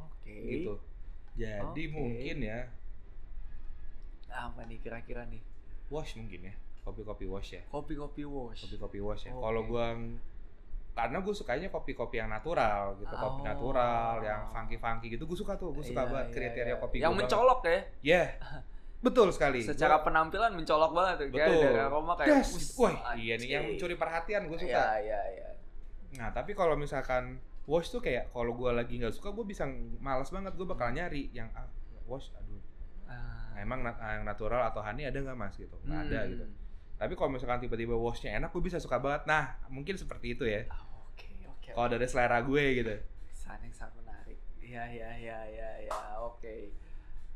Oke. 0.00 0.34
gitu 0.46 0.74
jadi 1.34 1.70
Oke. 1.84 1.92
mungkin 1.92 2.36
ya 2.40 2.60
Apa 4.30 4.60
nih 4.64 4.78
kira-kira 4.78 5.24
nih? 5.24 5.40
wash 5.88 6.14
mungkin 6.14 6.40
ya 6.42 6.54
kopi-kopi 6.82 7.24
wash 7.24 7.50
ya 7.50 7.62
Kopi-kopi 7.66 8.22
wash. 8.22 8.60
kopi-kopi 8.62 8.98
wash 8.98 9.24
ya 9.24 9.32
Oke. 9.32 9.40
kalau 9.40 9.62
gue 9.62 9.86
karena 10.92 11.18
gue 11.18 11.30
sukanya 11.32 11.68
kopi-kopi 11.68 12.16
yang 12.16 12.28
natural 12.28 12.92
gitu 12.96 13.08
kopi 13.10 13.40
Oh. 13.40 13.46
natural 13.46 14.14
yang 14.20 14.40
funky-funky 14.46 15.06
gitu 15.08 15.24
gue 15.24 15.32
suka 15.34 15.54
tuh 15.54 15.70
gue 15.70 15.80
suka 15.82 16.02
Iya, 16.02 16.08
banget 16.08 16.26
iya, 16.26 16.34
kriteria 16.34 16.68
iya. 16.68 16.76
kopi 16.76 16.94
Yang 16.94 17.04
gua 17.04 17.14
banget. 17.14 17.22
mencolok 17.24 17.60
ya. 17.62 17.78
ya 18.02 18.22
betul 19.06 19.28
sekali 19.30 19.60
Secara 19.62 19.94
Gua- 19.94 20.04
penampilan 20.04 20.52
mencolok 20.52 20.90
banget 20.92 21.14
tuh. 21.16 21.26
Kayak 21.30 21.48
Betul. 21.48 21.62
dari 21.62 21.78
aroma 21.78 22.12
kayak. 22.12 22.34
"Wih, 22.42 22.66
Wah, 22.76 22.94
iya 23.14 23.34
nih 23.36 23.46
yang 23.48 23.62
anjing." 23.62 23.70
mencuri 23.70 23.94
perhatian 23.94 24.42
gue 24.44 24.58
suka. 24.58 24.74
Iya, 24.74 24.98
iya, 24.98 25.20
iya. 25.30 25.48
Nah, 26.16 26.28
tapi 26.30 26.50
kalau 26.52 26.74
misalkan 26.74 27.38
wash 27.64 27.88
tuh 27.88 28.02
kayak 28.02 28.28
kalau 28.28 28.50
gue 28.50 28.70
lagi 28.72 28.98
nggak 28.98 29.14
suka, 29.14 29.30
gue 29.30 29.46
bisa 29.46 29.70
malas 29.98 30.28
banget, 30.28 30.50
gue 30.52 30.66
bakal 30.66 30.90
nyari 30.90 31.30
yang 31.30 31.46
ah, 31.54 31.70
wash, 32.04 32.26
emang 33.58 33.82
nat- 33.82 33.98
yang 33.98 34.22
natural 34.22 34.62
atau 34.64 34.80
honey 34.80 35.04
ada 35.04 35.18
nggak 35.18 35.34
mas 35.34 35.54
gitu? 35.54 35.74
Nggak 35.82 36.00
ada 36.06 36.18
Hmm. 36.20 36.30
gitu. 36.30 36.44
Tapi 36.96 37.12
kalau 37.14 37.30
misalkan 37.30 37.60
tiba-tiba 37.60 37.94
washnya 37.94 38.34
enak, 38.34 38.50
gue 38.50 38.58
bisa 38.60 38.78
suka 38.78 38.98
banget. 38.98 39.22
Nah, 39.24 39.44
mungkin 39.68 39.94
seperti 39.94 40.34
itu 40.34 40.42
ya. 40.42 40.66
Ah, 40.66 40.82
Oke, 41.06 41.30
oke. 41.46 41.70
Kalau 41.70 41.88
dari 41.88 42.06
selera 42.06 42.38
gue 42.40 42.64
gitu. 42.74 42.90
Yang 42.90 43.74
sangat 43.74 43.94
menarik. 43.96 44.38
Iya, 44.58 44.82
iya, 44.88 45.10
iya, 45.16 45.38
iya, 45.46 45.70
iya. 45.84 45.98
Oke. 46.18 46.74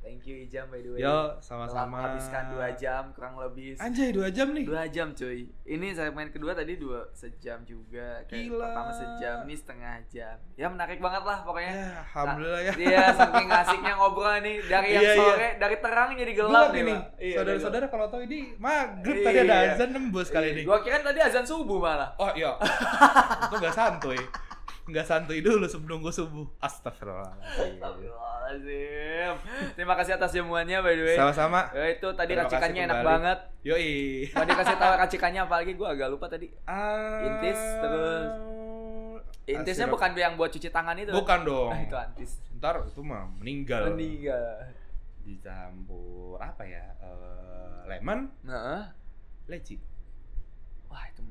Thank 0.03 0.27
you 0.27 0.35
Ijam 0.43 0.67
by 0.67 0.83
the 0.83 0.91
way. 0.91 0.99
Yo, 0.99 1.39
sama-sama. 1.39 1.87
menghabiskan 1.89 2.51
dua 2.51 2.75
jam 2.75 3.15
kurang 3.15 3.39
lebih. 3.39 3.79
Anjay, 3.79 4.11
dua 4.11 4.29
jam 4.29 4.51
nih. 4.51 4.67
Dua 4.67 4.83
jam 4.87 5.15
cuy. 5.15 5.47
Ini 5.63 5.89
segmen 5.93 6.27
kedua 6.29 6.53
tadi 6.53 6.75
dua 6.75 7.07
sejam 7.13 7.63
juga. 7.63 8.19
Kayak 8.27 8.51
Gila. 8.51 8.67
pertama 8.67 8.91
sejam, 8.91 9.37
ini 9.43 9.55
setengah 9.55 9.95
jam. 10.09 10.37
Ya 10.53 10.67
menarik 10.67 10.99
banget 10.99 11.23
lah 11.23 11.39
pokoknya. 11.41 11.71
Ya, 11.73 11.87
alhamdulillah 12.03 12.61
ya. 12.61 12.73
Iya, 12.75 13.05
saking 13.23 13.49
asiknya 13.49 13.93
ngobrol 13.95 14.35
nih 14.39 14.57
dari 14.61 14.89
yang 14.91 15.03
Iya, 15.03 15.13
iya. 15.15 15.23
sore, 15.23 15.49
dari 15.57 15.77
terang 15.79 16.09
jadi 16.13 16.33
gelap, 16.35 16.51
Gelap 16.51 16.69
nih, 16.69 16.83
ini. 16.83 16.93
Pak. 16.93 17.03
Iya, 17.17 17.37
Saudara-saudara 17.39 17.87
kalau 17.87 18.07
tahu 18.09 18.23
ini 18.25 18.39
maghrib 18.59 19.17
Iya. 19.17 19.25
tadi 19.25 19.39
ada 19.41 19.57
azan 19.71 19.91
nembus 19.93 20.29
kali 20.29 20.47
ini. 20.51 20.63
Gua 20.63 20.83
kira 20.83 20.99
tadi 20.99 21.21
azan 21.23 21.47
subuh 21.47 21.79
malah. 21.79 22.11
Oh 22.19 22.35
iya, 22.35 22.59
itu 23.47 23.55
nggak 23.55 23.71
santuy, 23.73 24.19
nggak 24.83 25.07
santuy 25.07 25.39
dulu 25.39 25.65
sebelum 25.65 26.03
gue 26.03 26.11
subuh. 26.11 26.47
Astagfirullahaladzim. 26.59 27.79
Astagfirullahaladzim. 27.79 29.35
Terima 29.79 29.95
kasih 29.95 30.13
atas 30.19 30.31
jamuannya 30.35 30.79
by 30.83 30.95
the 30.95 31.05
way. 31.07 31.17
Sama-sama. 31.17 31.71
Ya, 31.71 31.87
itu 31.95 32.09
tadi 32.19 32.35
Terima 32.35 32.43
racikannya 32.47 32.83
enak 32.91 33.01
banget. 33.01 33.39
Yoi. 33.63 33.93
Mau 34.35 34.45
dikasih 34.45 34.77
tahu 34.77 34.93
racikannya 34.99 35.41
apa 35.47 35.55
lagi 35.63 35.73
gua 35.75 35.89
agak 35.95 36.09
lupa 36.11 36.27
tadi. 36.27 36.51
Ah, 36.67 37.23
Intis, 37.23 37.61
terus 37.79 38.27
Intisnya 39.43 39.91
bukan 39.91 40.15
yang 40.15 40.35
buat 40.39 40.51
cuci 40.51 40.71
tangan 40.71 40.95
itu. 40.95 41.11
Bukan 41.11 41.43
dong. 41.43 41.71
Ah, 41.75 41.83
itu 41.83 41.97
antis. 41.99 42.31
Ntar 42.59 42.87
itu 42.87 43.03
mah 43.03 43.27
meninggal. 43.43 43.91
Meninggal. 43.95 44.71
Dicampur 45.23 46.39
apa 46.39 46.63
ya? 46.63 46.83
Eh, 46.99 47.79
lemon, 47.91 48.31
Nah, 48.43 48.95
leci. 49.47 49.79
wah 50.87 51.03
itu 51.09 51.23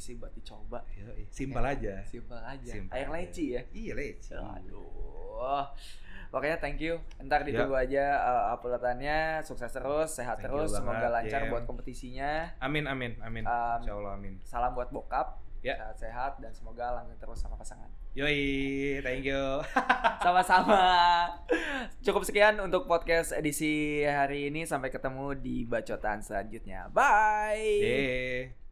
sih 0.00 0.16
buat 0.16 0.32
dicoba. 0.32 0.80
Yoi. 0.96 1.28
Simpel 1.28 1.60
aja. 1.62 2.00
Simpel 2.08 2.40
aja. 2.40 2.72
Simpel 2.72 2.96
Air 2.96 3.08
aja. 3.08 3.14
leci 3.20 3.44
ya. 3.52 3.62
Iya 3.70 3.92
leci. 3.92 4.32
Aduh. 4.34 5.68
Pokoknya 6.30 6.56
thank 6.62 6.78
you. 6.78 6.96
Ntar 7.18 7.42
ditunggu 7.42 7.74
aja 7.74 8.22
uh, 8.22 8.54
uploadannya. 8.56 9.42
Sukses 9.42 9.68
terus, 9.68 10.14
sehat 10.14 10.38
Ya. 10.38 10.46
Thank 10.46 10.56
terus. 10.56 10.70
Semoga 10.72 11.10
banget, 11.10 11.10
lancar 11.10 11.40
Jem. 11.44 11.50
buat 11.52 11.64
kompetisinya. 11.66 12.54
Amin 12.62 12.86
amin 12.86 13.18
amin. 13.20 13.44
Um, 13.44 13.78
Insya 13.82 13.92
Allah 13.98 14.12
amin. 14.14 14.34
Salam 14.46 14.72
buat 14.78 14.88
bokap. 14.94 15.42
Ya. 15.60 15.76
Sehat-sehat 15.76 16.40
dan 16.40 16.56
semoga 16.56 16.96
langgeng 16.96 17.20
terus 17.20 17.36
sama 17.36 17.52
pasangan. 17.60 17.90
Yoi, 18.16 18.98
thank 19.04 19.28
you. 19.28 19.60
Sama-sama. 20.24 20.82
Cukup 22.00 22.24
sekian 22.24 22.56
untuk 22.58 22.88
podcast 22.88 23.36
edisi 23.36 24.02
hari 24.02 24.48
ini. 24.48 24.64
Sampai 24.64 24.88
ketemu 24.88 25.36
di 25.36 25.68
bacotan 25.68 26.24
selanjutnya. 26.24 26.88
Bye. 26.90 27.60
Yeay. 27.60 28.69